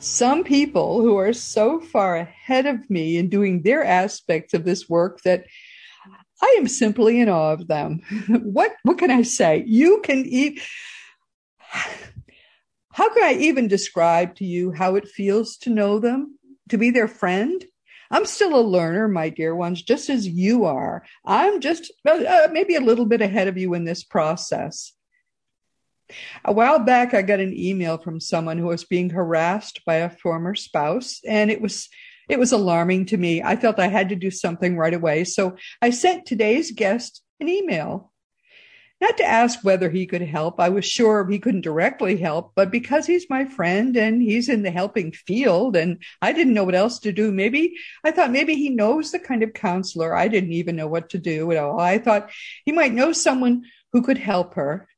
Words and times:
some 0.00 0.44
people 0.44 1.00
who 1.00 1.16
are 1.16 1.32
so 1.32 1.80
far 1.80 2.16
ahead 2.16 2.66
of 2.66 2.88
me 2.88 3.16
in 3.16 3.28
doing 3.28 3.62
their 3.62 3.84
aspects 3.84 4.54
of 4.54 4.64
this 4.64 4.88
work 4.88 5.22
that 5.22 5.44
I 6.40 6.56
am 6.58 6.68
simply 6.68 7.20
in 7.20 7.28
awe 7.28 7.52
of 7.52 7.66
them. 7.66 8.00
what 8.28 8.72
what 8.84 8.98
can 8.98 9.10
I 9.10 9.22
say? 9.22 9.64
You 9.66 10.00
can 10.02 10.24
eat 10.24 10.62
how 12.92 13.12
can 13.12 13.24
I 13.24 13.34
even 13.34 13.68
describe 13.68 14.34
to 14.36 14.44
you 14.44 14.72
how 14.72 14.96
it 14.96 15.08
feels 15.08 15.56
to 15.58 15.70
know 15.70 15.98
them, 15.98 16.38
to 16.68 16.78
be 16.78 16.90
their 16.90 17.08
friend? 17.08 17.64
I'm 18.10 18.24
still 18.24 18.58
a 18.58 18.62
learner, 18.62 19.06
my 19.06 19.28
dear 19.28 19.54
ones, 19.54 19.82
just 19.82 20.08
as 20.08 20.26
you 20.26 20.64
are. 20.64 21.04
I'm 21.24 21.60
just 21.60 21.92
uh, 22.08 22.48
maybe 22.50 22.74
a 22.74 22.80
little 22.80 23.04
bit 23.04 23.20
ahead 23.20 23.48
of 23.48 23.58
you 23.58 23.74
in 23.74 23.84
this 23.84 24.02
process. 24.02 24.92
A 26.44 26.52
while 26.52 26.78
back, 26.78 27.14
I 27.14 27.22
got 27.22 27.40
an 27.40 27.56
email 27.56 27.98
from 27.98 28.20
someone 28.20 28.58
who 28.58 28.66
was 28.66 28.84
being 28.84 29.10
harassed 29.10 29.82
by 29.84 29.96
a 29.96 30.10
former 30.10 30.54
spouse, 30.54 31.20
and 31.26 31.50
it 31.50 31.60
was 31.60 31.88
it 32.28 32.38
was 32.38 32.52
alarming 32.52 33.06
to 33.06 33.16
me. 33.16 33.42
I 33.42 33.56
felt 33.56 33.78
I 33.78 33.88
had 33.88 34.10
to 34.10 34.16
do 34.16 34.30
something 34.30 34.76
right 34.76 34.92
away, 34.92 35.24
so 35.24 35.56
I 35.80 35.90
sent 35.90 36.26
today's 36.26 36.72
guest 36.72 37.22
an 37.40 37.48
email. 37.48 38.12
Not 39.00 39.16
to 39.18 39.24
ask 39.24 39.60
whether 39.62 39.90
he 39.90 40.06
could 40.06 40.22
help. 40.22 40.58
I 40.58 40.70
was 40.70 40.84
sure 40.84 41.26
he 41.28 41.38
couldn't 41.38 41.60
directly 41.60 42.16
help, 42.16 42.52
but 42.56 42.72
because 42.72 43.06
he's 43.06 43.30
my 43.30 43.44
friend 43.44 43.96
and 43.96 44.20
he's 44.20 44.48
in 44.48 44.62
the 44.62 44.72
helping 44.72 45.12
field 45.12 45.76
and 45.76 46.02
I 46.20 46.32
didn't 46.32 46.54
know 46.54 46.64
what 46.64 46.74
else 46.74 46.98
to 47.00 47.12
do, 47.12 47.30
maybe 47.30 47.76
I 48.02 48.10
thought 48.10 48.32
maybe 48.32 48.56
he 48.56 48.70
knows 48.70 49.12
the 49.12 49.20
kind 49.20 49.44
of 49.44 49.54
counselor. 49.54 50.16
I 50.16 50.26
didn't 50.26 50.52
even 50.52 50.74
know 50.74 50.88
what 50.88 51.10
to 51.10 51.18
do 51.18 51.52
at 51.52 51.58
all. 51.58 51.78
I 51.78 51.98
thought 51.98 52.30
he 52.64 52.72
might 52.72 52.92
know 52.92 53.12
someone 53.12 53.62
who 53.92 54.02
could 54.02 54.18
help 54.18 54.54
her. 54.54 54.88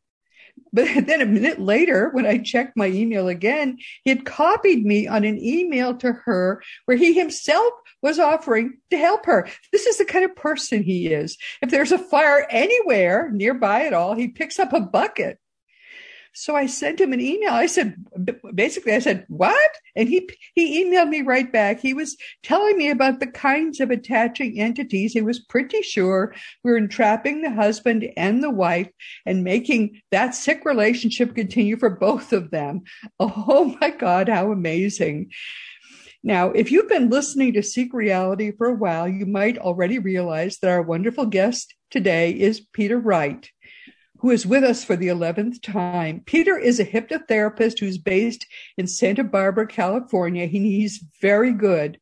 But 0.72 0.88
then 1.06 1.20
a 1.20 1.26
minute 1.26 1.60
later, 1.60 2.10
when 2.10 2.26
I 2.26 2.38
checked 2.38 2.76
my 2.76 2.86
email 2.86 3.28
again, 3.28 3.78
he 4.04 4.10
had 4.10 4.24
copied 4.24 4.84
me 4.84 5.06
on 5.06 5.24
an 5.24 5.38
email 5.42 5.94
to 5.96 6.12
her 6.12 6.62
where 6.84 6.96
he 6.96 7.12
himself 7.12 7.72
was 8.02 8.18
offering 8.18 8.78
to 8.90 8.96
help 8.96 9.26
her. 9.26 9.48
This 9.72 9.86
is 9.86 9.98
the 9.98 10.04
kind 10.04 10.24
of 10.24 10.36
person 10.36 10.82
he 10.82 11.08
is. 11.08 11.36
If 11.62 11.70
there's 11.70 11.92
a 11.92 11.98
fire 11.98 12.46
anywhere 12.50 13.30
nearby 13.32 13.86
at 13.86 13.92
all, 13.92 14.14
he 14.14 14.28
picks 14.28 14.58
up 14.58 14.72
a 14.72 14.80
bucket 14.80 15.38
so 16.32 16.54
I 16.56 16.66
sent 16.66 17.00
him 17.00 17.12
an 17.12 17.20
email. 17.20 17.52
I 17.52 17.66
said, 17.66 17.96
basically, 18.54 18.92
I 18.92 19.00
said, 19.00 19.24
what? 19.28 19.70
And 19.96 20.08
he, 20.08 20.28
he 20.54 20.84
emailed 20.84 21.08
me 21.08 21.22
right 21.22 21.50
back. 21.50 21.80
He 21.80 21.94
was 21.94 22.16
telling 22.42 22.78
me 22.78 22.90
about 22.90 23.20
the 23.20 23.26
kinds 23.26 23.80
of 23.80 23.90
attaching 23.90 24.60
entities. 24.60 25.12
He 25.12 25.22
was 25.22 25.40
pretty 25.40 25.82
sure 25.82 26.34
we 26.62 26.70
were 26.70 26.76
entrapping 26.76 27.42
the 27.42 27.50
husband 27.50 28.06
and 28.16 28.42
the 28.42 28.50
wife 28.50 28.88
and 29.26 29.44
making 29.44 30.00
that 30.10 30.34
sick 30.34 30.64
relationship 30.64 31.34
continue 31.34 31.76
for 31.76 31.90
both 31.90 32.32
of 32.32 32.50
them. 32.50 32.82
Oh 33.52 33.76
my 33.80 33.90
God, 33.90 34.28
how 34.28 34.52
amazing. 34.52 35.30
Now, 36.22 36.50
if 36.50 36.70
you've 36.70 36.88
been 36.88 37.08
listening 37.08 37.54
to 37.54 37.62
Seek 37.62 37.94
Reality 37.94 38.52
for 38.52 38.68
a 38.68 38.74
while, 38.74 39.08
you 39.08 39.24
might 39.24 39.58
already 39.58 39.98
realize 39.98 40.58
that 40.58 40.70
our 40.70 40.82
wonderful 40.82 41.26
guest 41.26 41.74
today 41.90 42.32
is 42.32 42.60
Peter 42.60 42.98
Wright 42.98 43.48
who 44.20 44.30
is 44.30 44.46
with 44.46 44.62
us 44.62 44.84
for 44.84 44.96
the 44.96 45.08
11th 45.08 45.62
time. 45.62 46.22
Peter 46.26 46.58
is 46.58 46.78
a 46.78 46.84
hypnotherapist 46.84 47.78
who's 47.78 47.98
based 47.98 48.46
in 48.76 48.86
Santa 48.86 49.24
Barbara, 49.24 49.66
California. 49.66 50.46
He's 50.46 51.02
very 51.22 51.52
good, 51.52 51.98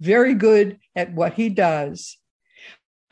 very 0.00 0.34
good 0.34 0.78
at 0.96 1.12
what 1.12 1.34
he 1.34 1.48
does. 1.48 2.16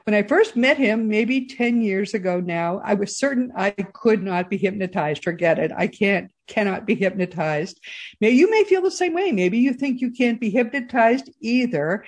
When 0.04 0.14
I 0.14 0.22
first 0.22 0.56
met 0.56 0.78
him, 0.78 1.08
maybe 1.08 1.46
10 1.46 1.82
years 1.82 2.14
ago 2.14 2.40
now, 2.40 2.80
I 2.82 2.94
was 2.94 3.18
certain 3.18 3.52
I 3.54 3.70
could 3.70 4.22
not 4.22 4.48
be 4.48 4.56
hypnotized. 4.56 5.22
Forget 5.22 5.58
it. 5.58 5.70
I 5.76 5.86
can't, 5.86 6.32
cannot 6.46 6.86
be 6.86 6.94
hypnotized. 6.94 7.78
Now, 8.20 8.28
you 8.28 8.50
may 8.50 8.64
feel 8.64 8.82
the 8.82 8.90
same 8.90 9.14
way. 9.14 9.32
Maybe 9.32 9.58
you 9.58 9.74
think 9.74 10.00
you 10.00 10.10
can't 10.10 10.40
be 10.40 10.50
hypnotized 10.50 11.30
either. 11.40 12.06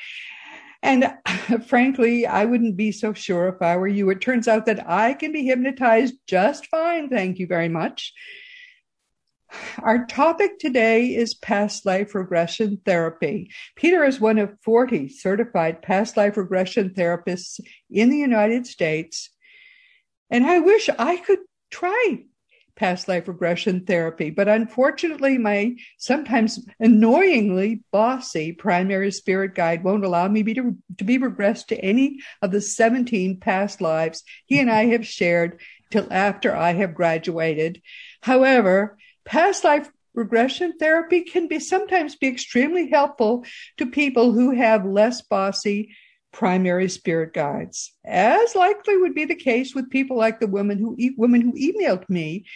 And 0.83 1.13
frankly, 1.67 2.27
I 2.27 2.45
wouldn't 2.45 2.77
be 2.77 2.93
so 2.93 3.13
sure 3.13 3.49
if 3.49 3.61
I 3.61 3.77
were 3.77 3.89
you. 3.89 4.11
It 4.11 4.21
turns 4.21 4.49
out 4.49 4.67
that 4.67 4.89
I 4.89 5.15
can 5.15 5.33
be 5.33 5.45
hypnotized 5.45 6.15
just 6.27 6.67
fine. 6.67 7.09
Thank 7.09 7.39
you 7.39 7.47
very 7.47 7.69
much. 7.69 8.13
Our 9.83 10.07
topic 10.07 10.59
today 10.59 11.15
is 11.15 11.35
past 11.35 11.85
life 11.85 12.15
regression 12.15 12.81
therapy. 12.85 13.51
Peter 13.75 14.05
is 14.05 14.21
one 14.21 14.39
of 14.39 14.57
40 14.63 15.09
certified 15.09 15.83
past 15.83 16.17
life 16.17 16.37
regression 16.37 16.91
therapists 16.91 17.61
in 17.91 18.11
the 18.11 18.17
United 18.17 18.67
States. 18.67 19.31
And 20.31 20.47
I 20.47 20.61
wish 20.61 20.89
I 20.99 21.17
could 21.17 21.41
try 21.71 22.25
past 22.81 23.09
life 23.09 23.29
regression 23.29 23.85
therapy. 23.85 24.31
But 24.31 24.49
unfortunately, 24.49 25.37
my 25.37 25.77
sometimes 25.99 26.67
annoyingly 26.81 27.83
bossy 27.93 28.53
primary 28.53 29.13
spirit 29.13 29.55
guide 29.55 29.85
won't 29.85 30.03
allow 30.03 30.27
me 30.29 30.43
be 30.43 30.55
to, 30.55 30.75
to 30.97 31.05
be 31.05 31.19
regressed 31.19 31.67
to 31.67 31.79
any 31.79 32.21
of 32.41 32.53
the 32.53 32.63
17 32.63 33.39
past 33.39 33.83
lives 33.83 34.25
he 34.47 34.61
and 34.61 34.71
I 34.71 34.87
have 34.87 35.07
shared 35.07 35.61
till 35.91 36.11
after 36.11 36.57
I 36.57 36.73
have 36.73 36.95
graduated. 36.95 37.83
However, 38.23 38.97
past 39.27 39.63
life 39.63 39.91
regression 40.15 40.79
therapy 40.79 41.21
can 41.21 41.49
be 41.49 41.61
sometimes 41.61 42.17
be 42.17 42.29
extremely 42.29 42.89
helpful 42.89 43.45
to 43.77 43.85
people 43.85 44.33
who 44.33 44.53
have 44.53 44.87
less 44.87 45.21
bossy 45.21 45.95
primary 46.33 46.89
spirit 46.89 47.33
guides, 47.33 47.93
as 48.05 48.55
likely 48.55 48.97
would 48.97 49.15
be 49.15 49.25
the 49.25 49.35
case 49.35 49.75
with 49.75 49.91
people 49.91 50.17
like 50.17 50.41
the 50.41 50.47
women 50.47 50.79
who 50.79 50.97
women 51.17 51.41
who 51.41 51.53
emailed 51.53 52.09
me. 52.09 52.47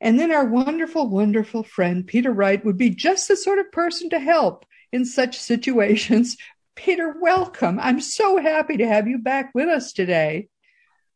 And 0.00 0.18
then 0.18 0.30
our 0.30 0.44
wonderful, 0.44 1.08
wonderful 1.08 1.62
friend 1.62 2.06
Peter 2.06 2.32
Wright 2.32 2.64
would 2.64 2.76
be 2.76 2.90
just 2.90 3.28
the 3.28 3.36
sort 3.36 3.58
of 3.58 3.72
person 3.72 4.10
to 4.10 4.18
help 4.18 4.66
in 4.92 5.04
such 5.04 5.38
situations. 5.38 6.36
Peter, 6.76 7.14
welcome. 7.20 7.78
I'm 7.80 8.00
so 8.00 8.36
happy 8.36 8.76
to 8.78 8.86
have 8.86 9.06
you 9.06 9.18
back 9.18 9.52
with 9.54 9.68
us 9.68 9.92
today. 9.92 10.48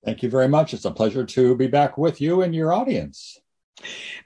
Thank 0.04 0.22
you 0.22 0.30
very 0.30 0.48
much. 0.48 0.72
It's 0.72 0.84
a 0.84 0.90
pleasure 0.92 1.24
to 1.24 1.56
be 1.56 1.66
back 1.66 1.98
with 1.98 2.20
you 2.20 2.42
and 2.42 2.54
your 2.54 2.72
audience. 2.72 3.38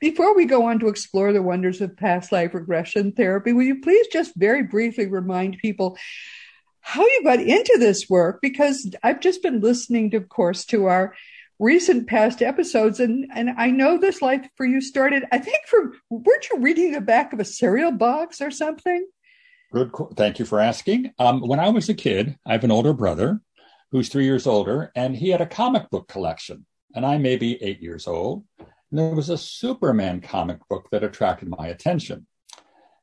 Before 0.00 0.34
we 0.34 0.44
go 0.44 0.66
on 0.66 0.78
to 0.80 0.88
explore 0.88 1.32
the 1.32 1.42
wonders 1.42 1.80
of 1.80 1.96
past 1.96 2.32
life 2.32 2.54
regression 2.54 3.12
therapy, 3.12 3.52
will 3.52 3.64
you 3.64 3.80
please 3.80 4.06
just 4.08 4.32
very 4.36 4.62
briefly 4.62 5.06
remind 5.06 5.58
people 5.58 5.96
how 6.82 7.02
you 7.02 7.22
got 7.24 7.40
into 7.40 7.76
this 7.78 8.10
work 8.10 8.40
because 8.42 8.92
I've 9.02 9.20
just 9.20 9.42
been 9.42 9.60
listening, 9.60 10.10
to, 10.10 10.18
of 10.18 10.28
course, 10.28 10.64
to 10.66 10.86
our 10.86 11.14
recent 11.58 12.08
past 12.08 12.42
episodes, 12.42 13.00
and 13.00 13.26
and 13.34 13.50
I 13.56 13.70
know 13.70 13.96
this 13.96 14.20
life 14.20 14.46
for 14.56 14.66
you 14.66 14.80
started. 14.80 15.24
I 15.32 15.38
think 15.38 15.66
from 15.66 15.92
weren't 16.10 16.48
you 16.50 16.58
reading 16.58 16.92
the 16.92 17.00
back 17.00 17.32
of 17.32 17.40
a 17.40 17.44
cereal 17.44 17.92
box 17.92 18.40
or 18.40 18.50
something? 18.50 19.06
Good. 19.72 19.92
Thank 20.16 20.38
you 20.38 20.44
for 20.44 20.60
asking. 20.60 21.12
Um, 21.18 21.40
when 21.40 21.60
I 21.60 21.70
was 21.70 21.88
a 21.88 21.94
kid, 21.94 22.36
I 22.44 22.52
have 22.52 22.64
an 22.64 22.72
older 22.72 22.92
brother 22.92 23.40
who's 23.92 24.08
three 24.08 24.24
years 24.24 24.46
older, 24.46 24.90
and 24.96 25.16
he 25.16 25.30
had 25.30 25.40
a 25.40 25.46
comic 25.46 25.88
book 25.88 26.08
collection, 26.08 26.66
and 26.94 27.06
I 27.06 27.16
may 27.18 27.36
be 27.36 27.62
eight 27.62 27.80
years 27.80 28.06
old. 28.06 28.44
And 28.58 28.98
there 28.98 29.14
was 29.14 29.30
a 29.30 29.38
Superman 29.38 30.20
comic 30.20 30.58
book 30.68 30.88
that 30.90 31.04
attracted 31.04 31.48
my 31.48 31.68
attention. 31.68 32.26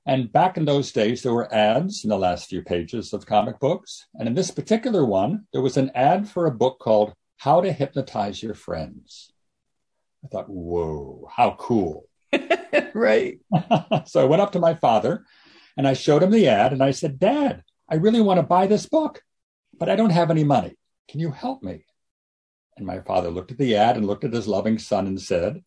And 0.06 0.32
back 0.32 0.58
in 0.58 0.66
those 0.66 0.92
days, 0.92 1.22
there 1.22 1.34
were 1.34 1.54
ads 1.54 2.04
in 2.04 2.10
the 2.10 2.18
last 2.18 2.50
few 2.50 2.62
pages 2.62 3.14
of 3.14 3.26
comic 3.26 3.60
books. 3.60 4.08
And 4.16 4.28
in 4.28 4.34
this 4.34 4.52
particular 4.52 5.06
one, 5.06 5.46
there 5.54 5.62
was 5.62 5.78
an 5.78 5.92
ad 5.94 6.28
for 6.28 6.46
a 6.46 6.52
book 6.52 6.80
called 6.80 7.14
How 7.38 7.62
to 7.62 7.72
Hypnotize 7.72 8.42
Your 8.42 8.56
Friends. 8.56 9.32
I 10.24 10.28
thought, 10.28 10.50
whoa, 10.50 11.30
how 11.32 11.56
cool. 11.60 12.08
right. 12.94 13.40
so 14.06 14.22
I 14.22 14.26
went 14.26 14.42
up 14.42 14.54
to 14.54 14.60
my 14.60 14.74
father 14.74 15.26
and 15.78 15.88
I 15.88 15.94
showed 15.94 16.24
him 16.24 16.32
the 16.32 16.48
ad 16.48 16.74
and 16.74 16.84
I 16.84 16.92
said, 16.92 17.20
Dad, 17.20 17.64
I 17.90 17.96
really 17.96 18.22
want 18.22 18.38
to 18.38 18.44
buy 18.44 18.68
this 18.68 18.86
book, 18.86 19.22
but 19.78 19.90
I 19.90 19.96
don't 19.96 20.10
have 20.12 20.32
any 20.32 20.44
money. 20.44 20.78
Can 21.08 21.20
you 21.20 21.32
help 21.32 21.64
me? 21.64 21.86
And 22.78 22.86
my 22.86 23.00
father 23.00 23.30
looked 23.30 23.52
at 23.52 23.58
the 23.58 23.76
ad 23.76 23.98
and 23.98 24.08
looked 24.08 24.24
at 24.24 24.34
his 24.34 24.48
loving 24.48 24.78
son 24.78 25.08
and 25.08 25.20
said, 25.20 25.64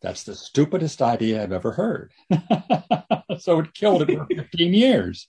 That's 0.00 0.22
the 0.22 0.34
stupidest 0.34 1.02
idea 1.02 1.42
I've 1.42 1.52
ever 1.52 1.72
heard. 1.72 2.12
so 3.38 3.58
it 3.60 3.74
killed 3.74 4.02
it 4.02 4.16
for 4.16 4.26
15 4.34 4.74
years. 4.74 5.28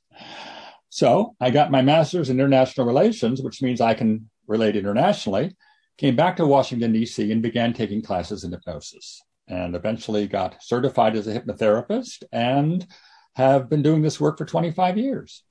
So 0.89 1.36
I 1.39 1.50
got 1.50 1.71
my 1.71 1.81
master's 1.81 2.30
in 2.30 2.39
international 2.39 2.88
relations, 2.88 3.42
which 3.42 3.62
means 3.62 3.81
I 3.81 3.94
can 3.94 4.30
relate 4.48 4.75
internationally, 4.75 5.56
came 5.98 6.16
back 6.16 6.38
to 6.38 6.45
Washington, 6.45 6.92
D.C., 6.92 7.31
and 7.31 7.42
began 7.42 7.74
taking 7.74 8.01
classes 8.01 8.44
in 8.44 8.51
hypnosis, 8.51 9.21
and 9.48 9.75
eventually 9.75 10.27
got 10.27 10.63
certified 10.63 11.16
as 11.16 11.27
a 11.27 11.39
hypnotherapist 11.39 12.24
and 12.31 12.86
have 13.36 13.69
been 13.69 13.83
doing 13.83 14.01
this 14.01 14.19
work 14.19 14.38
for 14.38 14.45
25 14.45 14.98
years. 14.98 15.44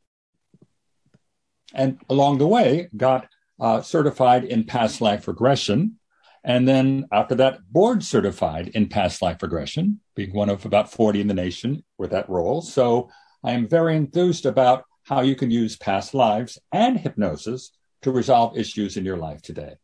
And 1.74 2.00
along 2.08 2.38
the 2.38 2.46
way, 2.46 2.88
got 2.96 3.28
uh, 3.60 3.82
certified 3.82 4.44
in 4.44 4.64
past 4.64 5.00
life 5.00 5.28
regression. 5.28 5.98
And 6.44 6.66
then 6.66 7.06
after 7.12 7.34
that, 7.36 7.60
board 7.70 8.02
certified 8.02 8.68
in 8.68 8.88
past 8.88 9.22
life 9.22 9.42
regression, 9.42 10.00
being 10.14 10.32
one 10.32 10.48
of 10.48 10.64
about 10.64 10.90
40 10.90 11.20
in 11.20 11.28
the 11.28 11.34
nation 11.34 11.84
with 11.98 12.10
that 12.10 12.28
role. 12.28 12.62
So 12.62 13.10
I 13.44 13.52
am 13.52 13.68
very 13.68 13.96
enthused 13.96 14.46
about 14.46 14.84
how 15.04 15.20
you 15.22 15.34
can 15.34 15.50
use 15.50 15.76
past 15.76 16.14
lives 16.14 16.58
and 16.72 16.98
hypnosis 16.98 17.72
to 18.02 18.10
resolve 18.10 18.56
issues 18.56 18.96
in 18.96 19.04
your 19.04 19.16
life 19.16 19.42
today. 19.42 19.74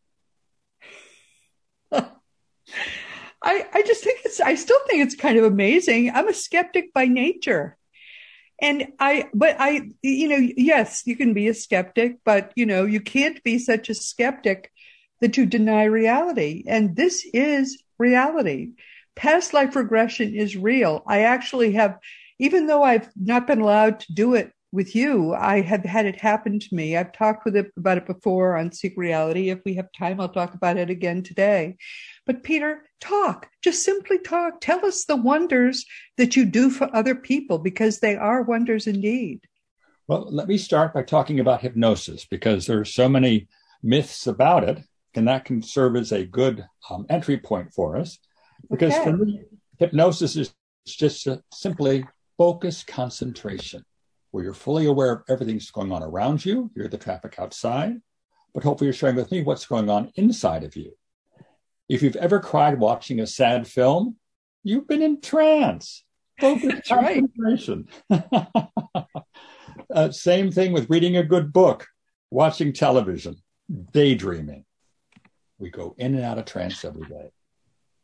I, 1.93 2.03
I 3.43 3.83
just 3.87 4.05
think 4.05 4.21
it's, 4.25 4.41
I 4.41 4.55
still 4.55 4.79
think 4.87 5.03
it's 5.03 5.15
kind 5.15 5.39
of 5.39 5.45
amazing. 5.45 6.11
I'm 6.11 6.29
a 6.29 6.35
skeptic 6.35 6.93
by 6.93 7.07
nature. 7.07 7.77
And 8.61 8.93
I, 9.01 9.29
but 9.35 9.57
I, 9.59 9.91
you 10.03 10.29
know, 10.29 10.49
yes, 10.57 11.03
you 11.07 11.17
can 11.17 11.35
be 11.35 11.49
a 11.49 11.55
skeptic, 11.55 12.19
but 12.25 12.53
you 12.55 12.67
know, 12.67 12.85
you 12.85 13.01
can't 13.01 13.43
be 13.43 13.59
such 13.59 13.89
a 13.89 13.95
skeptic 13.95 14.71
that 15.25 15.39
you 15.39 15.47
deny 15.47 15.85
reality. 15.85 16.65
And 16.67 16.95
this 16.95 17.27
is 17.33 17.83
reality. 17.97 18.73
Past 19.17 19.55
life 19.55 19.75
regression 19.75 20.35
is 20.35 20.55
real. 20.55 21.03
I 21.07 21.21
actually 21.21 21.73
have, 21.73 21.99
even 22.39 22.67
though 22.67 22.83
I've 22.83 23.09
not 23.17 23.47
been 23.47 23.63
allowed 23.63 24.01
to 24.01 24.13
do 24.13 24.35
it 24.35 24.53
with 24.71 24.95
you, 24.95 25.33
I 25.33 25.63
have 25.63 25.83
had 25.83 26.05
it 26.05 26.21
happen 26.21 26.61
to 26.61 26.75
me. 26.75 26.95
I've 26.95 27.15
talked 27.15 27.47
with 27.47 27.57
it 27.57 27.73
about 27.79 27.97
it 27.97 28.07
before 28.07 28.59
on 28.59 28.71
Seek 28.71 28.99
Reality. 28.99 29.49
If 29.49 29.61
we 29.65 29.77
have 29.77 29.89
time, 29.97 30.21
I'll 30.21 30.29
talk 30.29 30.53
about 30.53 30.77
it 30.77 30.91
again 30.91 31.23
today. 31.23 31.79
But 32.27 32.43
Peter, 32.43 32.83
talk, 33.01 33.49
just 33.63 33.83
simply 33.83 34.19
talk. 34.19 34.61
Tell 34.61 34.85
us 34.85 35.07
the 35.07 35.17
wonders 35.17 35.87
that 36.19 36.37
you 36.37 36.45
do 36.45 36.69
for 36.69 36.95
other 36.95 37.15
people 37.15 37.57
because 37.59 38.01
they 38.01 38.15
are 38.15 38.43
wonders 38.43 38.87
indeed. 38.87 39.41
Well, 40.07 40.29
let 40.31 40.49
me 40.49 40.59
start 40.59 40.93
by 40.93 41.03
talking 41.03 41.41
about 41.41 41.63
hypnosis 41.63 42.27
because 42.27 42.67
there 42.67 42.79
are 42.79 42.85
so 42.85 43.09
many 43.09 43.49
myths 43.83 44.27
about 44.27 44.65
it, 44.65 44.83
and 45.17 45.29
that 45.29 45.45
can 45.45 45.63
serve 45.63 45.97
as 45.97 46.13
a 46.13 46.25
good 46.25 46.67
um, 46.91 47.07
entry 47.09 47.39
point 47.39 47.73
for 47.73 47.97
us. 47.97 48.19
Because 48.71 48.95
okay. 48.95 49.05
for 49.05 49.17
me, 49.17 49.43
hypnosis 49.79 50.37
is 50.37 50.55
just 50.87 51.29
simply 51.53 52.05
focused 52.39 52.87
concentration, 52.87 53.85
where 54.31 54.45
you're 54.45 54.55
fully 54.55 54.87
aware 54.87 55.13
of 55.13 55.23
everything 55.29 55.57
that's 55.57 55.71
going 55.71 55.93
on 55.93 56.03
around 56.03 56.45
you. 56.45 56.71
You're 56.75 56.89
the 56.89 56.99
traffic 56.99 57.37
outside, 57.39 58.01
but 58.53 58.65
hopefully 58.65 58.87
you're 58.87 58.95
sharing 58.95 59.17
with 59.17 59.31
me 59.31 59.43
what's 59.43 59.67
going 59.67 59.89
on 59.91 60.13
inside 60.17 60.65
of 60.65 60.77
you. 60.77 60.93
If 61.89 62.03
you've 62.03 62.17
ever 62.17 62.41
cried 62.41 62.79
watching 62.79 63.21
a 63.21 63.27
sad 63.27 63.67
film, 63.67 64.17
you've 64.63 64.89
been 64.89 65.03
in 65.03 65.21
trance. 65.21 66.05
Focus 66.41 66.81
concentration. 66.89 67.89
uh, 69.95 70.11
same 70.11 70.51
thing 70.51 70.73
with 70.73 70.91
reading 70.91 71.17
a 71.17 71.23
good 71.23 71.53
book, 71.53 71.87
watching 72.31 72.73
television, 72.73 73.37
daydreaming. 73.93 74.65
We 75.59 75.71
go 75.71 75.95
in 75.99 76.15
and 76.15 76.25
out 76.25 76.39
of 76.39 76.45
trance 76.45 76.85
every 76.85 77.07
day. 77.09 77.31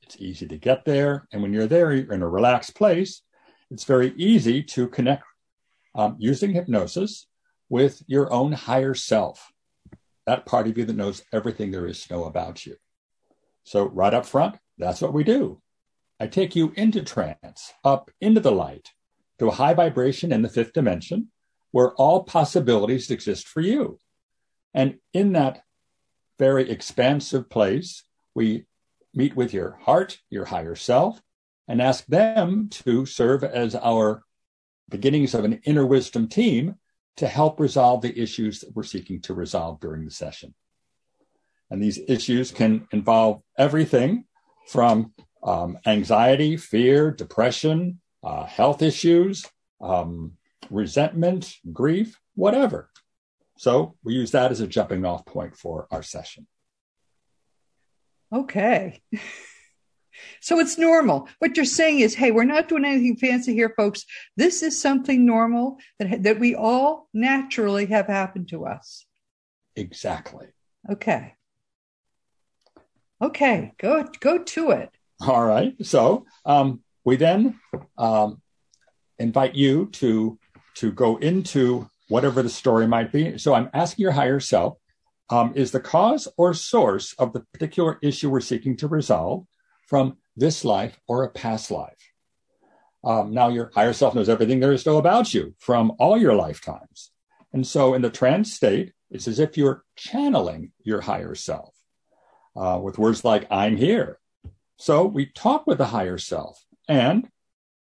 It's 0.02 0.16
easy 0.18 0.46
to 0.48 0.56
get 0.56 0.84
there. 0.84 1.26
And 1.32 1.42
when 1.42 1.52
you're 1.52 1.66
there, 1.66 1.92
you're 1.92 2.12
in 2.12 2.22
a 2.22 2.28
relaxed 2.28 2.74
place. 2.74 3.22
It's 3.70 3.84
very 3.84 4.12
easy 4.16 4.62
to 4.64 4.88
connect 4.88 5.24
um, 5.94 6.16
using 6.18 6.52
hypnosis 6.52 7.26
with 7.68 8.02
your 8.06 8.32
own 8.32 8.52
higher 8.52 8.94
self, 8.94 9.52
that 10.26 10.46
part 10.46 10.66
of 10.66 10.76
you 10.76 10.84
that 10.84 10.96
knows 10.96 11.22
everything 11.32 11.70
there 11.70 11.86
is 11.86 12.06
to 12.06 12.14
know 12.14 12.24
about 12.24 12.66
you. 12.66 12.76
So, 13.64 13.86
right 13.86 14.12
up 14.12 14.26
front, 14.26 14.56
that's 14.78 15.00
what 15.00 15.12
we 15.12 15.24
do. 15.24 15.60
I 16.18 16.26
take 16.26 16.56
you 16.56 16.72
into 16.76 17.02
trance, 17.02 17.72
up 17.84 18.10
into 18.20 18.40
the 18.40 18.52
light, 18.52 18.90
to 19.38 19.48
a 19.48 19.52
high 19.52 19.74
vibration 19.74 20.32
in 20.32 20.42
the 20.42 20.48
fifth 20.48 20.72
dimension 20.72 21.30
where 21.70 21.94
all 21.94 22.24
possibilities 22.24 23.10
exist 23.10 23.46
for 23.46 23.60
you. 23.60 23.98
And 24.74 24.96
in 25.12 25.32
that 25.32 25.62
very 26.40 26.70
expansive 26.70 27.50
place, 27.50 28.02
we 28.34 28.64
meet 29.12 29.36
with 29.36 29.52
your 29.52 29.78
heart, 29.82 30.18
your 30.30 30.46
higher 30.46 30.74
self, 30.74 31.20
and 31.68 31.82
ask 31.82 32.06
them 32.06 32.68
to 32.70 33.04
serve 33.04 33.44
as 33.44 33.74
our 33.74 34.24
beginnings 34.88 35.34
of 35.34 35.44
an 35.44 35.60
inner 35.64 35.84
wisdom 35.84 36.26
team 36.28 36.76
to 37.18 37.26
help 37.26 37.60
resolve 37.60 38.00
the 38.00 38.18
issues 38.18 38.60
that 38.60 38.74
we're 38.74 38.82
seeking 38.82 39.20
to 39.20 39.34
resolve 39.34 39.80
during 39.80 40.06
the 40.06 40.10
session. 40.10 40.54
And 41.70 41.82
these 41.82 42.00
issues 42.08 42.50
can 42.50 42.88
involve 42.90 43.42
everything 43.58 44.24
from 44.66 45.12
um, 45.42 45.78
anxiety, 45.84 46.56
fear, 46.56 47.10
depression, 47.10 48.00
uh, 48.24 48.46
health 48.46 48.80
issues, 48.80 49.46
um, 49.80 50.32
resentment, 50.70 51.54
grief, 51.70 52.18
whatever. 52.34 52.88
So 53.60 53.94
we 54.02 54.14
use 54.14 54.30
that 54.30 54.50
as 54.52 54.60
a 54.60 54.66
jumping 54.66 55.04
off 55.04 55.26
point 55.26 55.54
for 55.54 55.86
our 55.90 56.02
session. 56.02 56.46
Okay. 58.34 59.02
So 60.42 60.58
it's 60.58 60.76
normal. 60.76 61.28
What 61.38 61.56
you're 61.56 61.64
saying 61.64 62.00
is, 62.00 62.14
hey, 62.14 62.30
we're 62.30 62.44
not 62.44 62.68
doing 62.68 62.84
anything 62.84 63.16
fancy 63.16 63.54
here, 63.54 63.72
folks. 63.74 64.04
This 64.36 64.62
is 64.62 64.78
something 64.78 65.24
normal 65.24 65.78
that, 65.98 66.24
that 66.24 66.38
we 66.38 66.54
all 66.54 67.08
naturally 67.14 67.86
have 67.86 68.06
happened 68.06 68.48
to 68.48 68.66
us. 68.66 69.06
Exactly. 69.76 70.48
Okay. 70.90 71.36
Okay, 73.22 73.72
go 73.78 74.06
go 74.20 74.42
to 74.42 74.72
it. 74.72 74.90
All 75.26 75.44
right. 75.46 75.74
So 75.86 76.26
um, 76.44 76.82
we 77.02 77.16
then 77.16 77.58
um, 77.96 78.42
invite 79.18 79.54
you 79.54 79.86
to 79.92 80.38
to 80.74 80.92
go 80.92 81.16
into 81.16 81.88
whatever 82.10 82.42
the 82.42 82.48
story 82.48 82.86
might 82.86 83.12
be. 83.12 83.38
So 83.38 83.54
I'm 83.54 83.70
asking 83.72 84.02
your 84.02 84.12
higher 84.12 84.40
self: 84.40 84.76
um, 85.30 85.52
Is 85.54 85.70
the 85.70 85.80
cause 85.80 86.28
or 86.36 86.52
source 86.52 87.14
of 87.14 87.32
the 87.32 87.40
particular 87.52 87.98
issue 88.02 88.28
we're 88.30 88.40
seeking 88.40 88.76
to 88.78 88.88
resolve 88.88 89.46
from 89.86 90.18
this 90.36 90.64
life 90.64 90.98
or 91.08 91.24
a 91.24 91.30
past 91.30 91.70
life? 91.70 92.12
Um, 93.02 93.32
now 93.32 93.48
your 93.48 93.70
higher 93.74 93.94
self 93.94 94.14
knows 94.14 94.28
everything 94.28 94.60
there 94.60 94.72
is 94.72 94.84
to 94.84 94.90
know 94.90 94.98
about 94.98 95.32
you 95.32 95.54
from 95.58 95.92
all 95.98 96.18
your 96.18 96.34
lifetimes, 96.34 97.10
and 97.52 97.66
so 97.66 97.94
in 97.94 98.02
the 98.02 98.10
trance 98.10 98.52
state, 98.52 98.92
it's 99.10 99.26
as 99.26 99.38
if 99.38 99.56
you're 99.56 99.84
channeling 99.96 100.72
your 100.84 101.00
higher 101.00 101.34
self 101.34 101.74
uh, 102.56 102.78
with 102.82 102.98
words 102.98 103.24
like 103.24 103.46
I'm 103.50 103.76
here. 103.76 104.18
So 104.76 105.04
we 105.04 105.26
talk 105.26 105.66
with 105.66 105.78
the 105.78 105.86
higher 105.86 106.18
self. 106.18 106.64
And 106.88 107.28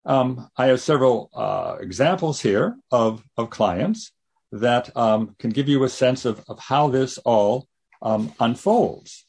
um, 0.06 0.50
I 0.58 0.68
have 0.68 0.82
several 0.82 1.30
uh, 1.34 1.78
examples 1.80 2.42
here 2.42 2.78
of, 2.92 3.24
of 3.38 3.50
clients 3.50 4.12
that 4.52 4.96
um, 4.96 5.36
can 5.40 5.50
give 5.50 5.70
you 5.70 5.84
a 5.84 5.90
sense 5.90 6.26
of, 6.26 6.44
of 6.48 6.60
how 6.60 6.90
this 6.90 7.18
all 7.20 7.68
um, 8.02 8.34
unfolds. 8.40 9.26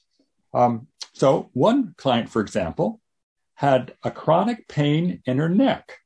Um, 0.53 0.89
so, 1.15 1.51
one 1.53 1.95
client, 1.97 2.29
for 2.29 2.43
example, 2.43 3.01
had 3.55 3.95
a 4.03 4.11
chronic 4.11 4.69
pain 4.69 5.23
in 5.27 5.39
her 5.39 5.49
neck. 5.49 5.99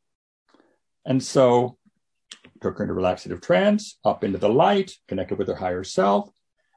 And 1.05 1.23
so, 1.23 1.79
took 2.61 2.79
her 2.79 2.85
into 2.85 2.93
a 2.93 2.97
relaxative 2.97 3.41
trance, 3.41 3.99
up 4.05 4.23
into 4.23 4.39
the 4.39 4.49
light, 4.49 4.93
connected 5.09 5.39
with 5.39 5.49
her 5.49 5.55
higher 5.55 5.85
self. 5.85 6.31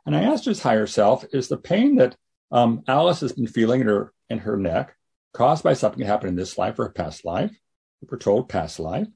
And 0.05 0.15
I 0.15 0.23
asked 0.23 0.45
his 0.45 0.61
higher 0.61 0.87
self, 0.87 1.25
is 1.33 1.47
the 1.47 1.57
pain 1.57 1.97
that 1.97 2.15
um, 2.51 2.83
Alice 2.87 3.19
has 3.19 3.33
been 3.33 3.47
feeling 3.47 3.81
in 3.81 3.87
her 3.87 4.13
in 4.29 4.39
her 4.39 4.57
neck, 4.57 4.95
caused 5.33 5.63
by 5.63 5.73
something 5.73 5.99
that 5.99 6.07
happened 6.07 6.29
in 6.29 6.35
this 6.35 6.57
life 6.57 6.79
or 6.79 6.85
a 6.85 6.91
past 6.91 7.25
life. 7.25 7.55
We're 8.09 8.17
told 8.17 8.49
past 8.49 8.79
life. 8.79 9.07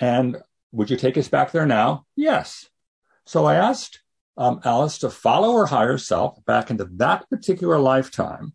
And 0.00 0.36
would 0.72 0.90
you 0.90 0.96
take 0.96 1.16
us 1.16 1.28
back 1.28 1.52
there 1.52 1.66
now? 1.66 2.06
Yes. 2.14 2.68
So 3.26 3.46
I 3.46 3.56
asked 3.56 4.00
um, 4.36 4.60
Alice 4.64 4.98
to 4.98 5.10
follow 5.10 5.54
her 5.56 5.66
higher 5.66 5.98
self 5.98 6.44
back 6.44 6.70
into 6.70 6.84
that 6.96 7.28
particular 7.28 7.78
lifetime 7.78 8.54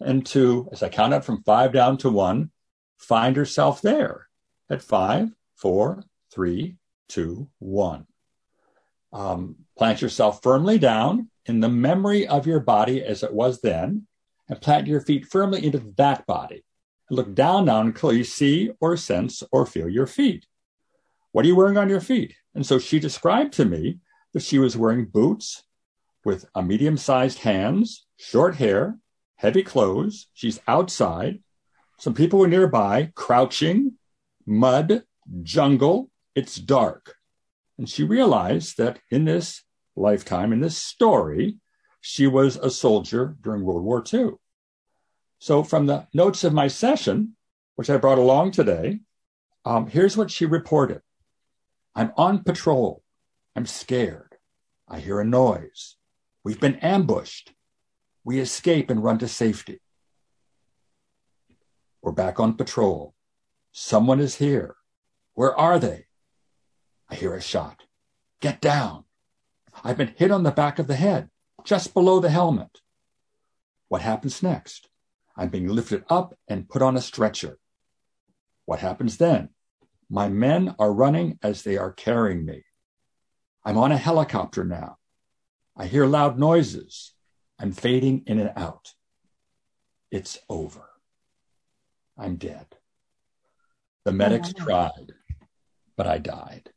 and 0.00 0.24
to, 0.26 0.68
as 0.72 0.82
I 0.82 0.88
count 0.88 1.14
up 1.14 1.24
from 1.24 1.42
five 1.42 1.72
down 1.72 1.98
to 1.98 2.10
one, 2.10 2.50
find 2.98 3.36
herself 3.36 3.82
there 3.82 4.28
at 4.68 4.82
five, 4.82 5.30
four, 5.56 6.04
three, 6.32 6.76
two, 7.08 7.48
one. 7.58 8.06
Um, 9.12 9.56
plant 9.76 10.00
yourself 10.00 10.42
firmly 10.42 10.78
down 10.78 11.28
in 11.46 11.60
the 11.60 11.68
memory 11.68 12.26
of 12.26 12.46
your 12.46 12.60
body 12.60 13.02
as 13.02 13.22
it 13.22 13.32
was 13.32 13.60
then, 13.60 14.06
and 14.48 14.60
plant 14.60 14.86
your 14.86 15.00
feet 15.00 15.26
firmly 15.26 15.64
into 15.64 15.92
that 15.96 16.26
body. 16.26 16.64
And 17.10 17.18
look 17.18 17.34
down 17.34 17.66
now 17.66 17.80
until 17.80 18.12
you 18.12 18.24
see 18.24 18.70
or 18.80 18.96
sense 18.96 19.42
or 19.50 19.66
feel 19.66 19.88
your 19.88 20.06
feet. 20.06 20.46
What 21.32 21.44
are 21.44 21.48
you 21.48 21.56
wearing 21.56 21.76
on 21.76 21.88
your 21.88 22.00
feet? 22.00 22.34
And 22.54 22.64
so 22.64 22.78
she 22.78 23.00
described 23.00 23.52
to 23.54 23.64
me 23.64 23.98
that 24.32 24.42
she 24.42 24.58
was 24.58 24.76
wearing 24.76 25.06
boots 25.06 25.64
with 26.24 26.46
a 26.54 26.62
medium 26.62 26.96
sized 26.96 27.40
hands, 27.40 28.06
short 28.16 28.56
hair, 28.56 28.96
heavy 29.36 29.64
clothes. 29.64 30.28
She's 30.34 30.60
outside. 30.68 31.40
Some 31.98 32.14
people 32.14 32.38
were 32.38 32.48
nearby, 32.48 33.10
crouching, 33.14 33.98
mud, 34.46 35.02
jungle. 35.42 36.10
It's 36.34 36.56
dark. 36.56 37.16
And 37.76 37.88
she 37.88 38.04
realized 38.04 38.78
that 38.78 39.00
in 39.10 39.24
this 39.24 39.64
lifetime, 39.96 40.52
in 40.52 40.60
this 40.60 40.76
story, 40.76 41.56
she 42.00 42.26
was 42.26 42.56
a 42.56 42.70
soldier 42.70 43.36
during 43.40 43.64
World 43.64 43.82
War 43.82 44.04
II. 44.12 44.32
So, 45.40 45.62
from 45.62 45.86
the 45.86 46.06
notes 46.12 46.44
of 46.44 46.52
my 46.52 46.68
session, 46.68 47.34
which 47.74 47.88
I 47.88 47.96
brought 47.96 48.18
along 48.18 48.50
today, 48.50 49.00
um, 49.64 49.86
here's 49.86 50.14
what 50.14 50.30
she 50.30 50.44
reported 50.44 51.00
I'm 51.94 52.12
on 52.18 52.44
patrol. 52.44 53.02
I'm 53.56 53.64
scared. 53.64 54.36
I 54.86 55.00
hear 55.00 55.18
a 55.18 55.24
noise. 55.24 55.96
We've 56.44 56.60
been 56.60 56.76
ambushed. 56.76 57.54
We 58.22 58.38
escape 58.38 58.90
and 58.90 59.02
run 59.02 59.16
to 59.18 59.28
safety. 59.28 59.80
We're 62.02 62.12
back 62.12 62.38
on 62.38 62.54
patrol. 62.54 63.14
Someone 63.72 64.20
is 64.20 64.36
here. 64.36 64.76
Where 65.32 65.56
are 65.58 65.78
they? 65.78 66.04
I 67.08 67.14
hear 67.14 67.34
a 67.34 67.40
shot. 67.40 67.84
Get 68.40 68.60
down. 68.60 69.04
I've 69.82 69.96
been 69.96 70.14
hit 70.18 70.30
on 70.30 70.42
the 70.42 70.50
back 70.50 70.78
of 70.78 70.86
the 70.86 70.96
head, 70.96 71.30
just 71.64 71.94
below 71.94 72.20
the 72.20 72.30
helmet. 72.30 72.80
What 73.88 74.02
happens 74.02 74.42
next? 74.42 74.89
I'm 75.40 75.48
being 75.48 75.68
lifted 75.68 76.04
up 76.10 76.34
and 76.48 76.68
put 76.68 76.82
on 76.82 76.98
a 76.98 77.00
stretcher. 77.00 77.58
What 78.66 78.80
happens 78.80 79.16
then? 79.16 79.48
My 80.10 80.28
men 80.28 80.74
are 80.78 80.92
running 80.92 81.38
as 81.42 81.62
they 81.62 81.78
are 81.78 81.94
carrying 81.94 82.44
me. 82.44 82.62
I'm 83.64 83.78
on 83.78 83.90
a 83.90 83.96
helicopter 83.96 84.64
now. 84.64 84.98
I 85.74 85.86
hear 85.86 86.04
loud 86.04 86.38
noises. 86.38 87.14
I'm 87.58 87.72
fading 87.72 88.24
in 88.26 88.38
and 88.38 88.52
out. 88.54 88.92
It's 90.10 90.38
over. 90.50 90.90
I'm 92.18 92.36
dead. 92.36 92.66
The 94.04 94.12
medics 94.12 94.52
oh, 94.60 94.64
tried, 94.64 95.14
but 95.96 96.06
I 96.06 96.18
died. 96.18 96.68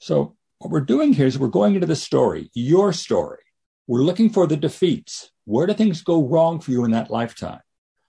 So, 0.00 0.36
what 0.58 0.72
we're 0.72 0.80
doing 0.80 1.12
here 1.12 1.26
is 1.26 1.38
we're 1.38 1.48
going 1.48 1.76
into 1.76 1.86
the 1.86 1.94
story, 1.94 2.50
your 2.52 2.92
story. 2.92 3.44
We're 3.90 4.04
looking 4.04 4.30
for 4.30 4.46
the 4.46 4.56
defeats. 4.56 5.32
Where 5.46 5.66
do 5.66 5.74
things 5.74 6.02
go 6.02 6.24
wrong 6.24 6.60
for 6.60 6.70
you 6.70 6.84
in 6.84 6.92
that 6.92 7.10
lifetime? 7.10 7.58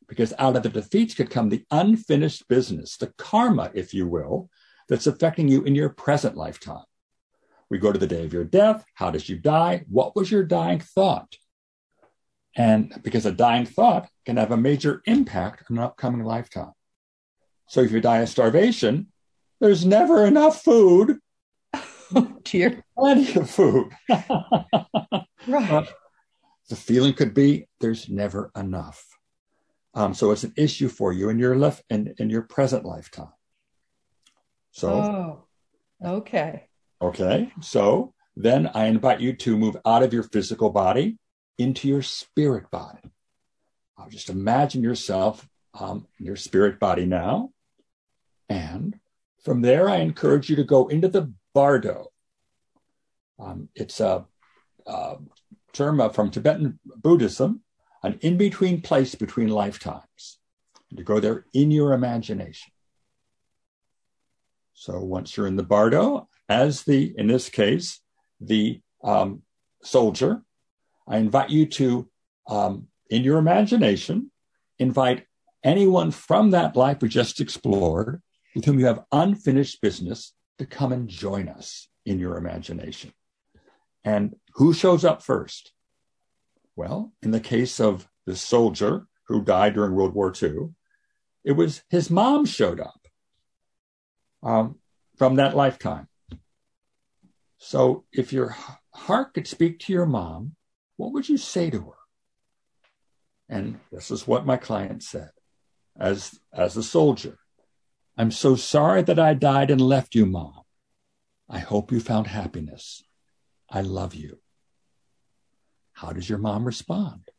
Because 0.08 0.32
out 0.38 0.56
of 0.56 0.62
the 0.62 0.70
defeats 0.70 1.16
could 1.16 1.32
come 1.32 1.50
the 1.50 1.66
unfinished 1.72 2.48
business, 2.48 2.98
the 2.98 3.12
karma, 3.18 3.72
if 3.74 3.92
you 3.92 4.06
will, 4.06 4.52
that's 4.88 5.08
affecting 5.08 5.48
you 5.48 5.64
in 5.64 5.74
your 5.74 5.90
present 5.90 6.38
lifetime. 6.38 6.84
We 7.72 7.80
go 7.80 7.92
to 7.92 7.98
the 7.98 8.06
day 8.06 8.24
of 8.24 8.32
your 8.32 8.44
death. 8.44 8.86
How 8.94 9.10
did 9.10 9.28
you 9.28 9.40
die? 9.40 9.86
What 9.90 10.16
was 10.16 10.30
your 10.30 10.44
dying 10.44 10.82
thought? 10.82 11.36
And 12.56 12.94
because 13.02 13.26
a 13.26 13.32
dying 13.32 13.66
thought 13.66 14.08
can 14.24 14.38
have 14.38 14.52
a 14.52 14.58
major 14.58 15.02
impact 15.08 15.64
on 15.72 15.80
an 15.80 15.84
upcoming 15.84 16.24
lifetime. 16.24 16.74
So 17.66 17.82
if 17.82 17.92
you 17.92 18.02
die 18.02 18.20
of 18.20 18.30
starvation, 18.30 19.08
there's 19.60 19.84
never 19.84 20.28
enough 20.28 20.62
food. 20.62 21.18
Oh, 22.16 22.38
dear. 22.44 22.84
Plenty 22.98 23.40
of 23.40 23.50
food. 23.50 23.92
right. 24.10 25.72
Uh, 25.72 25.86
the 26.70 26.76
feeling 26.76 27.14
could 27.14 27.34
be 27.34 27.68
there's 27.80 28.10
never 28.10 28.52
enough. 28.56 29.06
Um, 29.94 30.14
so 30.14 30.32
it's 30.32 30.44
an 30.44 30.54
issue 30.56 30.88
for 30.88 31.12
you 31.12 31.30
in 31.30 31.38
your 31.38 31.58
left 31.58 31.84
in, 31.90 32.14
in 32.18 32.30
your 32.30 32.44
present 32.44 32.86
lifetime. 32.86 33.34
So 34.72 34.90
oh, 34.90 35.44
okay. 36.18 36.68
Okay. 37.02 37.52
So 37.62 38.14
then 38.36 38.72
I 38.74 38.86
invite 38.86 39.20
you 39.20 39.34
to 39.34 39.58
move 39.58 39.76
out 39.86 40.04
of 40.04 40.14
your 40.14 40.24
physical 40.24 40.70
body 40.70 41.18
into 41.58 41.88
your 41.88 42.02
spirit 42.02 42.72
body. 42.72 43.12
I'll 43.98 44.10
just 44.10 44.30
imagine 44.30 44.82
yourself 44.82 45.48
um, 45.74 46.08
in 46.20 46.26
your 46.26 46.36
spirit 46.36 46.80
body 46.80 47.06
now. 47.06 47.52
And 48.50 48.98
from 49.44 49.62
there, 49.62 49.90
I 49.90 49.98
encourage 49.98 50.50
you 50.50 50.56
to 50.58 50.64
go 50.64 50.88
into 50.88 51.08
the 51.08 51.34
bardo. 51.54 52.08
Um, 53.40 53.70
it's 53.76 54.00
a, 54.00 54.26
a 54.86 55.16
term 55.74 56.10
from 56.12 56.32
Tibetan 56.32 56.80
Buddhism, 56.86 57.62
an 58.04 58.20
in 58.22 58.38
between 58.38 58.82
place 58.82 59.16
between 59.16 59.50
lifetimes. 59.50 60.40
And 60.90 60.98
to 60.98 61.04
go 61.04 61.20
there 61.20 61.46
in 61.54 61.72
your 61.72 61.94
imagination. 61.94 62.72
So 64.74 65.00
once 65.00 65.38
you're 65.38 65.48
in 65.48 65.56
the 65.56 65.64
bardo, 65.64 66.28
as 66.50 66.84
the, 66.84 67.14
in 67.18 67.28
this 67.28 67.50
case, 67.50 68.02
the 68.40 68.82
um, 69.04 69.44
soldier, 69.84 70.42
I 71.08 71.18
invite 71.18 71.50
you 71.50 71.66
to, 71.68 72.10
um, 72.48 72.88
in 73.10 73.24
your 73.24 73.38
imagination, 73.38 74.32
invite 74.80 75.26
anyone 75.64 76.12
from 76.12 76.52
that 76.52 76.76
life 76.76 76.98
we 77.02 77.10
just 77.10 77.40
explored 77.40 78.22
with 78.56 78.66
whom 78.66 78.80
you 78.80 78.88
have 78.88 79.04
unfinished 79.12 79.82
business 79.82 80.34
to 80.62 80.68
come 80.68 80.94
and 80.94 81.10
join 81.10 81.50
us 81.50 81.88
in 82.06 82.20
your 82.20 82.38
imagination. 82.38 83.12
And 84.04 84.36
who 84.54 84.74
shows 84.74 85.04
up 85.04 85.24
first? 85.24 85.74
Well, 86.76 87.14
in 87.24 87.32
the 87.32 87.40
case 87.40 87.80
of 87.80 88.08
the 88.28 88.36
soldier 88.36 89.08
who 89.28 89.44
died 89.44 89.74
during 89.74 89.96
World 89.96 90.14
War 90.14 90.32
II, 90.40 90.70
it 91.44 91.54
was 91.54 91.82
his 91.90 92.12
mom 92.12 92.46
showed 92.46 92.80
up 92.80 93.08
um, 94.44 94.76
from 95.18 95.36
that 95.36 95.56
lifetime. 95.56 96.08
So 97.58 98.06
if 98.12 98.32
your 98.32 98.56
heart 98.94 99.34
could 99.34 99.48
speak 99.48 99.80
to 99.80 99.94
your 99.94 100.06
mom, 100.06 100.56
what 100.98 101.12
would 101.14 101.28
you 101.28 101.38
say 101.38 101.72
to 101.72 101.80
her? 101.80 101.98
And 103.50 103.80
this 103.92 104.12
is 104.12 104.28
what 104.28 104.46
my 104.46 104.58
client 104.58 105.02
said 105.02 105.32
as, 106.00 106.40
as 106.54 106.78
a 106.78 106.84
soldier. 106.84 107.40
I'm 108.22 108.30
so 108.30 108.56
sorry 108.56 109.02
that 109.02 109.18
I 109.18 109.34
died 109.34 109.72
and 109.72 109.82
left 109.82 110.14
you, 110.14 110.28
mom. 110.28 110.62
I 111.50 111.58
hope 111.58 111.92
you 111.92 112.00
found 112.00 112.28
happiness. 112.28 113.02
I 113.68 113.82
love 113.82 114.14
you. 114.14 114.38
How 115.94 116.12
does 116.14 116.30
your 116.30 116.38
mom 116.38 116.66
respond? 116.66 117.32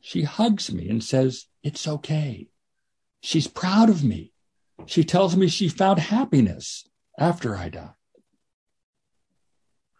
She 0.00 0.22
hugs 0.22 0.72
me 0.72 0.88
and 0.88 1.04
says, 1.04 1.46
It's 1.62 1.86
okay. 1.86 2.48
She's 3.20 3.46
proud 3.46 3.88
of 3.88 4.02
me. 4.02 4.32
She 4.84 5.04
tells 5.04 5.36
me 5.36 5.46
she 5.46 5.68
found 5.68 6.00
happiness 6.00 6.88
after 7.16 7.56
I 7.56 7.68
died. 7.68 7.94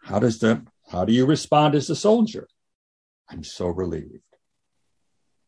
How 0.03 0.19
does 0.19 0.39
the 0.39 0.63
how 0.91 1.05
do 1.05 1.13
you 1.13 1.25
respond 1.25 1.73
as 1.73 1.89
a 1.89 1.95
soldier? 1.95 2.49
I'm 3.29 3.45
so 3.45 3.67
relieved. 3.67 4.35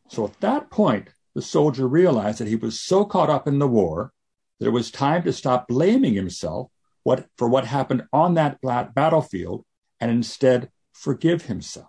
So 0.07 0.23
at 0.23 0.39
that 0.39 0.71
point, 0.71 1.09
the 1.35 1.41
soldier 1.41 1.85
realized 1.85 2.39
that 2.39 2.47
he 2.47 2.55
was 2.55 2.79
so 2.79 3.03
caught 3.03 3.29
up 3.29 3.45
in 3.45 3.59
the 3.59 3.67
war 3.67 4.13
that 4.59 4.67
it 4.67 4.71
was 4.71 4.91
time 4.91 5.23
to 5.23 5.33
stop 5.33 5.67
blaming 5.67 6.13
himself 6.13 6.69
what, 7.03 7.25
for 7.37 7.47
what 7.47 7.65
happened 7.65 8.03
on 8.11 8.35
that 8.35 8.59
battlefield 8.61 9.65
and 9.99 10.11
instead 10.11 10.69
forgive 10.93 11.43
himself. 11.43 11.87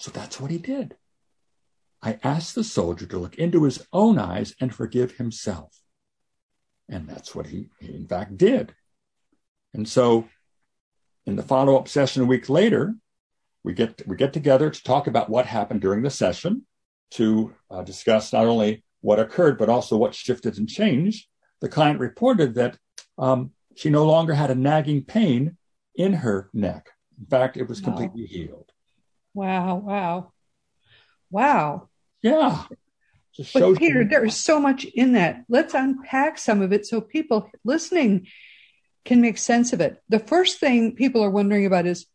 So 0.00 0.10
that's 0.10 0.40
what 0.40 0.50
he 0.50 0.58
did. 0.58 0.96
I 2.02 2.18
asked 2.22 2.54
the 2.54 2.64
soldier 2.64 3.06
to 3.06 3.18
look 3.18 3.36
into 3.36 3.64
his 3.64 3.86
own 3.92 4.18
eyes 4.18 4.54
and 4.60 4.74
forgive 4.74 5.12
himself. 5.12 5.76
And 6.88 7.08
that's 7.08 7.34
what 7.34 7.46
he, 7.46 7.68
he 7.80 7.94
in 7.94 8.06
fact 8.06 8.36
did. 8.36 8.74
And 9.74 9.88
so 9.88 10.28
in 11.26 11.36
the 11.36 11.42
follow 11.42 11.76
up 11.76 11.88
session 11.88 12.22
a 12.22 12.26
week 12.26 12.48
later, 12.48 12.94
we 13.64 13.74
get 13.74 14.06
we 14.06 14.16
get 14.16 14.32
together 14.32 14.70
to 14.70 14.82
talk 14.84 15.08
about 15.08 15.28
what 15.28 15.46
happened 15.46 15.80
during 15.80 16.02
the 16.02 16.10
session, 16.10 16.64
to 17.12 17.52
uh, 17.68 17.82
discuss 17.82 18.32
not 18.32 18.46
only 18.46 18.84
what 19.06 19.20
occurred 19.20 19.56
but 19.56 19.68
also 19.68 19.96
what 19.96 20.16
shifted 20.16 20.58
and 20.58 20.68
changed. 20.68 21.28
The 21.60 21.68
client 21.68 22.00
reported 22.00 22.56
that 22.56 22.76
um, 23.16 23.52
she 23.76 23.88
no 23.88 24.04
longer 24.04 24.34
had 24.34 24.50
a 24.50 24.54
nagging 24.56 25.04
pain 25.04 25.56
in 25.94 26.12
her 26.12 26.50
neck. 26.52 26.90
In 27.16 27.26
fact, 27.26 27.56
it 27.56 27.68
was 27.68 27.80
wow. 27.80 27.86
completely 27.86 28.26
healed. 28.26 28.72
Wow! 29.32 29.76
Wow! 29.76 30.32
Wow! 31.30 31.88
Yeah. 32.20 32.64
But 33.54 33.78
Peter, 33.78 34.04
there 34.04 34.24
is 34.24 34.36
so 34.36 34.58
much 34.58 34.84
in 34.84 35.12
that. 35.12 35.44
Let's 35.48 35.74
unpack 35.74 36.36
some 36.38 36.60
of 36.60 36.72
it 36.72 36.84
so 36.84 37.00
people 37.00 37.48
listening 37.64 38.26
can 39.04 39.20
make 39.20 39.38
sense 39.38 39.72
of 39.72 39.80
it. 39.80 40.02
The 40.08 40.18
first 40.18 40.58
thing 40.58 40.96
people 40.96 41.22
are 41.22 41.30
wondering 41.30 41.64
about 41.64 41.86
is, 41.86 42.06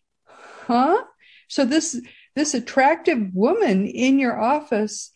huh? 0.66 1.04
So 1.48 1.64
this 1.64 2.02
this 2.36 2.54
attractive 2.54 3.34
woman 3.34 3.88
in 3.88 4.20
your 4.20 4.38
office 4.40 5.12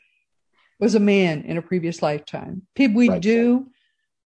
was 0.80 0.96
a 0.96 1.00
man 1.00 1.44
in 1.44 1.58
a 1.58 1.62
previous 1.62 2.02
lifetime. 2.02 2.64
People 2.76 2.98
we 2.98 3.10
right. 3.10 3.22
do 3.22 3.68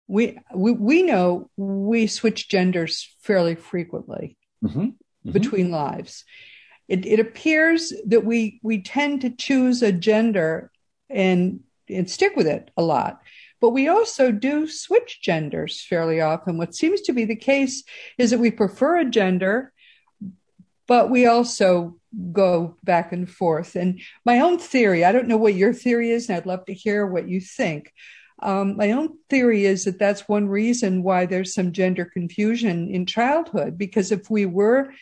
we, 0.07 0.39
we 0.55 0.71
we 0.71 1.03
know 1.03 1.49
we 1.57 2.07
switch 2.07 2.47
genders 2.47 3.13
fairly 3.19 3.55
frequently 3.55 4.37
mm-hmm. 4.63 4.79
Mm-hmm. 4.79 5.31
between 5.31 5.71
lives. 5.71 6.23
It, 6.87 7.05
it 7.05 7.19
appears 7.19 7.91
that 8.05 8.23
we 8.23 8.59
we 8.63 8.81
tend 8.81 9.21
to 9.21 9.29
choose 9.29 9.81
a 9.81 9.91
gender 9.91 10.71
and 11.09 11.61
and 11.89 12.09
stick 12.09 12.35
with 12.35 12.47
it 12.47 12.71
a 12.77 12.81
lot. 12.81 13.21
But 13.59 13.71
we 13.71 13.87
also 13.87 14.31
do 14.31 14.67
switch 14.67 15.19
genders 15.21 15.81
fairly 15.81 16.21
often. 16.21 16.57
What 16.57 16.75
seems 16.75 17.01
to 17.01 17.13
be 17.13 17.25
the 17.25 17.35
case 17.35 17.83
is 18.17 18.29
that 18.29 18.39
we 18.39 18.51
prefer 18.51 18.97
a 18.97 19.09
gender, 19.09 19.73
but 20.87 21.09
we 21.09 21.25
also 21.25 21.96
go 22.31 22.77
back 22.83 23.11
and 23.11 23.29
forth. 23.29 23.75
And 23.75 24.01
my 24.25 24.39
own 24.39 24.57
theory, 24.57 25.03
I 25.03 25.11
don't 25.11 25.27
know 25.27 25.37
what 25.37 25.55
your 25.55 25.73
theory 25.73 26.11
is, 26.11 26.29
and 26.29 26.37
I'd 26.37 26.45
love 26.45 26.65
to 26.65 26.73
hear 26.73 27.05
what 27.05 27.27
you 27.27 27.41
think. 27.41 27.93
Um, 28.41 28.77
my 28.77 28.91
own 28.91 29.17
theory 29.29 29.65
is 29.65 29.85
that 29.85 29.99
that's 29.99 30.27
one 30.27 30.47
reason 30.47 31.03
why 31.03 31.25
there's 31.25 31.53
some 31.53 31.71
gender 31.71 32.05
confusion 32.05 32.89
in 32.89 33.05
childhood, 33.05 33.77
because 33.77 34.11
if 34.11 34.29
we 34.29 34.45
were 34.45 34.93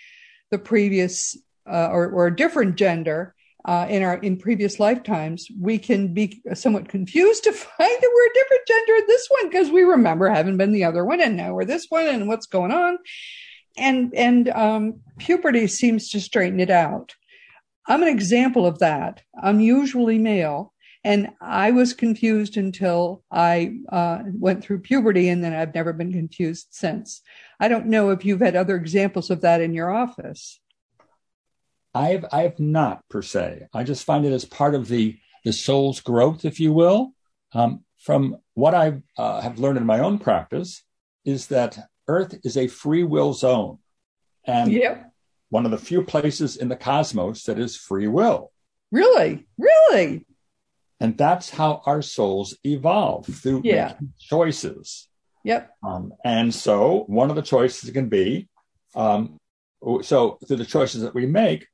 the 0.52 0.60
previous 0.60 1.38
uh, 1.70 1.90
or, 1.92 2.10
or 2.10 2.28
a 2.28 2.36
different 2.36 2.76
gender, 2.76 3.36
uh, 3.66 3.88
in 3.90 4.04
our 4.04 4.18
in 4.18 4.38
previous 4.38 4.80
lifetimes, 4.80 5.48
we 5.60 5.80
can 5.80 6.14
be 6.14 6.42
somewhat 6.54 6.88
confused 6.88 7.44
to 7.44 7.52
find 7.52 7.98
that 8.02 8.12
we're 8.14 8.30
a 8.30 8.34
different 8.34 8.68
gender 8.68 8.96
in 8.96 9.08
this 9.08 9.28
one 9.30 9.50
because 9.50 9.70
we 9.72 9.82
remember 9.82 10.30
having 10.30 10.56
been 10.56 10.72
the 10.72 10.84
other 10.84 11.04
one 11.04 11.20
and 11.20 11.36
now 11.36 11.54
we're 11.54 11.66
this 11.66 11.88
one 11.90 12.06
and 12.06 12.28
what's 12.28 12.46
going 12.46 12.72
on. 12.72 12.98
And 13.78 14.14
and 14.16 14.50
um, 14.50 15.02
puberty 15.18 15.68
seems 15.68 16.10
to 16.10 16.22
straighten 16.22 16.60
it 16.60 16.70
out. 16.70 17.14
I'm 17.88 18.02
an 18.02 18.10
example 18.10 18.66
of 18.66 18.80
that. 18.80 19.22
I'm 19.42 19.60
usually 19.60 20.18
male, 20.18 20.74
and 21.04 21.30
I 21.40 21.72
was 21.72 21.94
confused 21.94 22.58
until 22.58 23.24
I 23.30 23.76
uh, 23.92 24.24
went 24.34 24.64
through 24.64 24.80
puberty, 24.80 25.30
and 25.30 25.44
then 25.44 25.54
I've 25.54 25.76
never 25.76 25.94
been 25.94 26.12
confused 26.12 26.68
since. 26.72 27.22
I 27.60 27.68
don't 27.68 27.88
know 27.88 28.10
if 28.10 28.26
you've 28.26 28.40
had 28.42 28.56
other 28.56 28.76
examples 28.76 29.30
of 29.30 29.42
that 29.42 29.62
in 29.62 29.74
your 29.74 29.92
office. 29.92 30.60
I've 31.94 32.26
I've 32.32 32.60
not 32.60 33.08
per 33.10 33.22
se. 33.22 33.68
I 33.74 33.84
just 33.84 34.04
find 34.04 34.26
it 34.26 34.34
as 34.34 34.46
part 34.46 34.76
of 34.76 34.88
the 34.88 35.18
the 35.44 35.54
soul's 35.54 36.02
growth, 36.02 36.44
if 36.44 36.60
you 36.60 36.74
will. 36.74 37.14
Um, 37.54 37.84
from 38.00 38.38
what 38.54 38.74
I 38.74 39.02
uh, 39.18 39.42
have 39.42 39.60
learned 39.60 39.78
in 39.78 39.86
my 39.86 40.00
own 40.00 40.20
practice, 40.20 40.84
is 41.24 41.48
that 41.48 41.78
Earth 42.08 42.40
is 42.44 42.58
a 42.58 42.68
free 42.68 43.04
will 43.04 43.34
zone, 43.34 43.80
and 44.46 44.72
yep. 44.72 45.12
one 45.50 45.66
of 45.66 45.72
the 45.72 45.78
few 45.78 46.04
places 46.04 46.58
in 46.58 46.70
the 46.70 46.76
cosmos 46.76 47.44
that 47.44 47.60
is 47.60 47.76
free 47.76 48.08
will. 48.08 48.52
Really, 48.92 49.48
really. 49.58 50.26
And 51.00 51.18
that's 51.18 51.50
how 51.50 51.82
our 51.86 52.02
souls 52.02 52.58
evolve 52.64 53.26
through 53.26 53.62
yeah. 53.64 53.96
choices. 54.20 55.10
Yep. 55.44 55.72
Um, 55.84 56.14
and 56.24 56.54
so 56.54 57.04
one 57.08 57.30
of 57.30 57.36
the 57.36 57.42
choices 57.42 57.92
can 57.92 58.10
be 58.10 58.48
um, 58.96 59.40
so 60.02 60.40
through 60.48 60.58
the 60.58 60.66
choices 60.66 61.02
that 61.02 61.14
we 61.14 61.26
make, 61.26 61.68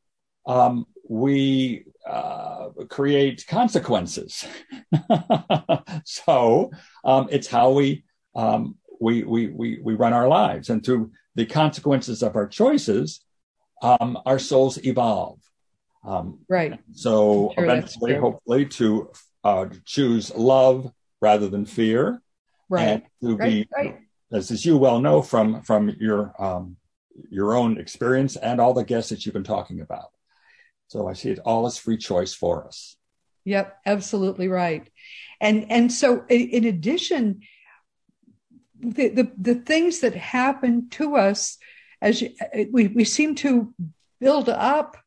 um, 0.45 0.85
we 1.07 1.85
uh, 2.07 2.69
create 2.89 3.45
consequences. 3.47 4.45
so 6.03 6.71
um, 7.05 7.27
it's 7.31 7.47
how 7.47 7.71
we, 7.71 8.03
um, 8.35 8.75
we, 9.01 9.23
we, 9.23 9.47
we, 9.47 9.79
we 9.83 9.95
run 9.95 10.13
our 10.13 10.27
lives. 10.27 10.69
And 10.69 10.85
through 10.85 11.11
the 11.35 11.45
consequences 11.45 12.21
of 12.23 12.35
our 12.35 12.47
choices, 12.47 13.25
um, 13.81 14.17
our 14.25 14.39
souls 14.39 14.77
evolve. 14.85 15.39
Um, 16.05 16.39
right. 16.47 16.79
So 16.93 17.51
sure 17.55 17.65
eventually, 17.65 18.15
hopefully, 18.15 18.65
to 18.65 19.11
uh, 19.43 19.65
choose 19.85 20.33
love 20.35 20.91
rather 21.19 21.49
than 21.49 21.65
fear. 21.65 22.21
Right. 22.69 22.87
And 22.87 23.03
to 23.21 23.35
right, 23.35 23.49
be, 23.49 23.67
right. 23.75 23.99
as, 24.31 24.51
as 24.51 24.65
you 24.65 24.77
well 24.77 24.99
know 25.01 25.21
from, 25.21 25.61
from 25.63 25.89
your, 25.99 26.33
um, 26.39 26.77
your 27.29 27.55
own 27.55 27.79
experience 27.79 28.35
and 28.37 28.61
all 28.61 28.73
the 28.73 28.85
guests 28.85 29.09
that 29.09 29.25
you've 29.25 29.33
been 29.33 29.43
talking 29.43 29.81
about. 29.81 30.11
So 30.87 31.07
I 31.07 31.13
see 31.13 31.31
it 31.31 31.39
all 31.39 31.65
as 31.65 31.77
free 31.77 31.97
choice 31.97 32.33
for 32.33 32.65
us. 32.67 32.95
Yep, 33.45 33.77
absolutely 33.85 34.47
right. 34.47 34.87
And 35.39 35.71
and 35.71 35.91
so 35.91 36.23
in 36.29 36.65
addition, 36.65 37.41
the 38.81 39.09
the, 39.09 39.31
the 39.37 39.55
things 39.55 39.99
that 39.99 40.15
happen 40.15 40.89
to 40.89 41.15
us 41.15 41.57
as 42.01 42.23
we 42.71 42.87
we 42.87 43.03
seem 43.03 43.35
to 43.35 43.73
build 44.19 44.49
up 44.49 44.97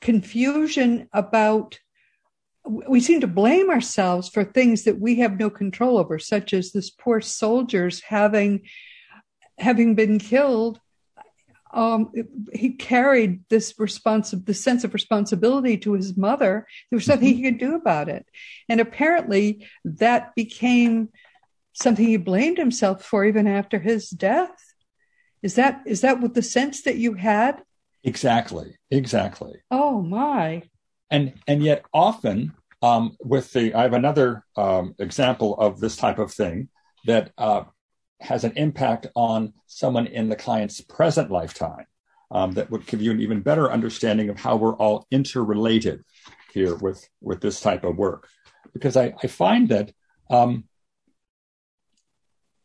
confusion 0.00 1.08
about 1.12 1.78
we 2.64 3.00
seem 3.00 3.20
to 3.20 3.26
blame 3.26 3.70
ourselves 3.70 4.28
for 4.28 4.44
things 4.44 4.84
that 4.84 5.00
we 5.00 5.16
have 5.16 5.38
no 5.38 5.50
control 5.50 5.98
over 5.98 6.18
such 6.18 6.52
as 6.52 6.72
this 6.72 6.90
poor 6.90 7.20
soldiers 7.20 8.00
having 8.00 8.62
having 9.58 9.94
been 9.94 10.18
killed 10.18 10.80
um, 11.74 12.12
he 12.52 12.74
carried 12.74 13.48
this 13.48 13.74
response, 13.78 14.32
the 14.32 14.52
sense 14.52 14.84
of 14.84 14.92
responsibility 14.92 15.78
to 15.78 15.94
his 15.94 16.16
mother. 16.18 16.66
There 16.90 16.98
was 16.98 17.08
nothing 17.08 17.28
mm-hmm. 17.28 17.36
he 17.36 17.42
could 17.44 17.58
do 17.58 17.74
about 17.74 18.10
it, 18.10 18.26
and 18.68 18.78
apparently 18.80 19.66
that 19.84 20.34
became 20.34 21.08
something 21.72 22.06
he 22.06 22.16
blamed 22.16 22.58
himself 22.58 23.04
for 23.04 23.24
even 23.24 23.46
after 23.46 23.78
his 23.78 24.10
death. 24.10 24.54
Is 25.42 25.54
that 25.56 25.82
is 25.86 26.02
that 26.02 26.20
what 26.20 26.34
the 26.34 26.42
sense 26.42 26.82
that 26.82 26.96
you 26.96 27.14
had? 27.14 27.62
Exactly, 28.04 28.76
exactly. 28.90 29.62
Oh 29.70 30.00
my! 30.02 30.62
And 31.10 31.34
and 31.46 31.62
yet 31.62 31.84
often 31.92 32.52
um, 32.80 33.16
with 33.20 33.52
the 33.52 33.74
I 33.74 33.82
have 33.82 33.92
another 33.92 34.44
um, 34.56 34.94
example 34.98 35.56
of 35.56 35.80
this 35.80 35.96
type 35.96 36.18
of 36.18 36.32
thing 36.32 36.68
that 37.06 37.32
uh, 37.38 37.64
has 38.20 38.44
an 38.44 38.52
impact 38.56 39.06
on 39.14 39.52
someone 39.66 40.06
in 40.06 40.28
the 40.28 40.36
client's 40.36 40.80
present 40.80 41.30
lifetime 41.30 41.86
um, 42.30 42.52
that 42.52 42.70
would 42.70 42.86
give 42.86 43.02
you 43.02 43.10
an 43.10 43.20
even 43.20 43.40
better 43.40 43.70
understanding 43.70 44.28
of 44.28 44.38
how 44.38 44.56
we're 44.56 44.76
all 44.76 45.06
interrelated 45.10 46.02
here 46.52 46.74
with, 46.76 47.06
with 47.20 47.40
this 47.40 47.60
type 47.60 47.84
of 47.84 47.96
work. 47.96 48.28
Because 48.72 48.96
I, 48.96 49.14
I 49.22 49.26
find 49.26 49.68
that 49.68 49.92
um, 50.30 50.64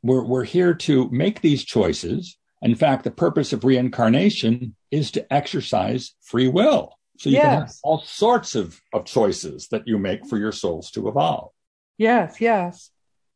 we're, 0.04 0.24
we're 0.24 0.44
here 0.44 0.74
to 0.74 1.10
make 1.12 1.42
these 1.42 1.64
choices. 1.64 2.38
In 2.62 2.76
fact, 2.76 3.04
the 3.04 3.12
purpose 3.12 3.54
of 3.54 3.64
reincarnation 3.64 4.76
is 4.92 5.12
to 5.12 5.34
exercise 5.34 6.16
free 6.22 6.48
will. 6.48 6.94
So 7.20 7.30
you 7.30 7.38
yes. 7.38 7.46
can 7.46 7.60
have 7.60 7.72
all 7.84 8.02
sorts 8.02 8.56
of, 8.56 8.80
of 8.94 9.06
choices 9.06 9.68
that 9.70 9.88
you 9.88 9.98
make 9.98 10.26
for 10.28 10.38
your 10.38 10.52
souls 10.52 10.92
to 10.92 11.08
evolve. 11.08 11.52
Yes, 11.98 12.40
yes. 12.40 12.92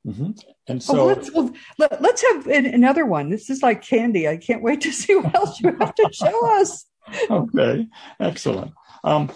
Mm-hmm. 0.05 0.31
And 0.67 0.81
so 0.81 1.01
oh, 1.01 1.05
let's, 1.05 1.31
well, 1.31 1.51
let, 1.77 1.93
us 1.93 2.21
have 2.21 2.47
another 2.47 3.05
one. 3.05 3.29
This 3.29 3.49
is 3.49 3.61
like 3.61 3.83
candy. 3.83 4.27
I 4.27 4.37
can't 4.37 4.63
wait 4.63 4.81
to 4.81 4.91
see 4.91 5.15
what 5.15 5.35
else 5.35 5.59
you 5.59 5.75
have 5.79 5.95
to 5.95 6.09
show 6.11 6.61
us. 6.61 6.85
okay, 7.29 7.87
excellent. 8.19 8.73
Um, 9.03 9.31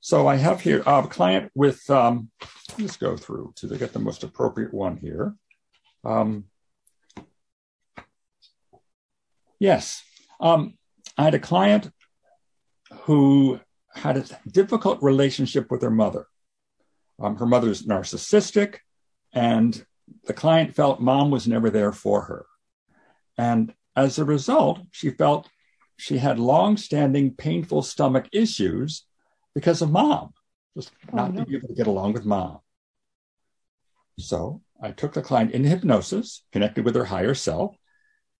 so 0.00 0.26
I 0.26 0.36
have 0.36 0.60
here 0.60 0.82
a 0.86 1.06
client 1.06 1.50
with, 1.54 1.88
um, 1.90 2.30
let's 2.78 2.96
go 2.96 3.16
through 3.16 3.52
to 3.56 3.66
get 3.76 3.92
the 3.92 3.98
most 3.98 4.24
appropriate 4.24 4.72
one 4.72 4.96
here. 4.96 5.34
Um, 6.04 6.44
yes, 9.58 10.02
um, 10.40 10.78
I 11.18 11.24
had 11.24 11.34
a 11.34 11.38
client 11.38 11.90
who 13.02 13.60
had 13.94 14.16
a 14.16 14.24
difficult 14.50 15.02
relationship 15.02 15.70
with 15.70 15.82
her 15.82 15.90
mother. 15.90 16.26
Um, 17.20 17.36
her 17.36 17.46
mother's 17.46 17.82
narcissistic, 17.82 18.78
and 19.32 19.84
the 20.24 20.32
client 20.32 20.74
felt 20.74 21.00
mom 21.00 21.30
was 21.30 21.46
never 21.46 21.68
there 21.68 21.92
for 21.92 22.22
her. 22.22 22.46
And 23.36 23.74
as 23.94 24.18
a 24.18 24.24
result, 24.24 24.80
she 24.90 25.10
felt 25.10 25.48
she 25.96 26.16
had 26.16 26.38
long-standing 26.38 27.34
painful 27.34 27.82
stomach 27.82 28.26
issues 28.32 29.04
because 29.54 29.82
of 29.82 29.90
mom, 29.90 30.32
just 30.74 30.92
oh, 31.12 31.16
not 31.16 31.34
no. 31.34 31.44
being 31.44 31.58
able 31.58 31.68
to 31.68 31.74
get 31.74 31.86
along 31.86 32.14
with 32.14 32.24
mom. 32.24 32.60
So 34.18 34.62
I 34.82 34.92
took 34.92 35.12
the 35.12 35.22
client 35.22 35.52
in 35.52 35.64
hypnosis, 35.64 36.44
connected 36.52 36.84
with 36.84 36.94
her 36.94 37.04
higher 37.04 37.34
self, 37.34 37.76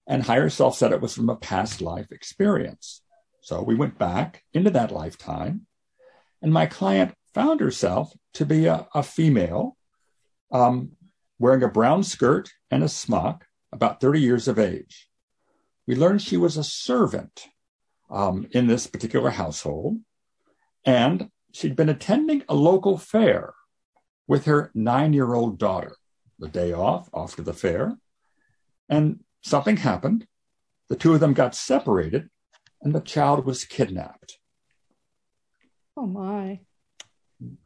and 0.06 0.22
higher 0.22 0.48
self 0.48 0.76
said 0.76 0.92
it 0.92 1.00
was 1.00 1.14
from 1.14 1.28
a 1.28 1.36
past 1.36 1.80
life 1.80 2.10
experience. 2.10 3.02
So 3.42 3.62
we 3.62 3.74
went 3.74 3.98
back 3.98 4.42
into 4.52 4.70
that 4.70 4.90
lifetime, 4.90 5.66
and 6.42 6.52
my 6.52 6.66
client 6.66 7.14
found 7.34 7.60
herself 7.60 8.12
to 8.34 8.46
be 8.46 8.66
a, 8.66 8.86
a 8.94 9.02
female 9.02 9.76
um, 10.50 10.92
wearing 11.38 11.62
a 11.62 11.68
brown 11.68 12.02
skirt 12.02 12.50
and 12.70 12.82
a 12.82 12.88
smock, 12.88 13.46
about 13.72 14.00
30 14.00 14.20
years 14.20 14.48
of 14.48 14.58
age. 14.58 15.08
We 15.86 15.94
learned 15.94 16.22
she 16.22 16.36
was 16.36 16.56
a 16.56 16.64
servant 16.64 17.46
um, 18.10 18.46
in 18.50 18.66
this 18.66 18.86
particular 18.86 19.30
household, 19.30 19.98
and 20.84 21.30
she'd 21.52 21.76
been 21.76 21.88
attending 21.88 22.42
a 22.48 22.54
local 22.54 22.98
fair 22.98 23.54
with 24.26 24.44
her 24.46 24.70
nine 24.74 25.12
year 25.12 25.34
old 25.34 25.58
daughter. 25.58 25.96
The 26.40 26.48
day 26.48 26.72
off, 26.72 27.08
off 27.12 27.36
to 27.36 27.42
the 27.42 27.52
fair, 27.52 27.96
and 28.88 29.20
something 29.42 29.76
happened. 29.76 30.26
The 30.88 30.96
two 30.96 31.14
of 31.14 31.20
them 31.20 31.34
got 31.34 31.54
separated, 31.54 32.28
and 32.82 32.92
the 32.92 33.00
child 33.00 33.44
was 33.44 33.64
kidnapped. 33.64 34.38
Oh, 35.96 36.06
my. 36.06 36.60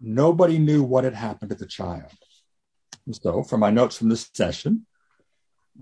Nobody 0.00 0.58
knew 0.58 0.82
what 0.82 1.04
had 1.04 1.14
happened 1.14 1.50
to 1.50 1.56
the 1.56 1.66
child. 1.66 2.12
So, 3.12 3.42
from 3.42 3.60
my 3.60 3.70
notes 3.70 3.96
from 3.96 4.08
this 4.08 4.28
session, 4.34 4.87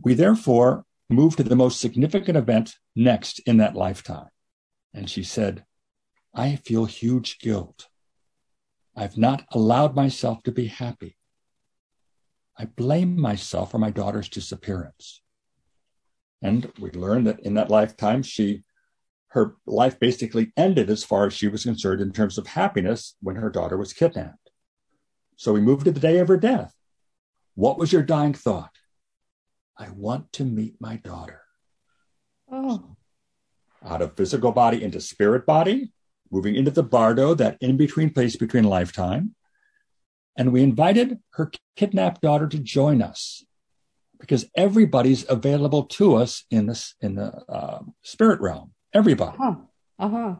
we 0.04 0.14
therefore 0.14 0.84
move 1.08 1.36
to 1.36 1.42
the 1.42 1.56
most 1.56 1.80
significant 1.80 2.36
event 2.36 2.74
next 2.94 3.40
in 3.40 3.56
that 3.58 3.74
lifetime. 3.74 4.28
And 4.94 5.08
she 5.08 5.22
said, 5.22 5.64
I 6.34 6.56
feel 6.56 6.84
huge 6.84 7.38
guilt. 7.38 7.88
I've 8.96 9.16
not 9.16 9.44
allowed 9.52 9.94
myself 9.94 10.42
to 10.44 10.52
be 10.52 10.66
happy. 10.66 11.16
I 12.58 12.66
blame 12.66 13.18
myself 13.18 13.70
for 13.70 13.78
my 13.78 13.90
daughter's 13.90 14.28
disappearance. 14.28 15.22
And 16.42 16.70
we 16.78 16.90
learned 16.90 17.26
that 17.26 17.40
in 17.40 17.54
that 17.54 17.70
lifetime, 17.70 18.22
she, 18.22 18.64
her 19.28 19.56
life 19.66 19.98
basically 19.98 20.52
ended 20.56 20.90
as 20.90 21.04
far 21.04 21.26
as 21.26 21.32
she 21.32 21.48
was 21.48 21.62
concerned 21.64 22.00
in 22.00 22.12
terms 22.12 22.36
of 22.36 22.48
happiness 22.48 23.16
when 23.20 23.36
her 23.36 23.48
daughter 23.48 23.76
was 23.76 23.92
kidnapped. 23.92 24.50
So 25.36 25.52
we 25.52 25.60
moved 25.60 25.84
to 25.86 25.92
the 25.92 26.00
day 26.00 26.18
of 26.18 26.28
her 26.28 26.36
death. 26.36 26.74
What 27.54 27.78
was 27.78 27.92
your 27.92 28.02
dying 28.02 28.34
thought? 28.34 28.74
I 29.76 29.90
want 29.90 30.32
to 30.34 30.44
meet 30.44 30.80
my 30.80 30.96
daughter. 30.96 31.42
Oh. 32.50 32.96
Out 33.84 34.02
of 34.02 34.16
physical 34.16 34.52
body 34.52 34.82
into 34.82 35.00
spirit 35.00 35.46
body, 35.46 35.92
moving 36.30 36.54
into 36.54 36.70
the 36.70 36.82
bardo, 36.82 37.34
that 37.34 37.56
in 37.60 37.76
between 37.76 38.10
place 38.10 38.36
between 38.36 38.64
lifetime. 38.64 39.34
And 40.36 40.52
we 40.52 40.62
invited 40.62 41.18
her 41.32 41.50
kidnapped 41.76 42.22
daughter 42.22 42.48
to 42.48 42.58
join 42.58 43.02
us 43.02 43.44
because 44.18 44.46
everybody's 44.56 45.28
available 45.28 45.84
to 45.84 46.14
us 46.14 46.44
in 46.50 46.66
this 46.66 46.94
in 47.00 47.16
the 47.16 47.32
uh, 47.48 47.80
spirit 48.02 48.40
realm. 48.40 48.72
Everybody, 48.94 49.36
uh-huh. 49.38 49.54
Uh-huh. 49.98 50.34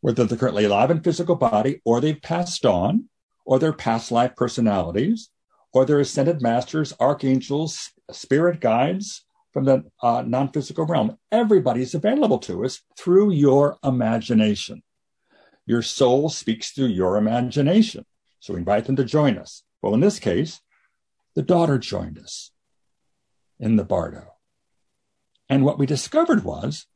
whether 0.00 0.24
they're 0.24 0.38
currently 0.38 0.64
alive 0.64 0.90
in 0.90 1.00
physical 1.00 1.34
body, 1.34 1.80
or 1.84 2.00
they've 2.00 2.20
passed 2.22 2.64
on, 2.64 3.08
or 3.44 3.58
they're 3.58 3.72
past 3.72 4.12
life 4.12 4.36
personalities, 4.36 5.30
or 5.72 5.84
they're 5.84 6.00
ascended 6.00 6.40
masters, 6.40 6.92
archangels, 7.00 7.90
spirit 8.10 8.60
guides 8.60 9.24
from 9.52 9.64
the 9.64 9.84
uh, 10.02 10.22
non-physical 10.26 10.86
realm. 10.86 11.16
Everybody's 11.32 11.94
available 11.94 12.38
to 12.40 12.64
us 12.64 12.82
through 12.98 13.32
your 13.32 13.78
imagination. 13.82 14.82
Your 15.66 15.82
soul 15.82 16.28
speaks 16.28 16.70
through 16.70 16.88
your 16.88 17.16
imagination. 17.16 18.04
So 18.46 18.54
we 18.54 18.60
invite 18.60 18.84
them 18.84 18.94
to 18.94 19.04
join 19.04 19.38
us. 19.38 19.64
Well, 19.82 19.92
in 19.92 19.98
this 19.98 20.20
case, 20.20 20.60
the 21.34 21.42
daughter 21.42 21.78
joined 21.78 22.16
us 22.16 22.52
in 23.58 23.74
the 23.74 23.82
Bardo. 23.82 24.34
And 25.48 25.64
what 25.64 25.80
we 25.80 25.84
discovered 25.84 26.44
was, 26.44 26.86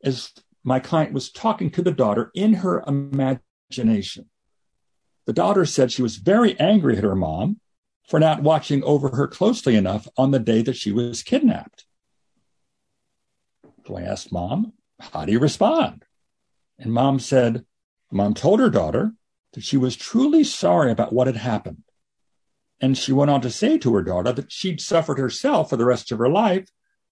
is 0.00 0.32
my 0.64 0.80
client 0.80 1.12
was 1.12 1.30
talking 1.30 1.70
to 1.70 1.82
the 1.82 1.92
daughter 1.92 2.32
in 2.34 2.54
her 2.54 2.82
imagination. 2.84 4.28
The 5.26 5.32
daughter 5.32 5.64
said 5.66 5.92
she 5.92 6.02
was 6.02 6.16
very 6.16 6.58
angry 6.58 6.96
at 6.96 7.04
her 7.04 7.14
mom 7.14 7.60
for 8.08 8.18
not 8.18 8.42
watching 8.42 8.82
over 8.82 9.10
her 9.10 9.28
closely 9.28 9.76
enough 9.76 10.08
on 10.16 10.32
the 10.32 10.40
day 10.40 10.62
that 10.62 10.76
she 10.76 10.90
was 10.90 11.22
kidnapped. 11.22 11.84
So 13.86 13.96
I 13.96 14.02
asked 14.02 14.32
mom, 14.32 14.72
how 14.98 15.24
do 15.24 15.30
you 15.30 15.38
respond? 15.38 16.04
And 16.76 16.92
mom 16.92 17.20
said, 17.20 17.64
mom 18.10 18.34
told 18.34 18.58
her 18.58 18.68
daughter 18.68 19.12
that 19.52 19.64
she 19.64 19.76
was 19.76 19.96
truly 19.96 20.44
sorry 20.44 20.90
about 20.90 21.12
what 21.12 21.26
had 21.26 21.36
happened. 21.36 21.82
And 22.80 22.96
she 22.96 23.12
went 23.12 23.30
on 23.30 23.40
to 23.40 23.50
say 23.50 23.78
to 23.78 23.94
her 23.94 24.02
daughter 24.02 24.32
that 24.32 24.52
she'd 24.52 24.80
suffered 24.80 25.18
herself 25.18 25.70
for 25.70 25.76
the 25.76 25.84
rest 25.84 26.12
of 26.12 26.18
her 26.18 26.28
life 26.28 26.68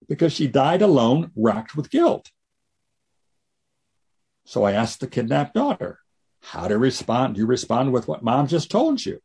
because 0.08 0.32
she 0.32 0.46
died 0.46 0.82
alone, 0.82 1.32
racked 1.34 1.76
with 1.76 1.90
guilt. 1.90 2.30
So 4.44 4.62
I 4.62 4.72
asked 4.72 5.00
the 5.00 5.08
kidnapped 5.08 5.54
daughter, 5.54 6.00
how 6.40 6.68
to 6.68 6.78
respond? 6.78 7.34
Do 7.34 7.40
you 7.40 7.46
respond 7.46 7.92
with 7.92 8.06
what 8.06 8.22
mom 8.22 8.46
just 8.46 8.70
told 8.70 9.04
you? 9.04 9.20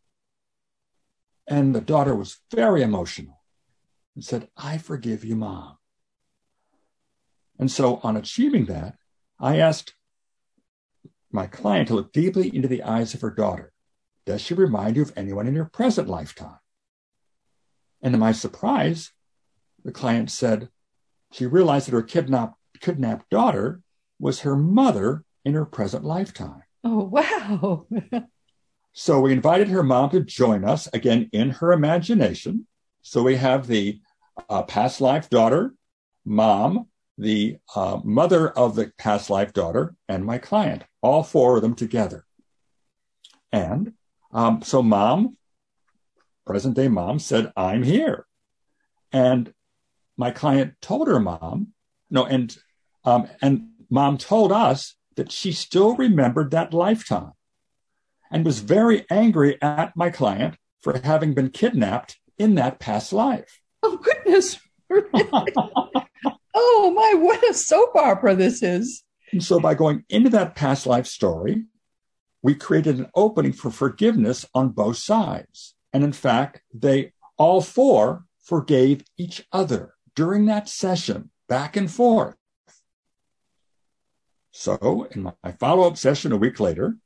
And 1.47 1.75
the 1.75 1.81
daughter 1.81 2.15
was 2.15 2.39
very 2.51 2.81
emotional 2.81 3.41
and 4.15 4.23
said, 4.23 4.49
I 4.57 4.79
forgive 4.79 5.23
you, 5.23 5.35
mom. 5.35 5.77
And 7.59 7.69
so, 7.69 7.99
on 8.01 8.17
achieving 8.17 8.65
that, 8.65 8.95
I 9.39 9.57
asked 9.57 9.93
my 11.33 11.47
client 11.47 11.87
to 11.87 11.95
look 11.95 12.13
deeply 12.13 12.53
into 12.55 12.67
the 12.67 12.83
eyes 12.83 13.13
of 13.13 13.21
her 13.21 13.31
daughter. 13.31 13.71
Does 14.25 14.41
she 14.41 14.53
remind 14.53 14.95
you 14.95 15.01
of 15.01 15.13
anyone 15.15 15.47
in 15.47 15.55
your 15.55 15.65
present 15.65 16.07
lifetime? 16.07 16.59
And 18.01 18.13
to 18.13 18.17
my 18.17 18.31
surprise, 18.31 19.11
the 19.83 19.91
client 19.91 20.31
said 20.31 20.69
she 21.31 21.45
realized 21.45 21.87
that 21.87 21.93
her 21.93 22.03
kidnapped, 22.03 22.55
kidnapped 22.79 23.29
daughter 23.29 23.81
was 24.19 24.41
her 24.41 24.55
mother 24.55 25.23
in 25.45 25.53
her 25.53 25.65
present 25.65 26.03
lifetime. 26.03 26.63
Oh, 26.83 27.05
wow. 27.05 27.87
so 28.93 29.19
we 29.21 29.33
invited 29.33 29.69
her 29.69 29.83
mom 29.83 30.09
to 30.11 30.21
join 30.21 30.63
us 30.63 30.87
again 30.93 31.29
in 31.31 31.51
her 31.51 31.71
imagination. 31.71 32.67
So 33.01 33.23
we 33.23 33.35
have 33.35 33.67
the 33.67 33.99
uh, 34.49 34.63
past 34.63 35.01
life 35.01 35.29
daughter, 35.29 35.73
mom, 36.25 36.87
the 37.21 37.57
uh, 37.75 37.99
mother 38.03 38.49
of 38.49 38.73
the 38.75 38.91
past 38.97 39.29
life 39.29 39.53
daughter, 39.53 39.95
and 40.09 40.25
my 40.25 40.39
client, 40.39 40.83
all 41.03 41.21
four 41.21 41.55
of 41.55 41.61
them 41.61 41.75
together. 41.75 42.25
And 43.51 43.93
um, 44.31 44.63
so 44.63 44.81
mom, 44.81 45.37
present 46.47 46.75
day 46.75 46.87
mom, 46.87 47.19
said, 47.19 47.53
I'm 47.55 47.83
here. 47.83 48.25
And 49.11 49.53
my 50.17 50.31
client 50.31 50.73
told 50.81 51.07
her 51.07 51.19
mom, 51.19 51.67
no, 52.09 52.25
and 52.25 52.57
um, 53.03 53.27
and 53.41 53.69
mom 53.89 54.17
told 54.17 54.51
us 54.51 54.95
that 55.15 55.31
she 55.31 55.51
still 55.51 55.95
remembered 55.95 56.49
that 56.51 56.73
lifetime 56.73 57.33
and 58.31 58.45
was 58.45 58.59
very 58.59 59.05
angry 59.11 59.61
at 59.61 59.95
my 59.95 60.09
client 60.09 60.55
for 60.81 60.99
having 61.03 61.33
been 61.35 61.51
kidnapped 61.51 62.17
in 62.39 62.55
that 62.55 62.79
past 62.79 63.13
life. 63.13 63.59
Oh, 63.83 63.97
goodness. 63.97 64.57
oh, 66.53 66.93
my, 66.95 67.19
what 67.19 67.47
a 67.49 67.53
soap 67.53 67.95
opera 67.95 68.35
this 68.35 68.63
is. 68.63 69.03
And 69.31 69.43
so, 69.43 69.59
by 69.59 69.75
going 69.75 70.03
into 70.09 70.29
that 70.31 70.55
past 70.55 70.85
life 70.85 71.07
story, 71.07 71.65
we 72.41 72.55
created 72.55 72.99
an 72.99 73.09
opening 73.15 73.53
for 73.53 73.71
forgiveness 73.71 74.45
on 74.53 74.69
both 74.69 74.97
sides. 74.97 75.75
And 75.93 76.03
in 76.03 76.11
fact, 76.11 76.61
they 76.73 77.13
all 77.37 77.61
four 77.61 78.25
forgave 78.43 79.03
each 79.17 79.45
other 79.51 79.93
during 80.15 80.45
that 80.45 80.67
session, 80.67 81.29
back 81.47 81.77
and 81.77 81.89
forth. 81.89 82.35
So, 84.51 85.07
in 85.11 85.23
my 85.23 85.51
follow 85.59 85.87
up 85.87 85.97
session 85.97 86.31
a 86.31 86.37
week 86.37 86.59
later, 86.59 86.97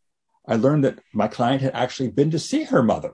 I 0.48 0.56
learned 0.56 0.84
that 0.84 1.00
my 1.14 1.28
client 1.28 1.62
had 1.62 1.74
actually 1.74 2.10
been 2.10 2.32
to 2.32 2.40
see 2.40 2.64
her 2.64 2.82
mother 2.82 3.14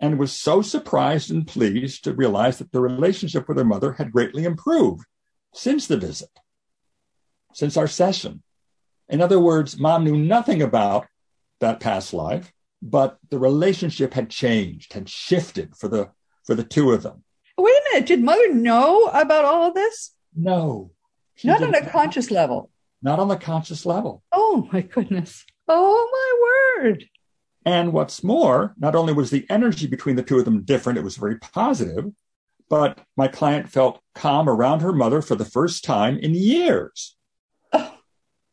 and 0.00 0.18
was 0.18 0.32
so 0.32 0.60
surprised 0.60 1.30
and 1.30 1.46
pleased 1.46 2.04
to 2.04 2.12
realize 2.12 2.58
that 2.58 2.72
the 2.72 2.80
relationship 2.80 3.48
with 3.48 3.56
her 3.56 3.64
mother 3.64 3.92
had 3.92 4.12
greatly 4.12 4.44
improved 4.44 5.06
since 5.54 5.86
the 5.86 5.96
visit, 5.96 6.30
since 7.52 7.76
our 7.76 7.88
session. 7.88 8.42
In 9.08 9.20
other 9.20 9.40
words, 9.40 9.78
mom 9.78 10.04
knew 10.04 10.16
nothing 10.16 10.62
about 10.62 11.06
that 11.60 11.80
past 11.80 12.12
life, 12.12 12.52
but 12.82 13.18
the 13.30 13.38
relationship 13.38 14.14
had 14.14 14.30
changed, 14.30 14.92
had 14.92 15.08
shifted 15.08 15.76
for 15.76 15.88
the 15.88 16.10
for 16.44 16.54
the 16.54 16.64
two 16.64 16.92
of 16.92 17.02
them. 17.02 17.24
Wait 17.56 17.70
a 17.72 17.94
minute, 17.94 18.06
did 18.06 18.22
mother 18.22 18.52
know 18.52 19.04
about 19.06 19.44
all 19.44 19.68
of 19.68 19.74
this? 19.74 20.14
No. 20.36 20.90
Not 21.42 21.62
on 21.62 21.74
a 21.74 21.88
conscious 21.88 22.30
level 22.30 22.70
not 23.04 23.20
on 23.20 23.28
the 23.28 23.36
conscious 23.36 23.84
level. 23.86 24.22
Oh 24.32 24.66
my 24.72 24.80
goodness. 24.80 25.44
Oh 25.68 26.08
my 26.82 26.82
word. 26.82 27.04
And 27.66 27.92
what's 27.92 28.24
more, 28.24 28.74
not 28.78 28.96
only 28.96 29.12
was 29.12 29.30
the 29.30 29.46
energy 29.48 29.86
between 29.86 30.16
the 30.16 30.22
two 30.22 30.38
of 30.38 30.46
them 30.46 30.64
different, 30.64 30.98
it 30.98 31.04
was 31.04 31.16
very 31.16 31.38
positive, 31.38 32.06
but 32.68 33.00
my 33.16 33.28
client 33.28 33.68
felt 33.68 34.00
calm 34.14 34.48
around 34.48 34.80
her 34.80 34.92
mother 34.92 35.22
for 35.22 35.34
the 35.34 35.44
first 35.44 35.84
time 35.84 36.18
in 36.18 36.34
years. 36.34 37.16
Oh. 37.72 37.94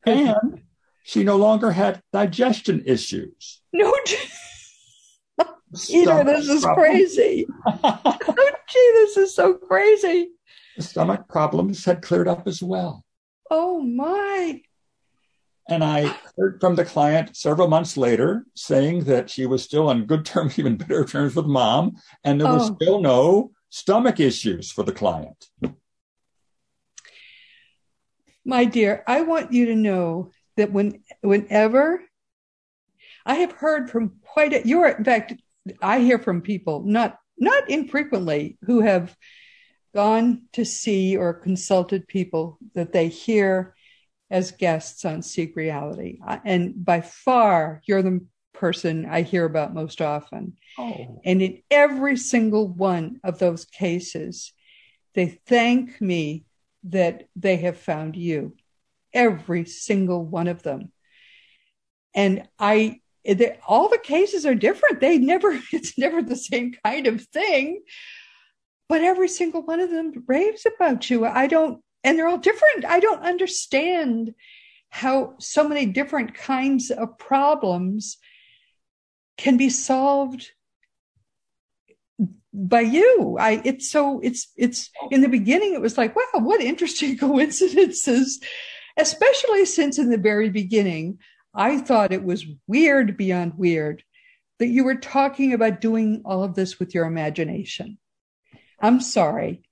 And 0.05 0.61
she 1.03 1.23
no 1.23 1.37
longer 1.37 1.71
had 1.71 2.01
digestion 2.11 2.83
issues. 2.85 3.61
No. 3.73 3.93
Peter, 5.87 6.23
this 6.23 6.49
is 6.49 6.63
problem. 6.63 6.85
crazy. 6.85 7.47
oh, 7.65 8.51
gee, 8.69 8.91
this 8.93 9.17
is 9.17 9.33
so 9.33 9.53
crazy. 9.53 10.31
The 10.75 10.83
stomach 10.83 11.27
problems 11.29 11.85
had 11.85 12.01
cleared 12.01 12.27
up 12.27 12.47
as 12.47 12.61
well. 12.61 13.05
Oh 13.49 13.81
my. 13.81 14.61
And 15.69 15.83
I 15.83 16.15
heard 16.37 16.59
from 16.59 16.75
the 16.75 16.83
client 16.83 17.37
several 17.37 17.67
months 17.67 17.95
later 17.95 18.45
saying 18.55 19.05
that 19.05 19.29
she 19.29 19.45
was 19.45 19.63
still 19.63 19.89
on 19.89 20.05
good 20.05 20.25
terms, 20.25 20.59
even 20.59 20.77
better 20.77 21.05
terms 21.05 21.35
with 21.35 21.45
mom, 21.45 21.95
and 22.23 22.39
there 22.39 22.47
oh. 22.47 22.55
was 22.55 22.71
still 22.75 22.99
no 22.99 23.51
stomach 23.71 24.19
issues 24.19 24.69
for 24.69 24.83
the 24.83 24.91
client. 24.91 25.47
My 28.45 28.65
dear, 28.65 29.03
I 29.07 29.21
want 29.21 29.53
you 29.53 29.67
to 29.67 29.75
know 29.75 30.31
that 30.57 30.71
when 30.71 31.01
whenever 31.21 32.03
I 33.25 33.35
have 33.35 33.53
heard 33.53 33.89
from 33.89 34.19
quite 34.21 34.53
a 34.53 34.67
you're 34.67 34.89
in 34.89 35.03
fact, 35.03 35.33
I 35.81 35.99
hear 35.99 36.19
from 36.19 36.41
people, 36.41 36.83
not 36.85 37.17
not 37.37 37.69
infrequently, 37.69 38.57
who 38.65 38.81
have 38.81 39.15
gone 39.95 40.43
to 40.53 40.65
see 40.65 41.17
or 41.17 41.33
consulted 41.33 42.07
people 42.07 42.57
that 42.75 42.93
they 42.93 43.07
hear 43.07 43.75
as 44.29 44.51
guests 44.51 45.05
on 45.05 45.21
Seek 45.21 45.55
Reality. 45.55 46.19
And 46.45 46.85
by 46.85 47.01
far, 47.01 47.81
you're 47.85 48.01
the 48.01 48.25
person 48.61 49.07
I 49.07 49.23
hear 49.23 49.43
about 49.43 49.73
most 49.73 50.01
often. 50.01 50.53
Oh. 50.77 51.19
And 51.25 51.41
in 51.41 51.63
every 51.71 52.15
single 52.15 52.67
one 52.67 53.19
of 53.23 53.39
those 53.39 53.65
cases, 53.65 54.53
they 55.15 55.39
thank 55.47 55.99
me 55.99 56.45
that 56.83 57.27
they 57.35 57.57
have 57.57 57.77
found 57.77 58.15
you. 58.15 58.55
Every 59.13 59.65
single 59.65 60.23
one 60.23 60.47
of 60.47 60.61
them. 60.61 60.91
And 62.13 62.47
I, 62.59 63.01
all 63.67 63.89
the 63.89 63.97
cases 63.97 64.45
are 64.45 64.55
different. 64.55 65.01
They 65.01 65.17
never, 65.17 65.59
it's 65.73 65.97
never 65.97 66.21
the 66.21 66.37
same 66.37 66.73
kind 66.85 67.07
of 67.07 67.21
thing 67.23 67.81
but 68.91 68.99
every 68.99 69.29
single 69.29 69.61
one 69.61 69.79
of 69.79 69.89
them 69.89 70.11
raves 70.27 70.65
about 70.65 71.09
you. 71.09 71.25
I 71.25 71.47
don't, 71.47 71.81
and 72.03 72.19
they're 72.19 72.27
all 72.27 72.37
different. 72.37 72.83
I 72.83 72.99
don't 72.99 73.23
understand 73.23 74.33
how 74.89 75.35
so 75.39 75.65
many 75.65 75.85
different 75.85 76.33
kinds 76.33 76.91
of 76.91 77.17
problems 77.17 78.17
can 79.41 79.57
be 79.57 79.69
solved 79.69 80.51
by 82.53 82.81
you. 82.81 83.37
I, 83.39 83.61
it's 83.65 83.89
so, 83.89 84.19
it's, 84.21 84.51
it's 84.55 84.91
in 85.09 85.21
the 85.21 85.29
beginning, 85.29 85.73
it 85.73 85.81
was 85.81 85.97
like, 85.97 86.15
wow, 86.15 86.41
what 86.41 86.61
interesting 86.61 87.17
coincidences, 87.27 88.39
especially 88.97 89.65
since 89.65 89.97
in 89.97 90.09
the 90.11 90.17
very 90.17 90.49
beginning, 90.49 91.17
I 91.53 91.79
thought 91.79 92.13
it 92.13 92.23
was 92.23 92.45
weird 92.67 93.17
beyond 93.17 93.53
weird 93.57 94.03
that 94.59 94.67
you 94.67 94.83
were 94.83 94.95
talking 94.95 95.53
about 95.53 95.81
doing 95.81 96.21
all 96.23 96.43
of 96.43 96.53
this 96.53 96.79
with 96.79 96.93
your 96.93 97.05
imagination. 97.05 97.97
I'm 98.79 99.01
sorry. 99.01 99.63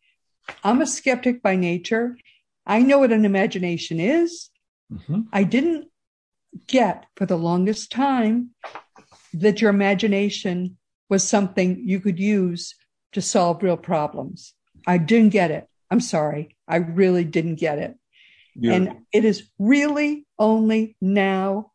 I'm 0.64 0.82
a 0.82 0.88
skeptic 0.88 1.44
by 1.44 1.56
nature. 1.56 2.18
I 2.66 2.82
know 2.82 3.00
what 3.00 3.12
an 3.12 3.24
imagination 3.24 4.00
is. 4.00 4.50
Mm-hmm. 4.92 5.22
I 5.32 5.44
didn't 5.44 5.90
get 6.66 7.06
for 7.16 7.28
the 7.28 7.38
longest 7.38 7.92
time 7.92 8.50
that 9.34 9.62
your 9.62 9.70
imagination 9.70 10.78
was 11.10 11.28
something 11.28 11.82
you 11.88 12.00
could 12.00 12.20
use 12.20 12.76
to 13.14 13.22
solve 13.22 13.64
real 13.64 13.78
problems. 13.78 14.54
I 14.86 14.98
didn't 14.98 15.30
get 15.30 15.52
it. 15.52 15.68
I'm 15.92 16.00
sorry. 16.00 16.56
I 16.68 16.78
really 16.78 17.24
didn't 17.24 17.56
get 17.56 17.80
it. 17.80 17.96
Yeah. 18.56 18.74
And 18.74 18.98
it 19.12 19.26
is 19.26 19.50
really 19.58 20.26
only 20.38 20.96
now 21.02 21.72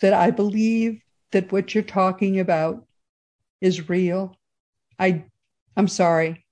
that 0.00 0.14
I 0.14 0.30
believe 0.30 1.02
that 1.32 1.52
what 1.52 1.74
you're 1.74 1.84
talking 1.84 2.40
about 2.40 2.86
is 3.60 3.88
real. 3.88 4.38
I 4.98 5.24
I'm 5.76 5.88
sorry. 5.88 6.44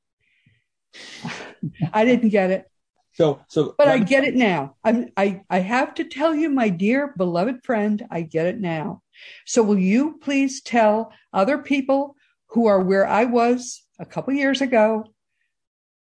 I 1.93 2.05
didn't 2.05 2.31
get 2.31 2.51
it. 2.51 2.71
So 3.13 3.41
so 3.49 3.75
but 3.77 3.89
I 3.89 3.99
get 3.99 4.25
it 4.25 4.35
now. 4.35 4.77
I'm 4.85 5.11
I 5.17 5.43
I 5.51 5.59
have 5.59 5.95
to 5.95 6.05
tell 6.05 6.35
you, 6.35 6.49
my 6.51 6.69
dear 6.69 7.15
beloved 7.17 7.65
friend, 7.65 8.07
I 8.11 8.23
get 8.23 8.47
it 8.47 8.61
now. 8.61 9.03
So 9.47 9.63
will 9.63 9.79
you 9.79 10.19
please 10.21 10.61
tell 10.61 11.13
other 11.33 11.59
people 11.59 12.17
who 12.49 12.67
are 12.67 12.81
where 12.81 13.07
I 13.07 13.25
was 13.25 13.83
a 13.99 14.07
couple 14.07 14.33
years 14.35 14.61
ago 14.61 15.05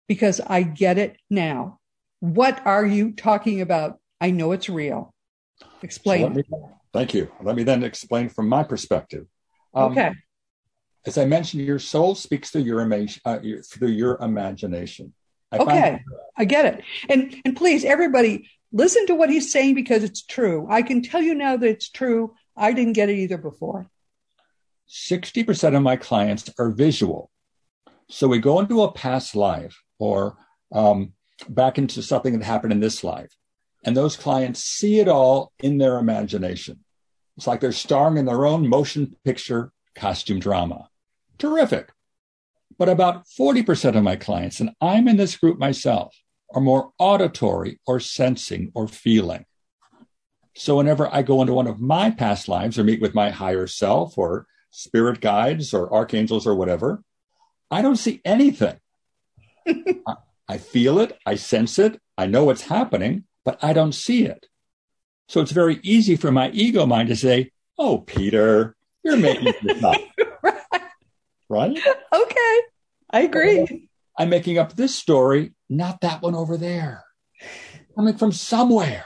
because 0.08 0.40
I 0.40 0.64
get 0.64 0.98
it 0.98 1.18
now. 1.30 1.80
What 2.20 2.66
are 2.66 2.86
you 2.86 3.12
talking 3.12 3.62
about? 3.62 4.00
I 4.22 4.32
know 4.32 4.52
it's 4.52 4.70
real. 4.70 5.14
Explain. 5.82 6.22
So 6.22 6.30
me, 6.30 6.44
thank 6.94 7.14
you. 7.14 7.32
Let 7.42 7.56
me 7.56 7.64
then 7.64 7.84
explain 7.84 8.30
from 8.30 8.48
my 8.48 8.64
perspective. 8.64 9.26
Um, 9.74 9.92
okay. 9.92 10.12
As 11.06 11.18
I 11.18 11.26
mentioned, 11.26 11.64
your 11.64 11.80
soul 11.80 12.16
speaks 12.16 12.50
through 12.50 12.64
your, 12.64 12.82
uh, 12.82 13.40
your 13.42 13.62
through 13.62 13.90
your 13.90 14.18
imagination. 14.22 15.14
I 15.52 15.58
okay, 15.58 16.00
I 16.38 16.46
get 16.46 16.66
it. 16.66 16.84
And 17.10 17.36
and 17.46 17.56
please, 17.56 17.86
everybody, 17.86 18.50
listen 18.72 19.06
to 19.08 19.16
what 19.16 19.30
he's 19.30 19.52
saying 19.52 19.76
because 19.76 20.04
it's 20.04 20.24
true. 20.24 20.68
I 20.70 20.82
can 20.82 21.02
tell 21.02 21.22
you 21.22 21.36
now 21.36 21.58
that 21.58 21.68
it's 21.68 21.90
true. 21.90 22.34
I 22.56 22.74
didn't 22.74 22.94
get 22.94 23.10
it 23.10 23.18
either 23.18 23.38
before. 23.38 23.90
60% 24.90 25.76
of 25.76 25.82
my 25.82 25.96
clients 25.96 26.50
are 26.60 26.70
visual. 26.70 27.32
So 28.10 28.28
we 28.28 28.40
go 28.40 28.60
into 28.60 28.84
a 28.84 28.92
past 28.92 29.36
life 29.36 29.82
or 29.98 30.38
um, 30.72 31.14
back 31.50 31.78
into 31.78 32.02
something 32.02 32.38
that 32.38 32.46
happened 32.46 32.74
in 32.74 32.80
this 32.80 33.04
life. 33.04 33.36
And 33.84 33.96
those 33.96 34.16
clients 34.16 34.64
see 34.64 35.00
it 35.00 35.08
all 35.08 35.52
in 35.60 35.78
their 35.78 35.98
imagination. 35.98 36.84
It's 37.38 37.48
like 37.48 37.60
they're 37.60 37.72
starring 37.72 38.18
in 38.18 38.26
their 38.26 38.46
own 38.46 38.68
motion 38.68 39.16
picture 39.24 39.72
costume 39.96 40.40
drama. 40.40 40.90
Terrific. 41.38 41.92
But 42.78 42.90
about 42.90 43.26
40% 43.26 43.96
of 43.96 44.04
my 44.04 44.16
clients, 44.16 44.60
and 44.60 44.72
I'm 44.82 45.08
in 45.08 45.18
this 45.18 45.38
group 45.38 45.60
myself, 45.60 46.16
are 46.54 46.62
more 46.62 46.92
auditory 47.00 47.80
or 47.86 48.00
sensing 48.00 48.72
or 48.76 48.88
feeling. 48.88 49.46
So 50.56 50.78
whenever 50.78 51.14
I 51.14 51.22
go 51.22 51.42
into 51.42 51.54
one 51.54 51.68
of 51.68 51.82
my 51.82 52.12
past 52.12 52.48
lives 52.48 52.80
or 52.80 52.84
meet 52.84 53.02
with 53.02 53.14
my 53.14 53.30
higher 53.30 53.68
self 53.68 54.18
or 54.18 54.48
spirit 54.72 55.20
guides 55.20 55.74
or 55.74 55.94
archangels 55.94 56.48
or 56.48 56.56
whatever, 56.56 57.04
I 57.70 57.82
don't 57.82 57.98
see 57.98 58.22
anything. 58.24 58.80
I, 59.68 60.16
I 60.48 60.58
feel 60.58 61.00
it, 61.00 61.18
I 61.26 61.36
sense 61.36 61.78
it, 61.78 62.00
I 62.18 62.28
know 62.28 62.46
what's 62.46 62.62
happening, 62.62 63.26
but 63.44 63.62
I 63.62 63.74
don't 63.74 63.94
see 63.94 64.26
it. 64.26 64.48
So 65.28 65.42
it's 65.42 65.52
very 65.52 65.80
easy 65.84 66.16
for 66.16 66.32
my 66.32 66.52
ego 66.52 66.86
mind 66.86 67.10
to 67.10 67.16
say, 67.16 67.52
Oh, 67.78 67.98
Peter, 67.98 68.76
you're 69.04 69.18
making 69.18 69.54
this 69.62 69.84
up. 69.84 70.00
right. 70.44 70.62
right? 71.50 71.78
Okay. 72.14 72.60
I 73.10 73.22
agree. 73.22 73.90
I'm 74.18 74.30
making 74.30 74.58
up 74.58 74.74
this 74.74 74.96
story, 74.96 75.54
not 75.70 76.00
that 76.02 76.22
one 76.22 76.36
over 76.36 76.56
there. 76.56 77.04
Coming 77.96 78.18
from 78.18 78.32
somewhere. 78.32 79.06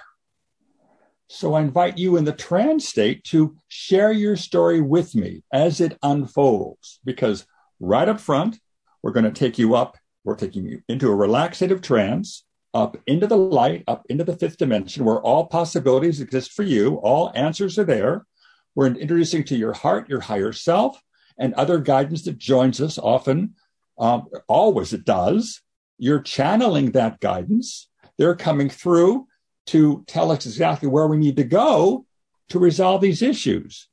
So 1.31 1.53
I 1.53 1.61
invite 1.61 1.99
you 1.99 2.17
in 2.17 2.25
the 2.25 2.33
trance 2.33 2.89
state 2.89 3.23
to 3.25 3.55
share 3.67 4.11
your 4.11 4.35
story 4.35 4.81
with 4.81 5.13
me 5.13 5.43
as 5.53 5.79
it 5.79 5.95
unfolds, 6.01 6.99
because 7.05 7.45
right 7.79 8.09
up 8.09 8.19
front, 8.19 8.59
we're 9.03 9.11
going 9.11 9.25
to 9.25 9.31
take 9.31 9.59
you 9.59 9.75
up. 9.75 9.95
We're 10.23 10.35
taking 10.35 10.65
you 10.65 10.81
into 10.89 11.07
a 11.11 11.15
relaxative 11.15 11.83
trance, 11.83 12.45
up 12.73 12.97
into 13.05 13.27
the 13.27 13.37
light, 13.37 13.83
up 13.87 14.07
into 14.09 14.23
the 14.23 14.35
fifth 14.35 14.57
dimension, 14.57 15.05
where 15.05 15.21
all 15.21 15.45
possibilities 15.45 16.19
exist 16.19 16.51
for 16.51 16.63
you. 16.63 16.95
All 16.95 17.31
answers 17.35 17.77
are 17.77 17.85
there. 17.85 18.25
We're 18.73 18.87
introducing 18.87 19.43
to 19.45 19.55
your 19.55 19.73
heart, 19.73 20.09
your 20.09 20.21
higher 20.21 20.51
self, 20.51 20.99
and 21.37 21.53
other 21.53 21.77
guidance 21.77 22.23
that 22.23 22.39
joins 22.39 22.81
us 22.81 22.97
often, 22.97 23.53
um, 23.99 24.27
always 24.47 24.93
it 24.93 25.05
does. 25.05 25.61
You're 25.99 26.21
channeling 26.21 26.91
that 26.91 27.19
guidance. 27.19 27.87
They're 28.17 28.35
coming 28.35 28.69
through 28.69 29.27
to 29.69 30.03
tell 30.07 30.31
us 30.31 30.47
exactly 30.47 30.89
where 30.89 31.07
we 31.07 31.17
need 31.17 31.35
to 31.35 31.43
go 31.43 32.05
to 32.49 32.59
resolve 32.59 33.01
these 33.01 33.21
issues. 33.21 33.87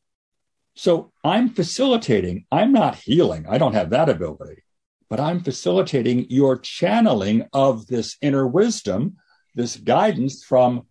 So 0.74 1.12
I'm 1.22 1.50
facilitating, 1.50 2.46
I'm 2.50 2.72
not 2.72 2.96
healing, 2.96 3.46
I 3.48 3.58
don't 3.58 3.74
have 3.74 3.90
that 3.90 4.08
ability, 4.08 4.62
but 5.10 5.20
I'm 5.20 5.42
facilitating 5.42 6.26
your 6.30 6.56
channeling 6.56 7.46
of 7.52 7.86
this 7.86 8.16
inner 8.22 8.46
wisdom, 8.46 9.16
this 9.54 9.76
guidance 9.76 10.44
from 10.44 10.86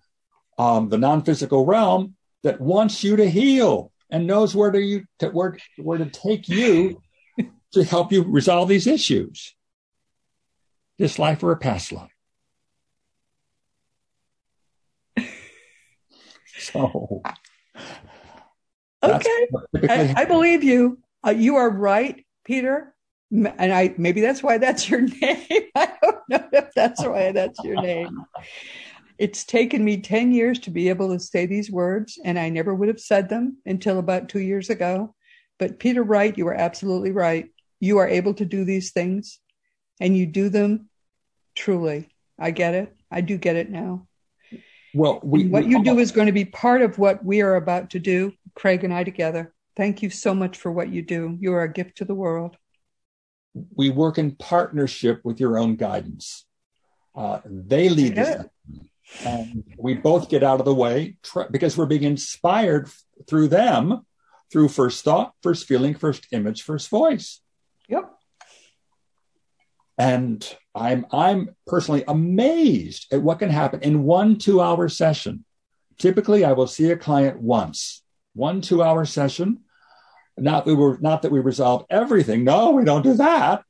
um, 0.58 0.90
the 0.90 0.98
non 1.00 1.24
physical 1.24 1.66
realm 1.66 2.16
that 2.44 2.62
wants 2.62 3.04
you 3.04 3.16
to 3.16 3.30
heal 3.30 3.92
and 4.12 4.28
knows 4.28 4.56
where 4.56 4.72
to, 4.72 4.80
you, 4.80 5.06
to, 5.20 5.30
where, 5.30 5.58
where 5.78 5.98
to 5.98 6.06
take 6.06 6.48
you 6.48 7.02
to 7.74 7.84
help 7.84 8.12
you 8.12 8.24
resolve 8.24 8.70
these 8.70 8.88
issues. 8.88 9.56
This 11.00 11.18
life 11.18 11.44
or 11.44 11.52
a 11.52 11.58
past 11.58 11.92
life. 11.92 12.15
So 16.74 17.22
Okay. 19.04 19.48
I, 19.90 20.14
I, 20.18 20.26
believe 20.26 20.64
you. 20.64 21.00
Uh, 21.26 21.32
you 21.32 21.56
are 21.56 21.70
right, 21.70 22.26
Peter. 22.44 22.94
And 23.32 23.74
I 23.74 23.94
maybe 23.98 24.22
that's 24.22 24.42
why 24.42 24.58
that's 24.58 24.90
your 24.90 25.02
name. 25.22 25.70
I 25.76 25.92
don't 26.02 26.22
know 26.30 26.48
if 26.54 26.72
that's 26.76 27.04
why 27.04 27.32
that's 27.32 27.64
your 27.64 27.82
name. 27.82 28.26
It's 29.18 29.44
taken 29.46 29.84
me 29.84 30.02
10 30.02 30.32
years 30.32 30.60
to 30.60 30.72
be 30.72 30.90
able 30.90 31.12
to 31.14 31.20
say 31.20 31.46
these 31.46 31.72
words, 31.72 32.20
and 32.24 32.38
I 32.38 32.50
never 32.50 32.76
would 32.76 32.88
have 32.88 33.00
said 33.00 33.30
them 33.30 33.58
until 33.66 34.00
about 34.00 34.30
two 34.30 34.42
years 34.42 34.70
ago. 34.70 35.16
But 35.58 35.80
Peter 35.80 36.04
Wright, 36.04 36.38
you 36.38 36.48
are 36.48 36.54
absolutely 36.54 37.12
right. 37.12 37.50
You 37.80 37.98
are 38.00 38.08
able 38.08 38.34
to 38.36 38.46
do 38.46 38.66
these 38.66 38.92
things, 38.92 39.40
and 40.00 40.18
you 40.18 40.26
do 40.26 40.50
them 40.50 40.90
truly. 41.56 42.10
I 42.38 42.52
get 42.52 42.76
it. 42.76 42.96
I 43.10 43.22
do 43.22 43.38
get 43.38 43.56
it 43.56 43.70
now. 43.70 44.08
Well, 44.96 45.20
we, 45.24 45.48
what 45.48 45.68
you 45.68 45.84
do 45.84 46.00
is 46.00 46.14
going 46.14 46.28
to 46.28 46.32
be 46.32 46.46
part 46.46 46.82
of 46.82 46.98
what 46.98 47.24
we 47.24 47.42
are 47.42 47.56
about 47.56 47.90
to 47.92 48.00
do, 48.00 48.34
Craig 48.54 48.86
and 48.86 48.94
I 48.94 49.04
together. 49.04 49.54
Thank 49.76 50.02
you 50.02 50.10
so 50.10 50.34
much 50.34 50.58
for 50.58 50.72
what 50.72 50.88
you 50.88 51.02
do. 51.02 51.38
You 51.38 51.54
are 51.54 51.64
a 51.64 51.72
gift 51.72 51.98
to 51.98 52.06
the 52.06 52.16
world. 52.16 52.56
We 53.76 53.90
work 53.90 54.18
in 54.18 54.38
partnership 54.38 55.20
with 55.26 55.42
your 55.42 55.58
own 55.58 55.76
guidance. 55.76 56.46
Uh, 57.14 57.40
they 57.46 57.90
lead 57.90 58.18
us, 58.18 58.46
and 59.26 59.66
we 59.78 59.96
both 59.96 60.30
get 60.30 60.44
out 60.44 60.60
of 60.60 60.66
the 60.66 60.74
way 60.74 61.18
tr- 61.24 61.50
because 61.52 61.78
we're 61.78 61.86
being 61.86 62.04
inspired 62.04 62.90
through 63.28 63.50
them, 63.50 64.06
through 64.50 64.70
first 64.70 65.04
thought, 65.04 65.34
first 65.44 65.68
feeling, 65.68 65.94
first 65.94 66.28
image, 66.32 66.64
first 66.64 66.90
voice. 66.90 67.42
Yep. 67.90 68.12
And 69.98 70.46
I'm 70.74 71.06
I'm 71.12 71.56
personally 71.66 72.04
amazed 72.08 73.14
at 73.14 73.22
what 73.22 73.40
can 73.40 73.50
happen 73.50 73.82
in 73.82 74.04
one 74.04 74.38
two 74.38 74.62
hour 74.62 74.90
session. 74.90 75.46
Typically, 75.98 76.44
I 76.44 76.52
will 76.52 76.68
see 76.68 76.92
a 76.92 76.98
client 76.98 77.40
once, 77.40 78.04
one 78.34 78.62
two 78.62 78.84
hour 78.84 79.06
session. 79.06 79.62
Not 80.38 80.66
that 80.66 80.76
we 80.76 80.76
were, 80.76 80.98
not 81.00 81.22
that 81.22 81.32
we 81.32 81.40
resolve 81.40 81.86
everything. 81.90 82.44
No, 82.44 82.72
we 82.72 82.84
don't 82.84 83.04
do 83.04 83.14
that. 83.14 83.64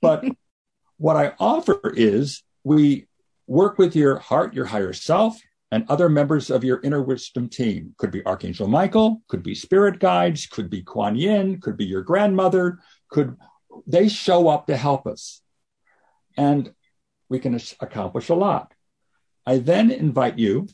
But 0.00 0.24
what 0.96 1.16
I 1.16 1.34
offer 1.38 1.92
is 1.94 2.42
we 2.64 3.06
work 3.46 3.76
with 3.76 3.94
your 3.94 4.18
heart, 4.18 4.54
your 4.54 4.64
higher 4.64 4.94
self, 4.94 5.38
and 5.70 5.84
other 5.90 6.08
members 6.08 6.50
of 6.50 6.64
your 6.64 6.80
inner 6.82 7.02
wisdom 7.02 7.50
team. 7.50 7.94
Could 7.98 8.10
be 8.10 8.24
Archangel 8.24 8.66
Michael, 8.66 9.20
could 9.28 9.42
be 9.42 9.54
spirit 9.54 9.98
guides, 9.98 10.46
could 10.46 10.70
be 10.70 10.82
Kuan 10.82 11.16
Yin, 11.16 11.60
could 11.60 11.76
be 11.76 11.84
your 11.84 12.02
grandmother, 12.02 12.78
could 13.10 13.36
they 13.86 14.08
show 14.08 14.48
up 14.48 14.66
to 14.68 14.76
help 14.76 15.06
us 15.06 15.42
and 16.36 16.72
we 17.28 17.38
can 17.38 17.58
accomplish 17.80 18.28
a 18.28 18.34
lot. 18.34 18.72
I 19.44 19.58
then 19.58 19.90
invite 19.90 20.38
you 20.38 20.68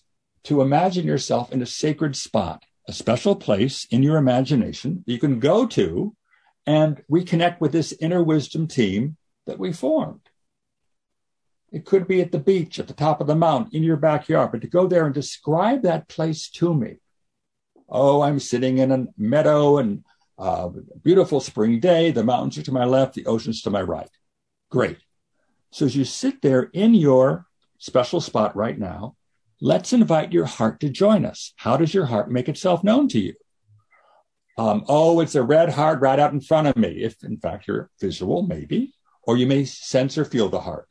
to 0.44 0.61
imagine 0.61 1.07
yourself 1.07 1.53
in 1.53 1.62
a 1.62 1.66
sacred 1.66 2.16
spot, 2.16 2.64
a 2.88 2.92
special 2.92 3.37
place 3.37 3.87
in 3.90 4.03
your 4.03 4.16
imagination 4.16 5.05
that 5.07 5.12
you 5.12 5.18
can 5.18 5.38
go 5.38 5.66
to 5.66 6.16
and 6.66 7.03
reconnect 7.11 7.61
with 7.61 7.72
this 7.72 7.92
inner 8.01 8.22
wisdom 8.22 8.66
team 8.66 9.16
that 9.46 9.59
we 9.59 9.72
formed. 9.72 10.20
It 11.70 11.85
could 11.85 12.07
be 12.07 12.20
at 12.20 12.33
the 12.33 12.38
beach, 12.38 12.79
at 12.79 12.87
the 12.87 12.94
top 12.94 13.20
of 13.20 13.27
the 13.27 13.35
mountain, 13.35 13.75
in 13.77 13.83
your 13.83 13.96
backyard, 13.96 14.53
but 14.53 14.61
to 14.61 14.66
go 14.66 14.87
there 14.87 15.07
and 15.07 15.14
describe 15.14 15.83
that 15.83 16.09
place 16.09 16.51
to 16.51 16.75
me. 16.75 16.96
Oh, 17.88 18.20
I'm 18.20 18.38
sitting 18.38 18.79
in 18.79 18.92
a 18.92 19.07
meadow 19.16 19.79
and 19.79 20.05
uh, 20.38 20.68
beautiful 21.03 21.40
spring 21.40 21.81
day. 21.81 22.11
The 22.11 22.25
mountains 22.25 22.59
are 22.59 22.62
to 22.62 22.72
my 22.72 22.85
left, 22.85 23.14
the 23.14 23.27
ocean's 23.27 23.62
to 23.62 23.70
my 23.70 23.83
right. 23.83 24.11
Great. 24.70 24.98
So 25.73 25.87
as 25.87 25.97
you 25.97 26.05
sit 26.05 26.43
there 26.43 26.65
in 26.75 26.95
your 26.95 27.47
special 27.79 28.21
spot 28.21 28.55
right 28.55 28.79
now, 28.79 29.17
let's 29.61 29.95
invite 29.95 30.33
your 30.33 30.45
heart 30.45 30.81
to 30.81 30.91
join 30.91 31.25
us. 31.25 31.55
How 31.57 31.79
does 31.79 31.95
your 31.95 32.07
heart 32.07 32.31
make 32.31 32.49
itself 32.49 32.85
known 32.85 33.09
to 33.09 33.19
you? 33.19 33.35
Um, 34.59 34.85
oh, 34.87 35.21
it's 35.21 35.35
a 35.35 35.43
red 35.43 35.71
heart 35.71 36.01
right 36.03 36.19
out 36.19 36.35
in 36.35 36.43
front 36.43 36.69
of 36.69 36.77
me. 36.77 37.03
If 37.03 37.25
in 37.25 37.39
fact 37.39 37.67
you're 37.67 37.91
visual, 37.99 38.43
maybe, 38.43 38.93
or 39.23 39.39
you 39.39 39.47
may 39.47 39.65
sense 39.65 40.19
or 40.19 40.27
feel 40.27 40.51
the 40.51 40.61
heart. 40.61 40.89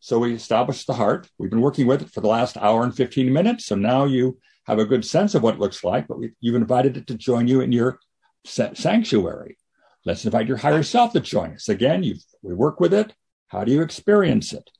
So 0.00 0.18
we 0.18 0.32
established 0.32 0.86
the 0.86 0.94
heart. 0.94 1.28
We've 1.38 1.50
been 1.50 1.60
working 1.60 1.86
with 1.86 2.00
it 2.00 2.10
for 2.10 2.22
the 2.22 2.28
last 2.28 2.56
hour 2.56 2.84
and 2.84 2.96
15 2.96 3.30
minutes. 3.30 3.66
So 3.66 3.74
now 3.74 4.06
you 4.06 4.38
have 4.64 4.78
a 4.78 4.86
good 4.86 5.04
sense 5.04 5.34
of 5.34 5.42
what 5.42 5.54
it 5.54 5.60
looks 5.60 5.84
like, 5.84 6.08
but 6.08 6.18
we, 6.18 6.30
you've 6.40 6.54
invited 6.54 6.96
it 6.96 7.06
to 7.08 7.14
join 7.16 7.48
you 7.48 7.60
in 7.60 7.70
your 7.70 8.00
sanctuary. 8.46 9.58
Let's 10.06 10.24
invite 10.24 10.48
your 10.48 10.56
higher 10.56 10.82
self 10.82 11.12
to 11.12 11.20
join 11.20 11.52
us. 11.52 11.68
Again, 11.68 12.02
you 12.02 12.16
we 12.40 12.54
work 12.54 12.80
with 12.80 12.94
it. 12.94 13.12
How 13.52 13.64
do 13.64 13.70
you 13.70 13.82
experience 13.82 14.54
it? 14.54 14.70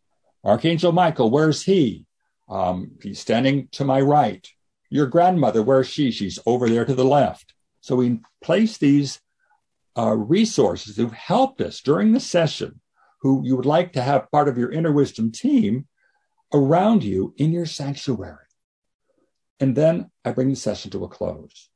Archangel 0.43 0.93
Michael, 0.93 1.31
where's 1.31 1.63
he? 1.63 2.07
Um, 2.49 2.93
he's 3.03 3.21
standing 3.21 3.69
to 3.73 3.85
my 3.85 4.01
right. 4.01 4.49
Your 4.89 5.07
grandmother, 5.07 5.63
where's 5.63 5.89
she? 5.89 6.11
She's 6.11 6.39
over 6.47 6.71
there 6.71 6.87
to 6.87 6.95
the 6.95 7.05
left. 7.05 7.53
So 7.83 7.97
we 7.97 8.21
place 8.43 8.79
these 8.79 9.21
uh, 9.97 10.17
resources 10.17 10.97
who've 10.97 11.13
helped 11.13 11.61
us 11.61 11.83
during 11.83 12.13
the 12.13 12.21
session, 12.21 12.81
who 13.21 13.43
you 13.45 13.57
would 13.57 13.67
like 13.67 13.93
to 13.93 14.03
have 14.03 14.31
part 14.31 14.49
of 14.49 14.57
your 14.57 14.73
inner 14.73 14.91
wisdom 14.91 15.31
team 15.31 15.87
around 16.55 17.05
you 17.05 17.35
in 17.37 17.53
your 17.53 17.67
sanctuary. 17.67 18.47
And 19.61 19.77
then 19.77 20.11
I 20.25 20.33
bring 20.33 20.49
the 20.49 20.57
session 20.57 20.91
to 20.93 21.05
a 21.05 21.09
close. 21.09 21.69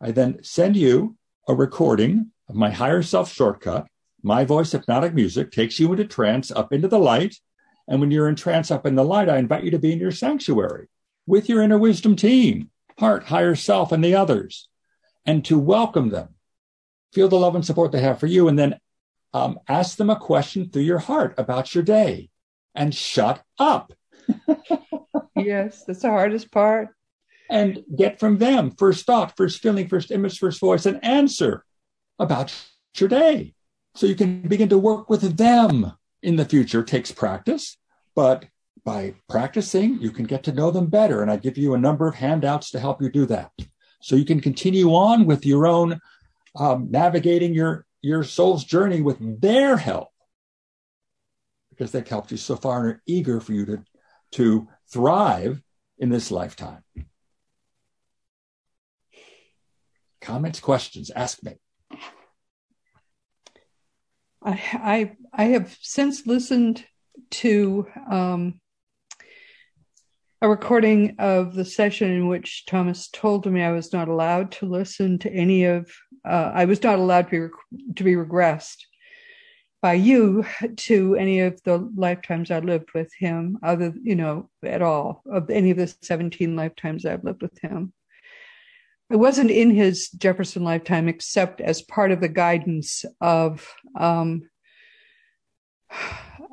I 0.00 0.10
then 0.10 0.42
send 0.42 0.76
you 0.76 1.16
a 1.46 1.54
recording 1.54 2.32
of 2.48 2.56
my 2.56 2.70
higher 2.70 3.02
self 3.02 3.32
shortcut. 3.32 3.86
My 4.22 4.44
voice 4.44 4.72
hypnotic 4.72 5.14
music 5.14 5.50
takes 5.50 5.78
you 5.78 5.90
into 5.92 6.04
trance 6.04 6.50
up 6.50 6.72
into 6.72 6.88
the 6.88 6.98
light. 6.98 7.36
And 7.88 8.00
when 8.00 8.10
you're 8.10 8.28
in 8.28 8.36
trance 8.36 8.70
up 8.70 8.86
in 8.86 8.96
the 8.96 9.04
light, 9.04 9.28
I 9.28 9.38
invite 9.38 9.64
you 9.64 9.70
to 9.70 9.78
be 9.78 9.92
in 9.92 10.00
your 10.00 10.10
sanctuary 10.10 10.88
with 11.26 11.48
your 11.48 11.62
inner 11.62 11.78
wisdom 11.78 12.16
team, 12.16 12.70
heart, 12.98 13.24
higher 13.24 13.54
self, 13.54 13.92
and 13.92 14.04
the 14.04 14.14
others 14.14 14.68
and 15.26 15.44
to 15.44 15.58
welcome 15.58 16.08
them. 16.08 16.28
Feel 17.12 17.28
the 17.28 17.36
love 17.36 17.54
and 17.54 17.64
support 17.64 17.92
they 17.92 18.00
have 18.00 18.20
for 18.20 18.26
you, 18.26 18.48
and 18.48 18.58
then 18.58 18.78
um, 19.34 19.58
ask 19.68 19.96
them 19.96 20.10
a 20.10 20.16
question 20.16 20.70
through 20.70 20.82
your 20.82 20.98
heart 20.98 21.34
about 21.36 21.74
your 21.74 21.84
day 21.84 22.30
and 22.74 22.94
shut 22.94 23.42
up. 23.58 23.92
yes, 25.36 25.84
that's 25.84 26.02
the 26.02 26.08
hardest 26.08 26.50
part. 26.50 26.88
And 27.50 27.84
get 27.94 28.18
from 28.18 28.38
them 28.38 28.72
first 28.72 29.06
thought, 29.06 29.36
first 29.36 29.62
feeling, 29.62 29.88
first 29.88 30.10
image, 30.10 30.38
first 30.38 30.60
voice, 30.60 30.86
an 30.86 30.96
answer 30.96 31.64
about 32.18 32.54
your 32.96 33.08
day. 33.08 33.54
So 33.96 34.06
you 34.06 34.14
can 34.14 34.42
begin 34.42 34.68
to 34.68 34.78
work 34.78 35.08
with 35.08 35.36
them 35.36 35.92
in 36.22 36.36
the 36.36 36.44
future. 36.44 36.82
Takes 36.82 37.12
practice, 37.12 37.78
but 38.14 38.44
by 38.84 39.14
practicing, 39.28 40.00
you 40.00 40.10
can 40.10 40.26
get 40.26 40.44
to 40.44 40.52
know 40.52 40.70
them 40.70 40.86
better. 40.86 41.22
And 41.22 41.30
I 41.30 41.36
give 41.36 41.56
you 41.56 41.74
a 41.74 41.78
number 41.78 42.06
of 42.06 42.14
handouts 42.14 42.70
to 42.70 42.80
help 42.80 43.00
you 43.00 43.10
do 43.10 43.26
that 43.26 43.50
so 44.00 44.14
you 44.14 44.24
can 44.24 44.40
continue 44.40 44.90
on 44.94 45.26
with 45.26 45.44
your 45.44 45.66
own 45.66 45.98
um, 46.54 46.90
navigating 46.90 47.54
your 47.54 47.84
your 48.02 48.22
soul's 48.22 48.64
journey 48.64 49.00
with 49.00 49.40
their 49.40 49.76
help 49.76 50.08
because 51.70 51.90
they've 51.90 52.06
helped 52.06 52.30
you 52.30 52.36
so 52.36 52.54
far 52.54 52.80
and 52.80 52.88
are 52.92 53.02
eager 53.06 53.40
for 53.40 53.52
you 53.52 53.66
to 53.66 53.82
to 54.32 54.68
thrive 54.92 55.60
in 55.98 56.08
this 56.08 56.30
lifetime 56.30 56.82
comments 60.20 60.60
questions 60.60 61.10
ask 61.10 61.42
me 61.42 61.56
i 64.46 65.12
i, 65.32 65.44
have 65.44 65.76
since 65.80 66.26
listened 66.26 66.84
to 67.30 67.86
um, 68.10 68.60
a 70.42 70.48
recording 70.48 71.16
of 71.18 71.54
the 71.54 71.64
session 71.64 72.10
in 72.10 72.28
which 72.28 72.66
Thomas 72.66 73.08
told 73.08 73.46
me 73.46 73.62
I 73.62 73.72
was 73.72 73.92
not 73.92 74.08
allowed 74.08 74.52
to 74.52 74.66
listen 74.66 75.18
to 75.20 75.32
any 75.32 75.64
of, 75.64 75.90
uh, 76.24 76.52
I 76.54 76.66
was 76.66 76.82
not 76.82 76.98
allowed 76.98 77.30
to 77.30 77.48
be, 77.48 77.92
to 77.94 78.04
be 78.04 78.14
regressed 78.14 78.84
by 79.80 79.94
you 79.94 80.44
to 80.76 81.16
any 81.16 81.40
of 81.40 81.62
the 81.62 81.78
lifetimes 81.96 82.50
I 82.50 82.60
lived 82.60 82.92
with 82.94 83.12
him, 83.18 83.58
other, 83.62 83.94
you 84.02 84.14
know, 84.14 84.50
at 84.62 84.82
all, 84.82 85.22
of 85.30 85.48
any 85.48 85.70
of 85.70 85.78
the 85.78 85.92
17 86.02 86.54
lifetimes 86.54 87.06
I've 87.06 87.24
lived 87.24 87.42
with 87.42 87.58
him. 87.58 87.92
I 89.10 89.16
wasn't 89.16 89.50
in 89.50 89.70
his 89.70 90.08
Jefferson 90.10 90.64
lifetime 90.64 91.08
except 91.08 91.60
as 91.60 91.82
part 91.82 92.10
of 92.10 92.20
the 92.20 92.28
guidance 92.28 93.04
of 93.20 93.68
um, 93.98 94.48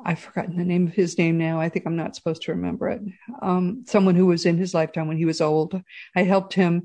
I've 0.04 0.20
forgotten 0.20 0.56
the 0.56 0.64
name 0.64 0.86
of 0.86 0.92
his 0.92 1.18
name 1.18 1.38
now. 1.38 1.60
I 1.60 1.68
think 1.68 1.86
I'm 1.86 1.96
not 1.96 2.14
supposed 2.14 2.42
to 2.42 2.52
remember 2.52 2.90
it. 2.90 3.00
Um, 3.40 3.84
someone 3.86 4.14
who 4.14 4.26
was 4.26 4.46
in 4.46 4.58
his 4.58 4.74
lifetime 4.74 5.08
when 5.08 5.16
he 5.16 5.24
was 5.24 5.40
old. 5.40 5.80
I 6.14 6.22
helped 6.22 6.54
him 6.54 6.84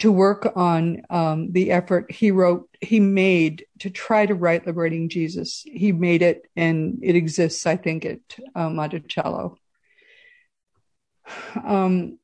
to 0.00 0.10
work 0.10 0.52
on 0.56 1.02
um, 1.10 1.52
the 1.52 1.70
effort 1.70 2.10
he 2.10 2.32
wrote, 2.32 2.68
he 2.80 2.98
made 2.98 3.66
to 3.78 3.90
try 3.90 4.26
to 4.26 4.34
write 4.34 4.66
Liberating 4.66 5.08
Jesus. 5.08 5.62
He 5.64 5.92
made 5.92 6.22
it 6.22 6.42
and 6.56 6.98
it 7.02 7.14
exists, 7.14 7.66
I 7.66 7.76
think, 7.76 8.04
at 8.04 8.18
uh, 8.56 8.68
Monticello. 8.68 9.58
Um, 11.64 12.18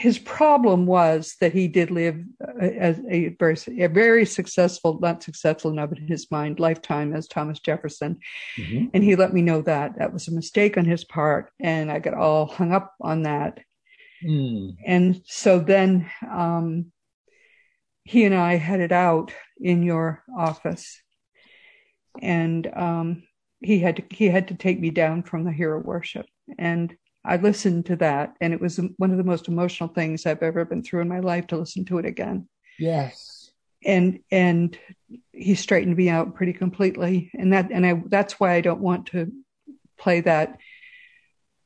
his 0.00 0.18
problem 0.18 0.86
was 0.86 1.36
that 1.42 1.52
he 1.52 1.68
did 1.68 1.90
live 1.90 2.24
uh, 2.42 2.64
as 2.64 2.98
a 3.10 3.36
very, 3.38 3.56
a 3.78 3.86
very 3.86 4.24
successful, 4.24 4.98
not 4.98 5.22
successful 5.22 5.70
enough 5.70 5.92
in 5.92 6.08
his 6.08 6.30
mind, 6.30 6.58
lifetime 6.58 7.14
as 7.14 7.28
Thomas 7.28 7.60
Jefferson. 7.60 8.18
Mm-hmm. 8.56 8.86
And 8.94 9.04
he 9.04 9.14
let 9.14 9.34
me 9.34 9.42
know 9.42 9.60
that 9.60 9.98
that 9.98 10.14
was 10.14 10.26
a 10.26 10.32
mistake 10.32 10.78
on 10.78 10.86
his 10.86 11.04
part. 11.04 11.50
And 11.60 11.92
I 11.92 11.98
got 11.98 12.14
all 12.14 12.46
hung 12.46 12.72
up 12.72 12.94
on 12.98 13.24
that. 13.24 13.60
Mm. 14.24 14.76
And 14.86 15.20
so 15.26 15.58
then 15.58 16.10
um, 16.26 16.92
he 18.04 18.24
and 18.24 18.34
I 18.34 18.56
headed 18.56 18.92
out 18.92 19.34
in 19.60 19.82
your 19.82 20.24
office. 20.34 20.98
And 22.22 22.66
um, 22.74 23.24
he 23.60 23.80
had 23.80 23.96
to, 23.96 24.02
he 24.10 24.28
had 24.28 24.48
to 24.48 24.54
take 24.54 24.80
me 24.80 24.88
down 24.88 25.24
from 25.24 25.44
the 25.44 25.52
hero 25.52 25.78
worship. 25.78 26.24
And 26.58 26.96
I 27.24 27.36
listened 27.36 27.86
to 27.86 27.96
that, 27.96 28.34
and 28.40 28.52
it 28.52 28.60
was 28.60 28.80
one 28.96 29.10
of 29.10 29.18
the 29.18 29.24
most 29.24 29.48
emotional 29.48 29.90
things 29.90 30.24
I've 30.24 30.42
ever 30.42 30.64
been 30.64 30.82
through 30.82 31.02
in 31.02 31.08
my 31.08 31.20
life 31.20 31.48
to 31.48 31.58
listen 31.58 31.84
to 31.86 31.98
it 31.98 32.06
again. 32.06 32.48
Yes. 32.78 33.50
And 33.84 34.20
and 34.30 34.78
he 35.32 35.54
straightened 35.54 35.96
me 35.96 36.08
out 36.08 36.34
pretty 36.34 36.52
completely, 36.52 37.30
and 37.34 37.52
that 37.52 37.70
and 37.70 37.84
I 37.86 38.02
that's 38.06 38.40
why 38.40 38.54
I 38.54 38.60
don't 38.60 38.80
want 38.80 39.06
to 39.08 39.32
play 39.98 40.20
that. 40.20 40.58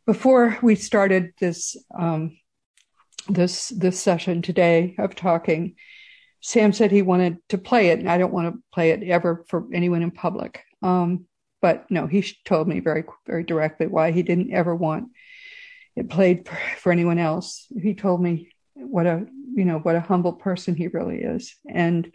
Before 0.06 0.58
we 0.60 0.74
started 0.74 1.32
this 1.40 1.76
um, 1.96 2.36
this 3.28 3.68
this 3.68 4.00
session 4.00 4.42
today 4.42 4.94
of 4.98 5.14
talking, 5.14 5.76
Sam 6.40 6.72
said 6.72 6.90
he 6.90 7.02
wanted 7.02 7.38
to 7.48 7.58
play 7.58 7.88
it, 7.88 8.00
and 8.00 8.08
I 8.08 8.18
don't 8.18 8.32
want 8.32 8.54
to 8.54 8.62
play 8.72 8.90
it 8.90 9.02
ever 9.04 9.44
for 9.48 9.64
anyone 9.72 10.02
in 10.02 10.10
public. 10.10 10.62
Um, 10.82 11.26
but 11.62 11.90
no, 11.90 12.06
he 12.06 12.24
told 12.44 12.68
me 12.68 12.80
very 12.80 13.04
very 13.26 13.44
directly 13.44 13.86
why 13.86 14.10
he 14.10 14.22
didn't 14.22 14.52
ever 14.52 14.74
want 14.74 15.10
it 15.96 16.10
played 16.10 16.48
for, 16.48 16.58
for 16.78 16.92
anyone 16.92 17.18
else. 17.18 17.66
He 17.80 17.94
told 17.94 18.22
me 18.22 18.50
what 18.74 19.06
a 19.06 19.26
you 19.54 19.64
know 19.64 19.78
what 19.78 19.96
a 19.96 20.00
humble 20.00 20.32
person 20.32 20.74
he 20.74 20.88
really 20.88 21.18
is, 21.18 21.54
and 21.68 22.10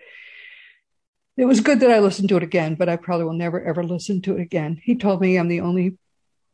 it 1.37 1.45
was 1.45 1.61
good 1.61 1.79
that 1.79 1.91
I 1.91 1.99
listened 1.99 2.29
to 2.29 2.37
it 2.37 2.43
again. 2.43 2.75
But 2.75 2.89
I 2.89 2.97
probably 2.97 3.25
will 3.25 3.33
never 3.33 3.63
ever 3.63 3.83
listen 3.83 4.21
to 4.23 4.37
it 4.37 4.41
again. 4.41 4.79
He 4.83 4.95
told 4.95 5.21
me 5.21 5.37
I'm 5.37 5.47
the 5.47 5.61
only 5.61 5.97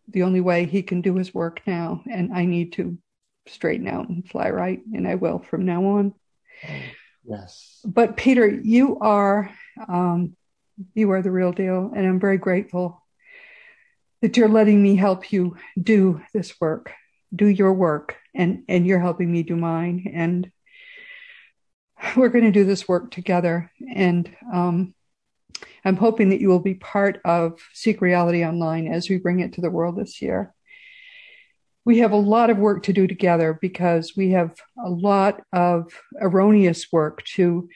the 0.07 0.23
only 0.23 0.41
way 0.41 0.65
he 0.65 0.83
can 0.83 1.01
do 1.01 1.15
his 1.15 1.33
work 1.33 1.61
now, 1.65 2.03
and 2.09 2.31
I 2.33 2.45
need 2.45 2.73
to 2.73 2.97
straighten 3.47 3.87
out 3.87 4.09
and 4.09 4.27
fly 4.27 4.49
right, 4.49 4.81
and 4.93 5.07
I 5.07 5.15
will 5.15 5.39
from 5.39 5.65
now 5.65 5.85
on. 5.85 6.13
Yes. 7.27 7.81
But 7.83 8.17
Peter, 8.17 8.47
you 8.47 8.99
are 8.99 9.49
um, 9.87 10.35
you 10.93 11.09
are 11.11 11.23
the 11.23 11.31
real 11.31 11.51
deal, 11.51 11.91
and 11.95 12.05
I'm 12.05 12.19
very 12.19 12.37
grateful 12.37 13.01
that 14.21 14.37
you're 14.37 14.47
letting 14.47 14.81
me 14.81 14.95
help 14.95 15.31
you 15.31 15.57
do 15.81 16.21
this 16.33 16.59
work 16.59 16.91
do 17.35 17.47
your 17.47 17.73
work 17.73 18.15
and 18.33 18.63
and 18.67 18.85
you're 18.85 18.99
helping 18.99 19.31
me 19.31 19.43
do 19.43 19.55
mine. 19.55 20.11
And 20.13 20.51
we're 22.15 22.29
going 22.29 22.45
to 22.45 22.51
do 22.51 22.65
this 22.65 22.87
work 22.87 23.11
together. 23.11 23.71
And 23.93 24.33
um, 24.53 24.93
i'm 25.85 25.95
hoping 25.95 26.29
that 26.29 26.41
you 26.41 26.49
will 26.49 26.59
be 26.59 26.73
part 26.73 27.21
of 27.23 27.59
seek 27.73 28.01
reality 28.01 28.43
online 28.43 28.87
as 28.87 29.09
we 29.09 29.17
bring 29.17 29.39
it 29.39 29.53
to 29.53 29.61
the 29.61 29.69
world 29.69 29.97
this 29.97 30.21
year. 30.21 30.53
We 31.85 31.99
have 31.99 32.11
a 32.11 32.17
lot 32.17 32.49
of 32.49 32.57
work 32.57 32.83
to 32.83 32.93
do 32.93 33.07
together 33.07 33.57
because 33.61 34.13
we 34.17 34.31
have 34.31 34.55
a 34.83 34.89
lot 34.89 35.41
of 35.53 35.93
erroneous 36.19 36.91
work 36.91 37.23
to 37.35 37.69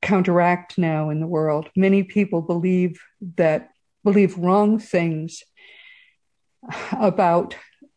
counteract 0.00 0.78
now 0.78 1.10
in 1.10 1.20
the 1.20 1.26
world. 1.26 1.68
Many 1.76 2.02
people 2.02 2.40
believe 2.40 2.98
that 3.36 3.68
believe 4.02 4.38
wrong 4.38 4.78
things 4.78 5.42
about 6.92 7.54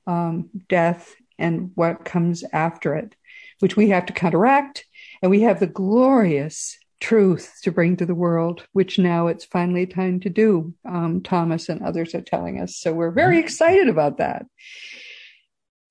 um, 0.07 0.49
death 0.69 1.15
and 1.37 1.71
what 1.75 2.05
comes 2.05 2.43
after 2.53 2.95
it, 2.95 3.15
which 3.59 3.75
we 3.75 3.89
have 3.89 4.05
to 4.07 4.13
counteract. 4.13 4.85
And 5.21 5.29
we 5.31 5.41
have 5.41 5.59
the 5.59 5.67
glorious 5.67 6.77
truth 6.99 7.59
to 7.63 7.71
bring 7.71 7.97
to 7.97 8.05
the 8.05 8.15
world, 8.15 8.65
which 8.71 8.97
now 8.97 9.27
it's 9.27 9.45
finally 9.45 9.85
time 9.85 10.19
to 10.21 10.29
do. 10.29 10.73
Um, 10.85 11.21
Thomas 11.21 11.67
and 11.67 11.81
others 11.81 12.15
are 12.15 12.21
telling 12.21 12.61
us. 12.61 12.77
So 12.77 12.93
we're 12.93 13.11
very 13.11 13.37
mm-hmm. 13.37 13.45
excited 13.45 13.89
about 13.89 14.17
that. 14.19 14.45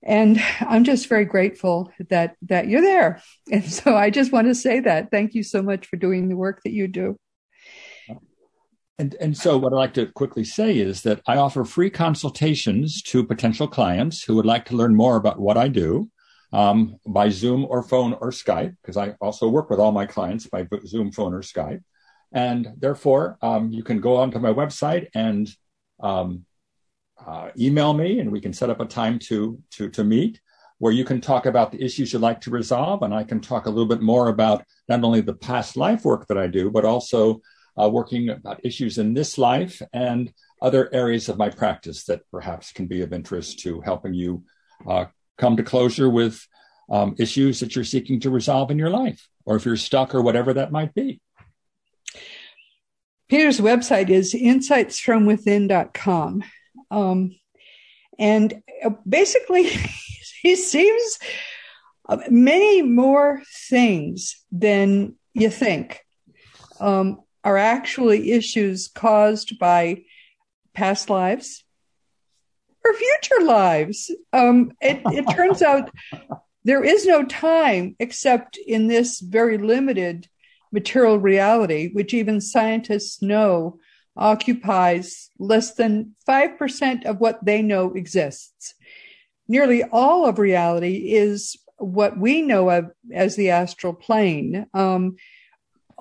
And 0.03 0.43
I'm 0.61 0.85
just 0.85 1.09
very 1.09 1.25
grateful 1.25 1.93
that, 2.11 2.37
that 2.43 2.67
you're 2.67 2.81
there. 2.81 3.23
And 3.51 3.65
so 3.65 3.97
I 3.97 4.11
just 4.11 4.33
want 4.33 4.49
to 4.49 4.55
say 4.55 4.81
that. 4.81 5.11
Thank 5.11 5.35
you 5.35 5.43
so 5.43 5.63
much 5.63 5.87
for 5.87 5.97
doing 5.97 6.29
the 6.29 6.37
work 6.37 6.63
that 6.65 6.73
you 6.73 6.89
do. 6.89 7.19
And, 9.03 9.16
and 9.20 9.36
so, 9.36 9.59
what 9.59 9.72
I'd 9.72 9.84
like 9.84 9.94
to 9.94 10.07
quickly 10.07 10.44
say 10.44 10.78
is 10.78 11.03
that 11.03 11.20
I 11.26 11.36
offer 11.36 11.64
free 11.64 11.90
consultations 11.90 13.03
to 13.11 13.26
potential 13.26 13.66
clients 13.66 14.22
who 14.22 14.36
would 14.36 14.46
like 14.46 14.64
to 14.66 14.76
learn 14.76 14.94
more 14.94 15.16
about 15.16 15.40
what 15.40 15.57
I 15.57 15.66
do 15.66 16.09
um, 16.53 17.00
by 17.05 17.28
Zoom 17.28 17.66
or 17.68 17.82
phone 17.82 18.12
or 18.20 18.30
Skype, 18.30 18.76
because 18.80 18.96
I 18.96 19.16
also 19.20 19.48
work 19.48 19.70
with 19.70 19.80
all 19.80 19.90
my 19.90 20.07
clients 20.07 20.46
by 20.46 20.68
Zoom, 20.86 21.11
phone, 21.11 21.34
or 21.34 21.40
Skype. 21.40 21.82
And 22.30 22.74
therefore, 22.78 23.38
um, 23.42 23.72
you 23.72 23.82
can 23.82 24.00
go 24.00 24.18
onto 24.18 24.38
my 24.38 24.53
website 24.53 25.09
and 25.16 25.50
um, 25.98 26.46
uh, 27.26 27.48
email 27.59 27.94
me, 27.94 28.20
and 28.20 28.30
we 28.30 28.40
can 28.40 28.53
set 28.53 28.70
up 28.70 28.78
a 28.78 28.84
time 28.84 29.18
to 29.30 29.61
to 29.72 29.90
to 29.90 30.05
meet 30.05 30.40
where 30.78 30.92
you 30.92 31.05
can 31.05 31.20
talk 31.20 31.46
about 31.46 31.72
the 31.72 31.82
issues 31.82 32.12
you'd 32.12 32.22
like 32.22 32.40
to 32.42 32.50
resolve, 32.50 33.03
and 33.03 33.12
I 33.12 33.24
can 33.24 33.40
talk 33.40 33.66
a 33.66 33.70
little 33.70 33.92
bit 33.94 34.00
more 34.00 34.28
about 34.28 34.62
not 34.88 35.03
only 35.03 35.22
the 35.22 35.34
past 35.34 35.76
life 35.76 36.05
work 36.05 36.28
that 36.28 36.38
I 36.38 36.46
do, 36.46 36.70
but 36.70 36.84
also 36.84 37.40
uh, 37.81 37.89
working 37.89 38.29
about 38.29 38.64
issues 38.64 38.99
in 38.99 39.14
this 39.14 39.39
life 39.39 39.81
and 39.93 40.33
other 40.61 40.93
areas 40.93 41.29
of 41.29 41.39
my 41.39 41.49
practice 41.49 42.05
that 42.05 42.29
perhaps 42.31 42.73
can 42.73 42.87
be 42.87 43.03
of 43.03 43.12
interest 43.12 43.61
to 43.61 43.81
helping 43.81 44.14
you 44.14 44.45
uh, 44.87 45.07
come 45.39 45.57
to 45.57 45.62
closure 45.62 46.09
with 46.09 46.47
um, 46.91 47.14
issues 47.18 47.61
that 47.61 47.75
you're 47.75 47.85
seeking 47.85 48.20
to 48.20 48.31
resolve 48.31 48.70
in 48.70 48.79
your 48.79 48.91
life, 48.91 49.29
or 49.45 49.57
if 49.57 49.64
you're 49.64 49.77
stuck 49.77 50.14
or 50.14 50.23
whatever 50.23 50.55
that 50.55 50.73
might 50.73 50.95
be. 50.95 51.20
Peter's 53.29 53.61
website 53.61 54.11
is 54.11 54.35
insightsfromwithin.com. 54.35 56.45
Um, 56.91 57.37
and 58.18 58.62
uh, 58.85 58.91
basically, 59.09 59.68
he 60.43 60.55
seems 60.55 61.18
uh, 62.09 62.18
many 62.29 62.83
more 62.83 63.43
things 63.68 64.45
than 64.53 65.14
you 65.33 65.49
think 65.49 66.05
um, 66.79 67.20
are 67.45 67.57
actually 67.57 68.32
issues 68.32 68.88
caused 68.88 69.59
by 69.59 70.03
past 70.74 71.11
lives, 71.11 71.64
or 72.84 72.95
future 72.95 73.45
lives. 73.45 74.11
Um, 74.32 74.72
it, 74.80 75.03
it 75.07 75.30
turns 75.34 75.62
out 75.62 75.90
there 76.64 76.84
is 76.84 77.07
no 77.07 77.24
time 77.24 77.97
except 77.99 78.57
in 78.57 78.86
this 78.86 79.20
very 79.20 79.59
limited 79.59 80.28
material 80.70 81.18
reality, 81.18 81.90
which 81.93 82.14
even 82.14 82.40
scientists 82.40 83.20
know 83.20 83.78
occupies 84.16 85.30
less 85.38 85.74
than 85.74 86.14
5% 86.28 87.05
of 87.05 87.18
what 87.18 87.45
they 87.45 87.62
know 87.62 87.93
exists. 87.93 88.74
Nearly 89.49 89.82
all 89.82 90.26
of 90.26 90.38
reality 90.38 91.12
is 91.14 91.57
what 91.78 92.18
we 92.18 92.43
know 92.43 92.70
of 92.70 92.90
as 93.12 93.36
the 93.36 93.51
astral 93.51 93.93
plane. 93.93 94.66
Um, 94.72 95.16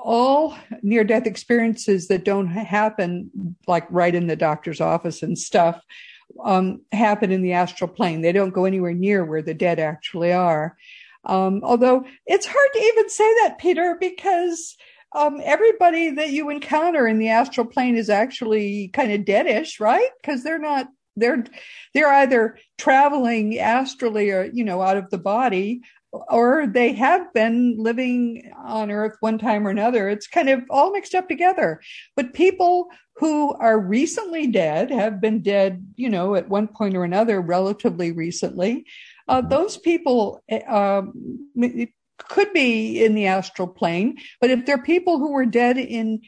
all 0.01 0.55
near 0.81 1.03
death 1.03 1.25
experiences 1.25 2.07
that 2.07 2.25
don't 2.25 2.47
happen 2.47 3.55
like 3.67 3.85
right 3.89 4.13
in 4.13 4.27
the 4.27 4.35
doctor's 4.35 4.81
office 4.81 5.21
and 5.21 5.37
stuff 5.37 5.81
um, 6.43 6.81
happen 6.91 7.31
in 7.31 7.41
the 7.41 7.53
astral 7.53 7.89
plane. 7.89 8.21
They 8.21 8.31
don't 8.31 8.53
go 8.53 8.65
anywhere 8.65 8.93
near 8.93 9.23
where 9.23 9.41
the 9.41 9.53
dead 9.53 9.79
actually 9.79 10.33
are. 10.33 10.77
Um, 11.25 11.61
although 11.63 12.05
it's 12.25 12.47
hard 12.47 12.69
to 12.73 12.79
even 12.79 13.09
say 13.09 13.33
that, 13.41 13.59
Peter, 13.59 13.95
because 13.99 14.75
um, 15.13 15.41
everybody 15.43 16.09
that 16.11 16.29
you 16.29 16.49
encounter 16.49 17.07
in 17.07 17.19
the 17.19 17.29
astral 17.29 17.67
plane 17.67 17.95
is 17.95 18.09
actually 18.09 18.87
kind 18.89 19.11
of 19.11 19.21
deadish, 19.21 19.79
right? 19.79 20.09
Because 20.21 20.43
they're 20.43 20.59
not 20.59 20.87
they're 21.17 21.43
they're 21.93 22.13
either 22.13 22.57
traveling 22.77 23.59
astrally 23.59 24.31
or 24.31 24.45
you 24.45 24.63
know 24.63 24.81
out 24.81 24.95
of 24.95 25.09
the 25.09 25.17
body 25.17 25.81
or 26.11 26.67
they 26.67 26.93
have 26.93 27.33
been 27.33 27.75
living 27.77 28.51
on 28.57 28.91
earth 28.91 29.15
one 29.21 29.37
time 29.37 29.65
or 29.65 29.69
another. 29.69 30.09
It's 30.09 30.27
kind 30.27 30.49
of 30.49 30.63
all 30.69 30.91
mixed 30.91 31.15
up 31.15 31.29
together. 31.29 31.81
But 32.15 32.33
people 32.33 32.89
who 33.15 33.53
are 33.53 33.79
recently 33.79 34.47
dead 34.47 34.91
have 34.91 35.21
been 35.21 35.41
dead 35.41 35.85
you 35.95 36.09
know 36.09 36.35
at 36.35 36.49
one 36.49 36.67
point 36.67 36.95
or 36.95 37.03
another 37.03 37.39
relatively 37.41 38.11
recently. 38.11 38.85
Uh, 39.27 39.41
those 39.41 39.77
people 39.77 40.43
eh, 40.49 40.63
um, 40.63 41.49
could 42.17 42.51
be 42.53 43.03
in 43.03 43.15
the 43.15 43.27
astral 43.27 43.67
plane, 43.67 44.17
but 44.39 44.49
if 44.49 44.65
they're 44.65 44.81
people 44.81 45.19
who 45.19 45.31
were 45.31 45.45
dead 45.45 45.77
in, 45.77 46.21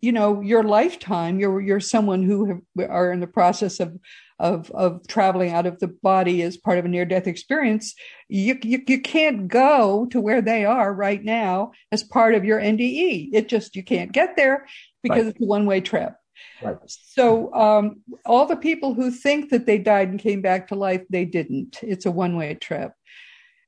you 0.00 0.12
know, 0.12 0.40
your 0.40 0.62
lifetime, 0.62 1.38
you're 1.38 1.60
you're 1.60 1.80
someone 1.80 2.22
who 2.22 2.46
have, 2.46 2.90
are 2.90 3.12
in 3.12 3.20
the 3.20 3.26
process 3.26 3.80
of 3.80 3.98
of 4.38 4.70
of 4.70 5.06
traveling 5.08 5.50
out 5.50 5.66
of 5.66 5.78
the 5.80 5.88
body 5.88 6.42
as 6.42 6.56
part 6.56 6.78
of 6.78 6.84
a 6.84 6.88
near 6.88 7.04
death 7.04 7.26
experience, 7.26 7.94
you, 8.28 8.58
you 8.62 8.82
you 8.86 9.00
can't 9.00 9.48
go 9.48 10.06
to 10.10 10.20
where 10.20 10.40
they 10.40 10.64
are 10.64 10.92
right 10.92 11.22
now 11.22 11.72
as 11.90 12.02
part 12.02 12.34
of 12.34 12.44
your 12.44 12.60
NDE. 12.60 13.30
It 13.32 13.48
just 13.48 13.74
you 13.74 13.82
can't 13.82 14.12
get 14.12 14.36
there 14.36 14.66
because 15.02 15.24
right. 15.24 15.34
it's 15.34 15.40
a 15.40 15.46
one 15.46 15.66
way 15.66 15.80
trip. 15.80 16.14
Right. 16.62 16.76
So 16.86 17.52
um, 17.52 18.02
all 18.24 18.46
the 18.46 18.56
people 18.56 18.94
who 18.94 19.10
think 19.10 19.50
that 19.50 19.66
they 19.66 19.78
died 19.78 20.08
and 20.08 20.20
came 20.20 20.40
back 20.40 20.68
to 20.68 20.74
life, 20.74 21.02
they 21.10 21.24
didn't. 21.24 21.78
It's 21.82 22.06
a 22.06 22.10
one 22.10 22.36
way 22.36 22.54
trip. 22.54 22.92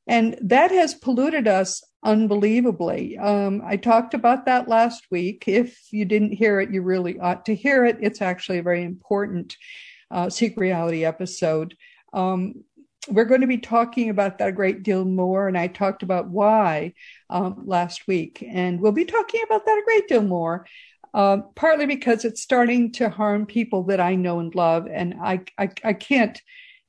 And 0.06 0.38
that 0.42 0.70
has 0.70 0.94
polluted 0.94 1.46
us 1.46 1.84
unbelievably. 2.02 3.18
Um, 3.18 3.62
I 3.64 3.76
talked 3.76 4.14
about 4.14 4.46
that 4.46 4.68
last 4.68 5.04
week. 5.10 5.44
If 5.46 5.78
you 5.92 6.04
didn't 6.04 6.32
hear 6.32 6.60
it, 6.60 6.70
you 6.70 6.82
really 6.82 7.18
ought 7.18 7.44
to 7.46 7.54
hear 7.54 7.84
it. 7.84 7.98
It's 8.00 8.22
actually 8.22 8.60
very 8.60 8.82
important 8.82 9.56
uh, 10.10 10.30
Seek 10.30 10.56
Reality 10.56 11.04
episode. 11.04 11.76
Um, 12.12 12.64
we're 13.08 13.24
going 13.24 13.40
to 13.40 13.46
be 13.46 13.58
talking 13.58 14.10
about 14.10 14.38
that 14.38 14.48
a 14.48 14.52
great 14.52 14.82
deal 14.82 15.04
more, 15.04 15.48
and 15.48 15.56
I 15.56 15.68
talked 15.68 16.02
about 16.02 16.28
why 16.28 16.94
um, 17.30 17.62
last 17.66 18.06
week, 18.06 18.44
and 18.46 18.80
we'll 18.80 18.92
be 18.92 19.04
talking 19.04 19.42
about 19.44 19.64
that 19.64 19.78
a 19.78 19.84
great 19.84 20.08
deal 20.08 20.22
more. 20.22 20.66
Uh, 21.12 21.38
partly 21.56 21.86
because 21.86 22.24
it's 22.24 22.40
starting 22.40 22.92
to 22.92 23.08
harm 23.08 23.44
people 23.44 23.82
that 23.84 24.00
I 24.00 24.14
know 24.14 24.38
and 24.38 24.54
love, 24.54 24.86
and 24.86 25.14
I 25.20 25.40
I, 25.58 25.70
I 25.82 25.92
can't 25.92 26.40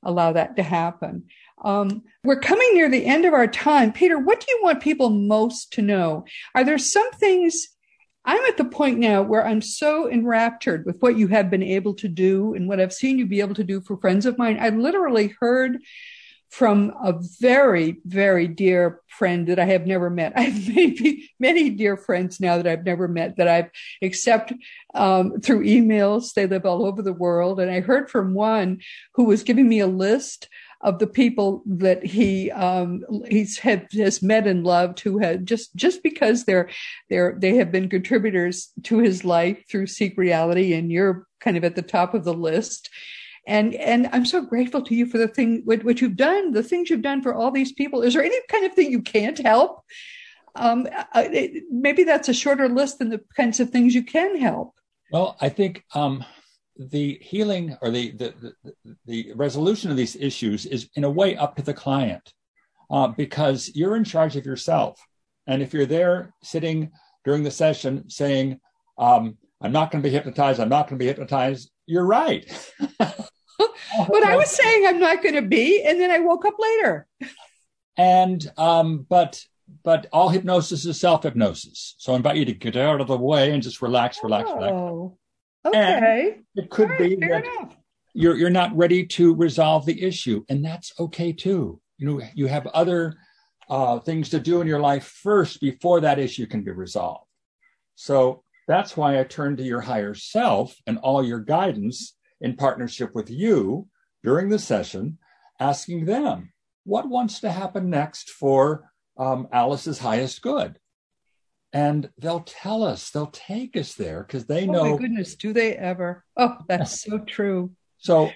allow 0.02 0.32
that 0.32 0.56
to 0.56 0.62
happen. 0.62 1.24
Um, 1.64 2.02
we're 2.24 2.40
coming 2.40 2.70
near 2.74 2.88
the 2.88 3.06
end 3.06 3.24
of 3.24 3.34
our 3.34 3.46
time. 3.46 3.92
Peter, 3.92 4.18
what 4.18 4.40
do 4.40 4.46
you 4.48 4.60
want 4.62 4.82
people 4.82 5.10
most 5.10 5.72
to 5.74 5.82
know? 5.82 6.24
Are 6.54 6.64
there 6.64 6.78
some 6.78 7.10
things? 7.12 7.68
I'm 8.24 8.44
at 8.44 8.56
the 8.56 8.64
point 8.64 8.98
now 8.98 9.22
where 9.22 9.44
I'm 9.44 9.60
so 9.60 10.08
enraptured 10.08 10.86
with 10.86 11.00
what 11.00 11.16
you 11.16 11.28
have 11.28 11.50
been 11.50 11.62
able 11.62 11.94
to 11.94 12.08
do 12.08 12.54
and 12.54 12.68
what 12.68 12.80
I've 12.80 12.92
seen 12.92 13.18
you 13.18 13.26
be 13.26 13.40
able 13.40 13.54
to 13.56 13.64
do 13.64 13.80
for 13.80 13.96
friends 13.96 14.26
of 14.26 14.38
mine. 14.38 14.58
I 14.60 14.68
literally 14.68 15.34
heard 15.40 15.78
from 16.52 16.92
a 17.02 17.14
very, 17.40 17.96
very 18.04 18.46
dear 18.46 19.00
friend 19.08 19.46
that 19.46 19.58
I 19.58 19.64
have 19.64 19.86
never 19.86 20.10
met. 20.10 20.34
I 20.36 20.42
have 20.42 20.68
maybe 20.68 21.30
many 21.40 21.70
dear 21.70 21.96
friends 21.96 22.40
now 22.40 22.58
that 22.58 22.66
I've 22.66 22.84
never 22.84 23.08
met 23.08 23.38
that 23.38 23.48
I've 23.48 23.70
except 24.02 24.52
um, 24.94 25.40
through 25.40 25.64
emails. 25.64 26.34
They 26.34 26.46
live 26.46 26.66
all 26.66 26.84
over 26.84 27.00
the 27.00 27.12
world. 27.12 27.58
And 27.58 27.70
I 27.70 27.80
heard 27.80 28.10
from 28.10 28.34
one 28.34 28.82
who 29.14 29.24
was 29.24 29.42
giving 29.42 29.66
me 29.66 29.80
a 29.80 29.86
list 29.86 30.48
of 30.82 30.98
the 30.98 31.06
people 31.06 31.62
that 31.66 32.04
he 32.04 32.50
um, 32.50 33.04
he's 33.28 33.58
has 33.58 34.22
met 34.22 34.46
and 34.46 34.64
loved 34.64 35.00
who 35.00 35.18
had 35.18 35.46
just 35.46 35.74
just 35.76 36.02
because 36.02 36.44
they're 36.44 36.68
they're 37.08 37.36
they 37.38 37.56
have 37.56 37.70
been 37.70 37.88
contributors 37.88 38.72
to 38.84 38.98
his 38.98 39.24
life 39.24 39.62
through 39.70 39.86
Seek 39.86 40.18
Reality, 40.18 40.74
and 40.74 40.90
you're 40.90 41.26
kind 41.40 41.56
of 41.56 41.64
at 41.64 41.76
the 41.76 41.82
top 41.82 42.14
of 42.14 42.24
the 42.24 42.34
list. 42.34 42.90
And 43.46 43.74
and 43.74 44.08
I'm 44.12 44.26
so 44.26 44.42
grateful 44.42 44.82
to 44.82 44.94
you 44.94 45.06
for 45.06 45.18
the 45.18 45.28
thing 45.28 45.62
what, 45.64 45.84
what 45.84 46.00
you've 46.00 46.16
done, 46.16 46.52
the 46.52 46.62
things 46.62 46.90
you've 46.90 47.02
done 47.02 47.22
for 47.22 47.34
all 47.34 47.50
these 47.50 47.72
people. 47.72 48.02
Is 48.02 48.14
there 48.14 48.24
any 48.24 48.38
kind 48.48 48.66
of 48.66 48.74
thing 48.74 48.90
you 48.90 49.02
can't 49.02 49.38
help? 49.38 49.84
Um, 50.54 50.86
it, 51.14 51.64
maybe 51.70 52.04
that's 52.04 52.28
a 52.28 52.34
shorter 52.34 52.68
list 52.68 52.98
than 52.98 53.08
the 53.08 53.20
kinds 53.36 53.58
of 53.58 53.70
things 53.70 53.94
you 53.94 54.02
can 54.02 54.36
help. 54.38 54.74
Well, 55.10 55.36
I 55.40 55.48
think 55.48 55.84
um, 55.94 56.24
the 56.76 57.18
healing 57.20 57.76
or 57.82 57.90
the, 57.90 58.12
the, 58.12 58.54
the, 58.64 58.96
the, 59.06 59.32
resolution 59.34 59.90
of 59.90 59.96
these 59.96 60.16
issues 60.16 60.66
is 60.66 60.88
in 60.96 61.04
a 61.04 61.10
way 61.10 61.36
up 61.36 61.56
to 61.56 61.62
the 61.62 61.74
client 61.74 62.32
uh, 62.90 63.08
because 63.08 63.70
you're 63.74 63.96
in 63.96 64.04
charge 64.04 64.36
of 64.36 64.46
yourself. 64.46 64.98
And 65.46 65.62
if 65.62 65.74
you're 65.74 65.86
there 65.86 66.32
sitting 66.42 66.90
during 67.24 67.42
the 67.42 67.50
session 67.50 68.08
saying, 68.08 68.60
um, 68.98 69.36
I'm 69.60 69.72
not 69.72 69.90
going 69.90 70.02
to 70.02 70.08
be 70.08 70.14
hypnotized, 70.14 70.60
I'm 70.60 70.68
not 70.68 70.88
going 70.88 70.98
to 70.98 71.02
be 71.02 71.08
hypnotized, 71.08 71.70
you're 71.86 72.06
right. 72.06 72.44
but 72.98 74.24
I 74.24 74.36
was 74.36 74.50
saying 74.50 74.86
I'm 74.86 74.98
not 74.98 75.22
going 75.22 75.34
to 75.34 75.42
be, 75.42 75.82
and 75.84 76.00
then 76.00 76.10
I 76.10 76.20
woke 76.20 76.44
up 76.44 76.54
later. 76.58 77.06
and 77.96 78.50
um, 78.56 79.06
but 79.08 79.44
but 79.84 80.06
all 80.12 80.28
hypnosis 80.28 80.84
is 80.84 81.00
self 81.00 81.22
hypnosis. 81.22 81.94
So 81.98 82.12
I 82.12 82.16
invite 82.16 82.36
you 82.36 82.44
to 82.46 82.52
get 82.52 82.76
out 82.76 83.00
of 83.00 83.06
the 83.06 83.16
way 83.16 83.52
and 83.52 83.62
just 83.62 83.82
relax, 83.82 84.18
relax, 84.22 84.50
oh. 84.50 84.56
relax. 84.56 85.16
Okay. 85.64 86.34
And 86.34 86.44
it 86.56 86.70
could 86.70 86.90
right, 86.90 86.98
be 86.98 87.16
that 87.16 87.44
enough. 87.44 87.76
you're 88.14 88.36
you're 88.36 88.50
not 88.50 88.76
ready 88.76 89.06
to 89.06 89.34
resolve 89.34 89.86
the 89.86 90.02
issue, 90.02 90.44
and 90.48 90.64
that's 90.64 90.92
okay 90.98 91.32
too. 91.32 91.80
You 91.98 92.06
know, 92.06 92.20
you 92.34 92.46
have 92.46 92.66
other 92.68 93.14
uh, 93.68 94.00
things 94.00 94.28
to 94.30 94.40
do 94.40 94.60
in 94.60 94.66
your 94.66 94.80
life 94.80 95.04
first 95.22 95.60
before 95.60 96.00
that 96.00 96.18
issue 96.18 96.46
can 96.46 96.62
be 96.62 96.72
resolved. 96.72 97.26
So 97.94 98.42
that's 98.66 98.96
why 98.96 99.18
I 99.18 99.24
turn 99.24 99.56
to 99.56 99.62
your 99.62 99.80
higher 99.80 100.14
self 100.14 100.76
and 100.86 100.98
all 100.98 101.24
your 101.24 101.40
guidance 101.40 102.16
in 102.40 102.56
partnership 102.56 103.14
with 103.14 103.30
you 103.30 103.88
during 104.24 104.48
the 104.48 104.58
session, 104.58 105.18
asking 105.60 106.06
them 106.06 106.52
what 106.84 107.08
wants 107.08 107.40
to 107.40 107.50
happen 107.50 107.90
next 107.90 108.30
for 108.30 108.90
um, 109.16 109.48
Alice's 109.52 109.98
highest 109.98 110.42
good. 110.42 110.78
And 111.72 112.10
they'll 112.18 112.40
tell 112.40 112.84
us, 112.84 113.10
they'll 113.10 113.26
take 113.26 113.76
us 113.76 113.94
there 113.94 114.22
because 114.22 114.46
they 114.46 114.66
know. 114.66 114.80
Oh 114.80 114.90
my 114.92 114.98
goodness, 114.98 115.36
do 115.36 115.52
they 115.52 115.74
ever? 115.74 116.24
Oh, 116.36 116.58
that's 116.68 117.02
so 117.02 117.18
true. 117.18 117.72
So 117.98 118.30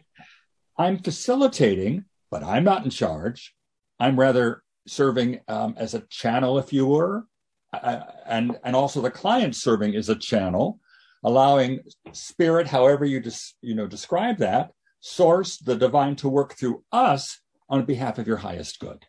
I'm 0.79 0.99
facilitating, 0.99 2.05
but 2.31 2.43
I'm 2.43 2.65
not 2.65 2.85
in 2.85 2.91
charge. 2.91 3.55
I'm 3.99 4.19
rather 4.19 4.63
serving 4.87 5.41
um, 5.49 5.75
as 5.77 5.95
a 5.95 6.07
channel, 6.09 6.59
if 6.59 6.73
you 6.73 6.87
were, 6.87 7.27
uh, 7.73 8.01
and 8.27 8.59
and 8.63 8.77
also 8.77 9.01
the 9.01 9.11
client 9.11 9.57
serving 9.57 9.95
is 9.95 10.09
a 10.09 10.17
channel, 10.17 10.79
allowing 11.25 11.81
spirit, 12.13 12.67
however 12.67 13.05
you 13.05 13.21
des- 13.21 13.55
you 13.61 13.75
know 13.75 13.87
describe 13.87 14.39
that, 14.39 14.71
source 15.01 15.59
the 15.59 15.77
divine 15.77 16.17
to 16.17 16.29
work 16.29 16.55
through 16.55 16.85
us 16.93 17.41
on 17.69 17.85
behalf 17.85 18.19
of 18.19 18.27
your 18.27 18.37
highest 18.37 18.79
good. 18.79 19.05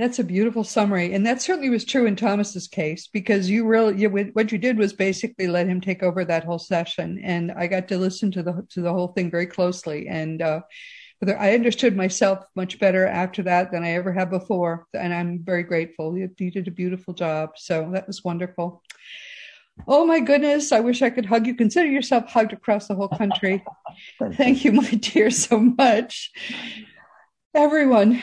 That's 0.00 0.18
a 0.18 0.24
beautiful 0.24 0.64
summary, 0.64 1.12
and 1.12 1.26
that 1.26 1.42
certainly 1.42 1.68
was 1.68 1.84
true 1.84 2.06
in 2.06 2.16
Thomas's 2.16 2.66
case 2.66 3.06
because 3.06 3.50
you 3.50 3.66
really 3.66 4.00
you, 4.00 4.08
what 4.08 4.50
you 4.50 4.56
did 4.56 4.78
was 4.78 4.94
basically 4.94 5.46
let 5.46 5.66
him 5.66 5.78
take 5.78 6.02
over 6.02 6.24
that 6.24 6.42
whole 6.42 6.58
session, 6.58 7.20
and 7.22 7.52
I 7.52 7.66
got 7.66 7.86
to 7.88 7.98
listen 7.98 8.30
to 8.30 8.42
the 8.42 8.66
to 8.70 8.80
the 8.80 8.94
whole 8.94 9.08
thing 9.08 9.30
very 9.30 9.44
closely, 9.44 10.08
and 10.08 10.40
uh, 10.40 10.62
I 11.38 11.52
understood 11.52 11.98
myself 11.98 12.38
much 12.56 12.78
better 12.78 13.06
after 13.06 13.42
that 13.42 13.72
than 13.72 13.84
I 13.84 13.90
ever 13.90 14.10
have 14.14 14.30
before, 14.30 14.86
and 14.94 15.12
I'm 15.12 15.40
very 15.44 15.64
grateful. 15.64 16.16
You, 16.16 16.30
you 16.38 16.50
did 16.50 16.66
a 16.66 16.70
beautiful 16.70 17.12
job, 17.12 17.50
so 17.56 17.90
that 17.92 18.06
was 18.06 18.24
wonderful. 18.24 18.82
Oh 19.86 20.06
my 20.06 20.20
goodness, 20.20 20.72
I 20.72 20.80
wish 20.80 21.02
I 21.02 21.10
could 21.10 21.26
hug 21.26 21.46
you. 21.46 21.54
Consider 21.54 21.90
yourself 21.90 22.24
hugged 22.30 22.54
across 22.54 22.88
the 22.88 22.94
whole 22.94 23.08
country. 23.10 23.62
Thank 24.32 24.64
you, 24.64 24.72
my 24.72 24.92
dear, 24.92 25.30
so 25.30 25.60
much. 25.60 26.30
Everyone, 27.54 28.22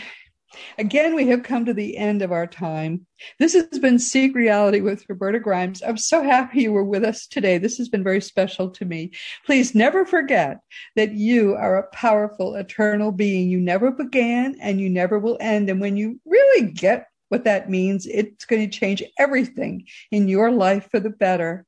Again, 0.78 1.16
we 1.16 1.28
have 1.28 1.44
come 1.44 1.66
to 1.66 1.74
the 1.74 1.98
end 1.98 2.22
of 2.22 2.32
our 2.32 2.48
time. 2.48 3.06
This 3.40 3.54
has 3.54 3.80
been 3.80 4.00
Seek 4.00 4.36
Reality 4.36 4.82
with 4.82 5.06
Roberta 5.10 5.40
Grimes. 5.40 5.82
I'm 5.82 5.98
so 5.98 6.24
happy 6.24 6.62
you 6.62 6.72
were 6.72 6.84
with 6.84 7.04
us 7.04 7.28
today. 7.28 7.58
This 7.58 7.78
has 7.78 7.90
been 7.90 8.04
very 8.04 8.22
special 8.22 8.70
to 8.72 8.86
me. 8.86 9.12
Please 9.46 9.76
never 9.76 10.06
forget 10.06 10.60
that 10.96 11.14
you 11.14 11.56
are 11.56 11.78
a 11.78 11.88
powerful, 11.90 12.56
eternal 12.56 13.12
being. 13.12 13.50
You 13.50 13.60
never 13.60 13.92
began 13.92 14.56
and 14.62 14.80
you 14.80 14.90
never 14.90 15.20
will 15.20 15.38
end. 15.40 15.70
And 15.70 15.82
when 15.82 15.98
you 15.98 16.20
really 16.26 16.72
get 16.72 17.08
what 17.30 17.44
that 17.44 17.70
means, 17.70 18.06
it's 18.06 18.46
going 18.46 18.70
to 18.70 18.80
change 18.80 19.04
everything 19.18 19.88
in 20.12 20.28
your 20.28 20.52
life 20.52 20.90
for 20.90 21.00
the 21.00 21.10
better. 21.10 21.66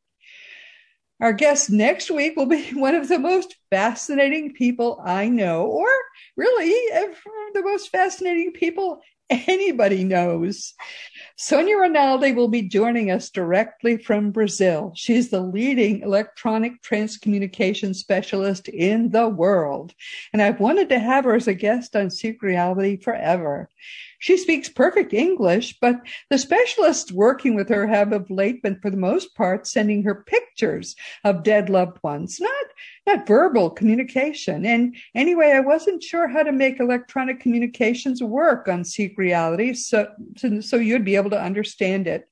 Our 1.22 1.34
guest 1.34 1.70
next 1.70 2.10
week 2.10 2.38
will 2.38 2.46
be 2.46 2.70
one 2.74 2.96
of 2.96 3.08
the 3.08 3.20
most 3.20 3.56
fascinating 3.70 4.54
people 4.54 5.02
I 5.04 5.28
know, 5.28 5.66
or 5.66 5.90
really 6.36 6.74
uh, 6.94 7.14
the 7.54 7.64
most 7.64 7.90
fascinating 7.90 8.52
people 8.52 9.02
anybody 9.30 10.04
knows. 10.04 10.74
Sonia 11.36 11.78
Rinaldi 11.78 12.34
will 12.34 12.48
be 12.48 12.64
joining 12.64 13.12
us 13.12 13.30
directly 13.30 13.98
from 13.98 14.32
Brazil. 14.32 14.92
She's 14.96 15.30
the 15.30 15.42
leading 15.42 16.02
electronic 16.02 16.82
transcommunication 16.82 17.96
specialist 17.96 18.68
in 18.68 19.12
the 19.12 19.30
world. 19.30 19.94
And 20.34 20.42
I've 20.42 20.60
wanted 20.60 20.90
to 20.90 21.00
have 21.00 21.26
her 21.26 21.36
as 21.36 21.48
a 21.48 21.54
guest 21.54 21.96
on 21.96 22.10
Seek 22.10 22.42
Reality 22.42 22.98
forever. 22.98 23.70
She 24.20 24.38
speaks 24.38 24.68
perfect 24.68 25.14
English, 25.14 25.78
but 25.80 26.02
the 26.30 26.38
specialists 26.38 27.12
working 27.12 27.56
with 27.56 27.70
her 27.70 27.88
have 27.88 28.12
of 28.12 28.30
late 28.30 28.62
been, 28.62 28.80
for 28.82 28.90
the 28.90 28.98
most 28.98 29.34
part, 29.34 29.66
sending 29.66 30.04
her 30.04 30.24
pictures 30.28 30.96
of 31.24 31.44
dead 31.44 31.70
loved 31.70 31.98
ones, 32.04 32.40
not 32.40 32.66
not 33.08 33.26
verbal 33.26 33.70
communication. 33.70 34.66
And 34.66 34.96
anyway, 35.16 35.52
I 35.52 35.62
wasn't 35.62 36.04
sure 36.04 36.28
how 36.28 36.44
to 36.44 36.52
make 36.52 36.80
electronic 36.80 37.40
communications 37.40 38.22
work 38.22 38.68
on 38.68 38.84
Seek 38.84 39.18
Reality, 39.18 39.74
so 39.74 40.08
so 40.62 40.76
you'd 40.76 41.06
be 41.06 41.16
able 41.16 41.32
to 41.32 41.42
understand 41.42 42.06
it. 42.06 42.28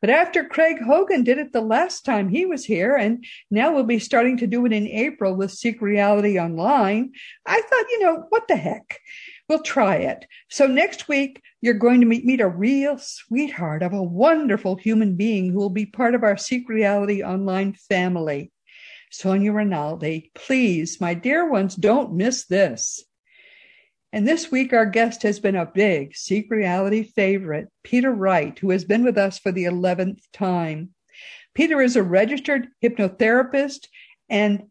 But 0.00 0.10
after 0.10 0.44
Craig 0.44 0.76
Hogan 0.82 1.24
did 1.24 1.38
it 1.38 1.52
the 1.52 1.62
last 1.62 2.04
time 2.04 2.28
he 2.28 2.44
was 2.44 2.64
here, 2.64 2.94
and 2.94 3.24
now 3.50 3.72
we'll 3.72 3.84
be 3.84 3.98
starting 3.98 4.36
to 4.36 4.46
do 4.46 4.66
it 4.66 4.72
in 4.72 4.86
April 4.86 5.34
with 5.34 5.50
Seek 5.50 5.80
Reality 5.80 6.38
Online, 6.38 7.12
I 7.46 7.60
thought, 7.60 7.90
you 7.90 8.00
know, 8.00 8.26
what 8.28 8.46
the 8.46 8.56
heck? 8.56 9.00
We'll 9.48 9.62
try 9.62 9.96
it. 9.96 10.26
So 10.48 10.66
next 10.66 11.06
week, 11.06 11.42
you're 11.60 11.74
going 11.74 12.00
to 12.00 12.06
meet, 12.06 12.24
meet 12.24 12.40
a 12.40 12.48
real 12.48 12.96
sweetheart 12.98 13.82
of 13.82 13.92
a 13.92 14.02
wonderful 14.02 14.76
human 14.76 15.16
being 15.16 15.50
who 15.50 15.58
will 15.58 15.70
be 15.70 15.86
part 15.86 16.14
of 16.14 16.22
our 16.22 16.36
Seek 16.36 16.68
Reality 16.68 17.22
Online 17.22 17.74
family. 17.74 18.50
Sonia 19.10 19.52
Rinaldi, 19.52 20.32
please, 20.34 21.00
my 21.00 21.14
dear 21.14 21.48
ones, 21.48 21.76
don't 21.76 22.14
miss 22.14 22.46
this. 22.46 23.04
And 24.12 24.26
this 24.26 24.50
week, 24.50 24.72
our 24.72 24.86
guest 24.86 25.22
has 25.24 25.40
been 25.40 25.56
a 25.56 25.66
big 25.66 26.16
Seek 26.16 26.50
Reality 26.50 27.02
favorite, 27.02 27.68
Peter 27.82 28.12
Wright, 28.12 28.58
who 28.58 28.70
has 28.70 28.84
been 28.84 29.04
with 29.04 29.18
us 29.18 29.38
for 29.38 29.52
the 29.52 29.64
11th 29.64 30.20
time. 30.32 30.90
Peter 31.54 31.80
is 31.80 31.96
a 31.96 32.02
registered 32.02 32.68
hypnotherapist 32.82 33.88
and 34.28 34.64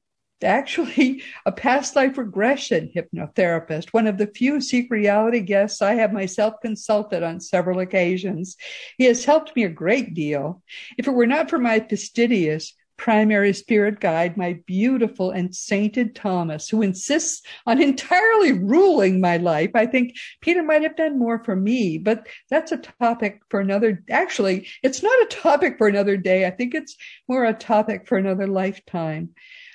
actually 0.44 1.24
a 1.46 1.52
past 1.52 1.96
life 1.96 2.18
regression 2.18 2.92
hypnotherapist, 2.96 3.90
one 3.92 4.08
of 4.08 4.18
the 4.18 4.28
few 4.28 4.62
Seek 4.62 4.92
Reality 4.92 5.40
guests 5.40 5.82
I 5.82 5.96
have 5.96 6.14
myself 6.14 6.56
consulted 6.62 7.24
on 7.24 7.40
several 7.40 7.80
occasions. 7.80 8.58
He 8.98 9.06
has 9.06 9.26
helped 9.26 9.56
me 9.56 9.64
a 9.64 9.70
great 9.70 10.14
deal. 10.14 10.62
If 10.98 11.08
it 11.08 11.12
were 11.12 11.28
not 11.28 11.50
for 11.50 11.58
my 11.58 11.80
fastidious, 11.80 12.74
primary 12.98 13.54
spirit 13.54 14.00
guide, 14.00 14.38
my 14.38 14.54
beautiful 14.66 15.32
and 15.32 15.54
sainted 15.54 16.16
Thomas, 16.16 16.70
who 16.70 16.82
insists 16.82 17.42
on 17.66 17.82
entirely 17.82 18.54
ruling 18.54 19.20
my 19.20 19.38
life. 19.38 19.72
I 19.76 19.86
think 19.86 20.14
Peter 20.42 20.64
might 20.64 20.84
have 20.84 20.96
done 20.96 21.20
more 21.20 21.44
for 21.44 21.56
me, 21.56 21.98
but 21.98 22.28
that's 22.50 22.72
a 22.72 22.78
topic 22.78 23.42
for 23.50 23.60
another. 23.60 24.04
Actually, 24.10 24.68
it's 24.84 25.04
not 25.04 25.22
a 25.24 25.36
topic 25.36 25.78
for 25.78 25.88
another 25.88 26.18
day. 26.18 26.46
I 26.46 26.52
think 26.52 26.76
it's 26.76 26.96
more 27.28 27.46
a 27.46 27.54
topic 27.54 28.08
for 28.08 28.18
another 28.18 28.48
lifetime. 28.48 29.30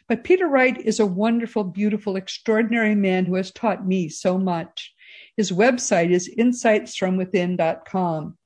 But 0.08 0.24
Peter 0.24 0.48
Wright 0.48 0.78
is 0.78 1.00
a 1.00 1.06
wonderful, 1.06 1.64
beautiful, 1.64 2.16
extraordinary 2.16 2.94
man 2.94 3.26
who 3.26 3.34
has 3.34 3.50
taught 3.50 3.86
me 3.86 4.08
so 4.08 4.38
much. 4.38 4.94
His 5.36 5.52
website 5.52 6.10
is 6.10 6.34
insightsfromwithin.com. 6.36 8.38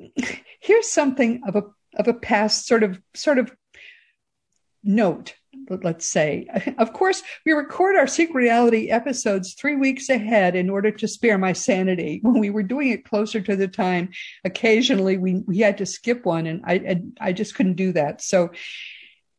Here's 0.60 0.90
something 0.90 1.42
of 1.46 1.56
a 1.56 1.62
of 1.96 2.06
a 2.06 2.14
past 2.14 2.66
sort 2.66 2.82
of 2.82 3.00
sort 3.14 3.38
of 3.38 3.54
note 4.82 5.34
let's 5.82 6.06
say. 6.06 6.46
Of 6.78 6.92
course, 6.92 7.22
we 7.44 7.52
record 7.52 7.96
our 7.96 8.06
Seek 8.06 8.34
Reality 8.34 8.88
episodes 8.88 9.54
three 9.54 9.76
weeks 9.76 10.08
ahead 10.08 10.56
in 10.56 10.70
order 10.70 10.90
to 10.90 11.08
spare 11.08 11.38
my 11.38 11.52
sanity. 11.52 12.20
When 12.22 12.38
we 12.38 12.50
were 12.50 12.62
doing 12.62 12.88
it 12.88 13.04
closer 13.04 13.40
to 13.40 13.56
the 13.56 13.68
time, 13.68 14.10
occasionally 14.44 15.16
we, 15.16 15.42
we 15.46 15.58
had 15.58 15.78
to 15.78 15.86
skip 15.86 16.24
one 16.24 16.46
and 16.46 16.62
I, 16.64 17.02
I 17.20 17.32
just 17.32 17.54
couldn't 17.54 17.74
do 17.74 17.92
that. 17.92 18.22
So 18.22 18.50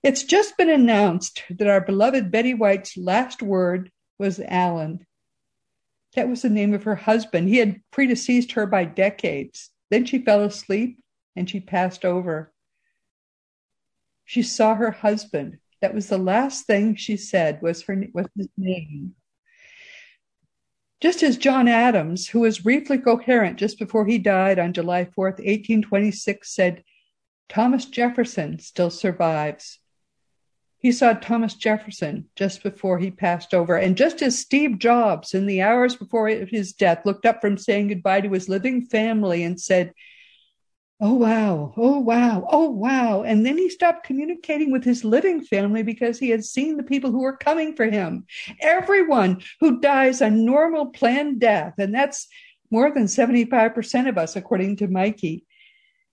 it's 0.03 0.23
just 0.23 0.57
been 0.57 0.69
announced 0.69 1.43
that 1.49 1.67
our 1.67 1.81
beloved 1.81 2.31
Betty 2.31 2.53
White's 2.53 2.97
last 2.97 3.41
word 3.41 3.91
was 4.17 4.39
Alan. 4.39 5.05
That 6.15 6.27
was 6.27 6.41
the 6.41 6.49
name 6.49 6.73
of 6.73 6.83
her 6.83 6.95
husband. 6.95 7.47
He 7.47 7.57
had 7.57 7.81
predeceased 7.91 8.53
her 8.53 8.65
by 8.65 8.85
decades. 8.85 9.69
Then 9.89 10.05
she 10.05 10.19
fell 10.19 10.43
asleep 10.43 11.03
and 11.35 11.49
she 11.49 11.59
passed 11.59 12.03
over. 12.03 12.51
She 14.25 14.43
saw 14.43 14.75
her 14.75 14.91
husband. 14.91 15.57
That 15.81 15.93
was 15.93 16.07
the 16.07 16.17
last 16.17 16.65
thing 16.65 16.95
she 16.95 17.17
said 17.17 17.61
was 17.61 17.83
her 17.83 18.03
was 18.13 18.27
his 18.35 18.49
name. 18.57 19.15
Just 20.99 21.23
as 21.23 21.37
John 21.37 21.67
Adams, 21.67 22.27
who 22.27 22.41
was 22.41 22.59
briefly 22.59 22.99
coherent 22.99 23.57
just 23.57 23.79
before 23.79 24.05
he 24.05 24.19
died 24.19 24.59
on 24.59 24.73
July 24.73 25.05
4th, 25.05 25.39
1826, 25.39 26.53
said, 26.53 26.83
Thomas 27.49 27.85
Jefferson 27.85 28.59
still 28.59 28.91
survives. 28.91 29.80
He 30.81 30.91
saw 30.91 31.13
Thomas 31.13 31.53
Jefferson 31.53 32.27
just 32.35 32.63
before 32.63 32.97
he 32.97 33.11
passed 33.11 33.53
over. 33.53 33.75
And 33.75 33.95
just 33.95 34.21
as 34.21 34.39
Steve 34.39 34.79
Jobs, 34.79 35.33
in 35.33 35.45
the 35.45 35.61
hours 35.61 35.95
before 35.95 36.27
his 36.27 36.73
death, 36.73 37.05
looked 37.05 37.25
up 37.25 37.39
from 37.39 37.57
saying 37.57 37.89
goodbye 37.89 38.21
to 38.21 38.31
his 38.31 38.49
living 38.49 38.85
family 38.85 39.43
and 39.43 39.61
said, 39.61 39.93
Oh, 41.03 41.15
wow. 41.15 41.73
Oh, 41.77 41.97
wow. 41.97 42.47
Oh, 42.47 42.69
wow. 42.69 43.23
And 43.23 43.43
then 43.43 43.57
he 43.57 43.69
stopped 43.69 44.05
communicating 44.05 44.71
with 44.71 44.83
his 44.83 45.03
living 45.03 45.43
family 45.43 45.81
because 45.81 46.19
he 46.19 46.29
had 46.29 46.45
seen 46.45 46.77
the 46.77 46.83
people 46.83 47.09
who 47.09 47.21
were 47.21 47.37
coming 47.37 47.75
for 47.75 47.85
him. 47.89 48.25
Everyone 48.59 49.41
who 49.59 49.79
dies 49.79 50.21
a 50.21 50.29
normal 50.29 50.87
planned 50.91 51.39
death, 51.39 51.73
and 51.79 51.91
that's 51.91 52.27
more 52.69 52.91
than 52.93 53.05
75% 53.05 54.09
of 54.09 54.19
us, 54.19 54.35
according 54.35 54.75
to 54.77 54.87
Mikey, 54.87 55.43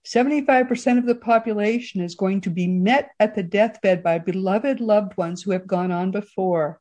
75% 0.05 0.97
of 0.97 1.05
the 1.05 1.15
population 1.15 2.01
is 2.01 2.15
going 2.15 2.41
to 2.41 2.49
be 2.49 2.67
met 2.67 3.11
at 3.19 3.35
the 3.35 3.43
deathbed 3.43 4.01
by 4.01 4.17
beloved 4.17 4.79
loved 4.79 5.17
ones 5.17 5.41
who 5.41 5.51
have 5.51 5.67
gone 5.67 5.91
on 5.91 6.11
before. 6.11 6.79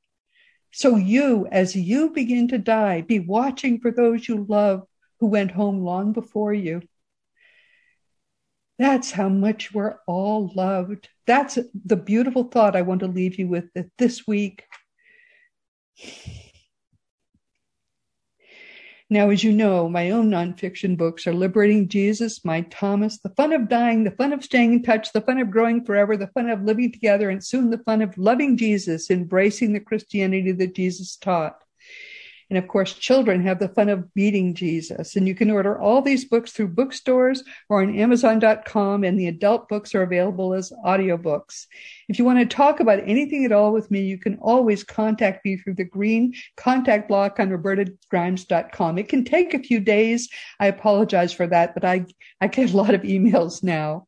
So 0.73 0.97
you, 0.97 1.47
as 1.51 1.75
you 1.75 2.11
begin 2.11 2.49
to 2.49 2.59
die, 2.59 3.01
be 3.01 3.19
watching 3.19 3.81
for 3.81 3.91
those 3.91 4.29
you 4.29 4.47
love 4.49 4.87
who 5.21 5.27
went 5.27 5.51
home 5.51 5.81
long 5.81 6.13
before 6.13 6.55
you. 6.55 6.83
That's 8.79 9.11
how 9.11 9.29
much 9.29 9.75
we're 9.75 9.97
all 10.07 10.53
loved. 10.55 11.09
That's 11.27 11.59
the 11.85 11.97
beautiful 11.97 12.45
thought 12.45 12.77
I 12.77 12.83
want 12.83 13.01
to 13.01 13.09
leave 13.09 13.37
you 13.37 13.49
with 13.49 13.65
this 13.99 14.27
week. 14.27 14.65
Now, 19.11 19.31
as 19.31 19.43
you 19.43 19.53
know, 19.53 19.89
my 19.89 20.11
own 20.11 20.29
nonfiction 20.29 20.95
books 20.99 21.27
are 21.27 21.33
Liberating 21.33 21.89
Jesus, 21.89 22.45
My 22.45 22.61
Thomas, 22.61 23.19
The 23.19 23.31
Fun 23.31 23.55
of 23.55 23.67
Dying, 23.67 24.05
The 24.05 24.11
Fun 24.11 24.35
of 24.35 24.45
Staying 24.45 24.75
in 24.75 24.83
Touch, 24.83 25.15
The 25.15 25.23
Fun 25.23 25.39
of 25.39 25.51
Growing 25.51 25.83
Forever, 25.83 26.19
The 26.19 26.27
Fun 26.27 26.51
of 26.51 26.63
Living 26.63 26.93
Together, 26.93 27.31
and 27.31 27.43
soon 27.43 27.71
The 27.71 27.79
Fun 27.79 28.03
of 28.03 28.19
Loving 28.19 28.59
Jesus, 28.59 29.11
Embracing 29.11 29.73
the 29.73 29.81
Christianity 29.81 30.53
that 30.53 30.75
Jesus 30.75 31.17
taught. 31.17 31.57
And 32.51 32.59
of 32.59 32.67
course, 32.67 32.95
children 32.95 33.43
have 33.43 33.59
the 33.59 33.69
fun 33.69 33.89
of 33.89 34.09
meeting 34.15 34.55
Jesus. 34.55 35.17
And 35.17 35.29
you 35.29 35.35
can 35.35 35.51
order 35.51 35.79
all 35.79 36.01
these 36.01 36.25
books 36.25 36.53
through 36.53 36.69
bookstores 36.69 37.45
or 37.69 37.83
on 37.83 37.95
Amazon.com, 37.95 39.05
and 39.05 39.19
the 39.19 39.29
adult 39.29 39.69
books 39.69 39.95
are 39.95 40.03
available 40.03 40.55
as 40.55 40.73
audiobooks. 40.85 41.67
If 42.09 42.19
you 42.19 42.25
want 42.25 42.39
to 42.39 42.47
talk 42.47 42.81
about 42.81 43.03
anything 43.07 43.45
at 43.45 43.53
all 43.53 43.73
with 43.73 43.91
me, 43.91 44.01
you 44.01 44.19
can 44.19 44.39
always 44.39 44.83
contact 44.83 45.45
me 45.45 45.59
through 45.59 45.75
the 45.75 45.85
green 45.85 46.33
contact 46.57 47.09
block 47.09 47.39
on 47.39 47.51
robertagrimes.com. 47.51 48.99
It 48.99 49.09
can 49.09 49.25
take 49.25 49.53
a 49.53 49.63
few 49.63 49.81
days. 49.81 50.29
I 50.59 50.67
apologize 50.67 51.33
for 51.33 51.47
that, 51.49 51.75
but 51.75 51.85
I, 51.85 52.07
I 52.41 52.47
get 52.47 52.73
a 52.73 52.77
lot 52.77 52.95
of 52.95 53.03
emails 53.03 53.63
now. 53.63 54.08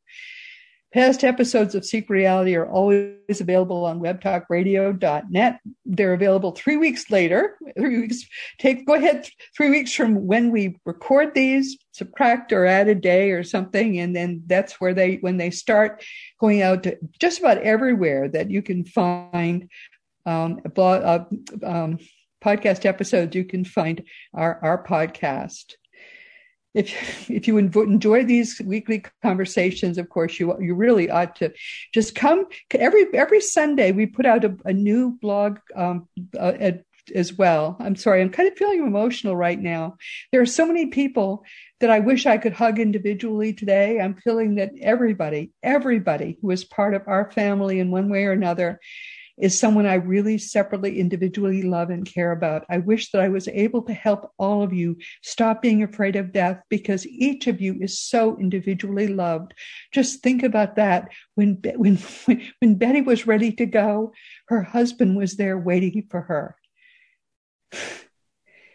Past 0.92 1.22
episodes 1.22 1.76
of 1.76 1.84
Seek 1.84 2.10
Reality 2.10 2.56
are 2.56 2.66
always 2.66 3.40
available 3.40 3.84
on 3.84 4.00
webtalkradio.net. 4.00 5.60
They're 5.86 6.12
available 6.12 6.50
three 6.50 6.76
weeks 6.76 7.10
later. 7.10 7.56
Three 7.78 8.00
weeks, 8.00 8.24
take, 8.58 8.86
go 8.86 8.94
ahead 8.94 9.28
three 9.56 9.70
weeks 9.70 9.92
from 9.92 10.26
when 10.26 10.50
we 10.50 10.80
record 10.84 11.32
these, 11.32 11.78
subtract 11.92 12.52
or 12.52 12.66
add 12.66 12.88
a 12.88 12.96
day 12.96 13.30
or 13.30 13.44
something. 13.44 14.00
And 14.00 14.16
then 14.16 14.42
that's 14.46 14.80
where 14.80 14.92
they, 14.92 15.16
when 15.16 15.36
they 15.36 15.50
start 15.50 16.02
going 16.40 16.60
out 16.60 16.82
to 16.82 16.98
just 17.20 17.38
about 17.38 17.58
everywhere 17.58 18.28
that 18.28 18.50
you 18.50 18.60
can 18.60 18.84
find, 18.84 19.70
um, 20.26 20.60
blog, 20.74 21.02
uh, 21.04 21.24
um, 21.64 21.98
podcast 22.42 22.84
episodes, 22.84 23.36
you 23.36 23.44
can 23.44 23.64
find 23.64 24.02
our, 24.34 24.58
our 24.60 24.84
podcast 24.84 25.74
if 26.74 27.30
if 27.30 27.48
you 27.48 27.58
enjoy 27.58 28.24
these 28.24 28.60
weekly 28.64 29.04
conversations, 29.22 29.98
of 29.98 30.08
course, 30.08 30.38
you 30.38 30.56
you 30.60 30.74
really 30.74 31.10
ought 31.10 31.36
to 31.36 31.52
just 31.92 32.14
come 32.14 32.46
every 32.72 33.06
every 33.14 33.40
Sunday. 33.40 33.92
We 33.92 34.06
put 34.06 34.26
out 34.26 34.44
a, 34.44 34.56
a 34.64 34.72
new 34.72 35.18
blog 35.20 35.58
um, 35.74 36.08
uh, 36.38 36.52
as 37.14 37.32
well. 37.32 37.76
I'm 37.80 37.96
sorry, 37.96 38.20
I'm 38.20 38.30
kind 38.30 38.48
of 38.48 38.56
feeling 38.56 38.86
emotional 38.86 39.36
right 39.36 39.60
now. 39.60 39.96
There 40.32 40.40
are 40.40 40.46
so 40.46 40.66
many 40.66 40.86
people 40.86 41.44
that 41.80 41.90
I 41.90 42.00
wish 42.00 42.26
I 42.26 42.38
could 42.38 42.52
hug 42.52 42.78
individually 42.78 43.52
today. 43.52 44.00
I'm 44.00 44.14
feeling 44.14 44.56
that 44.56 44.72
everybody, 44.80 45.50
everybody 45.62 46.38
who 46.40 46.50
is 46.50 46.64
part 46.64 46.94
of 46.94 47.02
our 47.06 47.30
family 47.32 47.80
in 47.80 47.90
one 47.90 48.10
way 48.10 48.26
or 48.26 48.32
another 48.32 48.80
is 49.40 49.58
someone 49.58 49.86
I 49.86 49.94
really 49.94 50.38
separately, 50.38 51.00
individually 51.00 51.62
love 51.62 51.90
and 51.90 52.06
care 52.06 52.32
about. 52.32 52.64
I 52.68 52.78
wish 52.78 53.10
that 53.10 53.20
I 53.22 53.28
was 53.28 53.48
able 53.48 53.82
to 53.82 53.92
help 53.92 54.32
all 54.38 54.62
of 54.62 54.72
you 54.72 54.96
stop 55.22 55.62
being 55.62 55.82
afraid 55.82 56.16
of 56.16 56.32
death 56.32 56.62
because 56.68 57.06
each 57.06 57.46
of 57.46 57.60
you 57.60 57.76
is 57.80 57.98
so 57.98 58.36
individually 58.38 59.08
loved. 59.08 59.54
Just 59.92 60.22
think 60.22 60.42
about 60.42 60.76
that. 60.76 61.08
When, 61.34 61.58
when, 61.76 61.96
when 62.60 62.74
Betty 62.76 63.00
was 63.00 63.26
ready 63.26 63.52
to 63.52 63.66
go, 63.66 64.12
her 64.48 64.62
husband 64.62 65.16
was 65.16 65.36
there 65.36 65.58
waiting 65.58 66.06
for 66.10 66.20
her. 66.22 66.56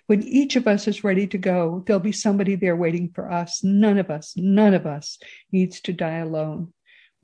When 0.07 0.21
each 0.21 0.55
of 0.55 0.67
us 0.67 0.87
is 0.87 1.03
ready 1.03 1.25
to 1.25 1.39
go, 1.39 1.83
there'll 1.87 1.99
be 1.99 2.11
somebody 2.11 2.53
there 2.53 2.75
waiting 2.75 3.09
for 3.09 3.31
us. 3.31 3.63
None 3.63 3.97
of 3.97 4.11
us, 4.11 4.33
none 4.37 4.75
of 4.75 4.85
us 4.85 5.17
needs 5.51 5.81
to 5.81 5.93
die 5.93 6.17
alone. 6.17 6.74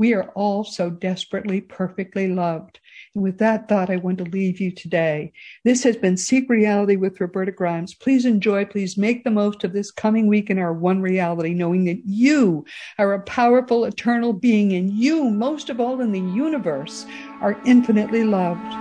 We 0.02 0.16
are 0.16 0.32
all 0.34 0.64
so 0.64 0.90
desperately, 0.90 1.62
perfectly 1.62 2.28
loved. 2.28 2.80
And 3.14 3.24
with 3.24 3.38
that 3.38 3.70
thought, 3.70 3.92
I 3.92 3.98
want 3.98 4.18
to 4.18 4.24
leave 4.24 4.60
you 4.60 4.72
today. 4.72 5.32
This 5.64 5.84
has 5.84 5.96
been 5.96 6.18
Seek 6.18 6.50
Reality 6.50 6.96
with 6.96 7.22
Roberta 7.22 7.52
Grimes. 7.52 7.94
Please 7.94 8.26
enjoy, 8.26 8.66
please 8.66 8.98
make 8.98 9.24
the 9.24 9.30
most 9.30 9.64
of 9.64 9.74
this 9.74 9.92
coming 9.92 10.26
week 10.26 10.50
in 10.50 10.58
our 10.58 10.74
one 10.74 11.04
reality, 11.04 11.54
knowing 11.54 11.86
that 11.86 12.02
you 12.04 12.66
are 12.98 13.14
a 13.14 13.22
powerful, 13.22 13.86
eternal 13.86 14.34
being, 14.34 14.74
and 14.74 14.92
you, 14.92 15.30
most 15.30 15.70
of 15.70 15.80
all 15.80 16.02
in 16.02 16.12
the 16.12 16.20
universe, 16.20 17.06
are 17.40 17.62
infinitely 17.68 18.24
loved. 18.24 18.74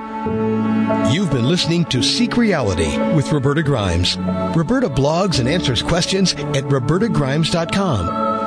You've 1.12 1.30
been 1.30 1.50
listening 1.50 1.84
to 1.90 2.02
Seek 2.02 2.38
Reality 2.38 2.96
with 3.14 3.30
Roberta 3.30 3.62
Grimes. 3.62 4.16
Roberta 4.56 4.88
blogs 4.88 5.38
and 5.38 5.50
answers 5.50 5.82
questions 5.82 6.32
at 6.32 6.64
robertagrimes.com. 6.64 8.29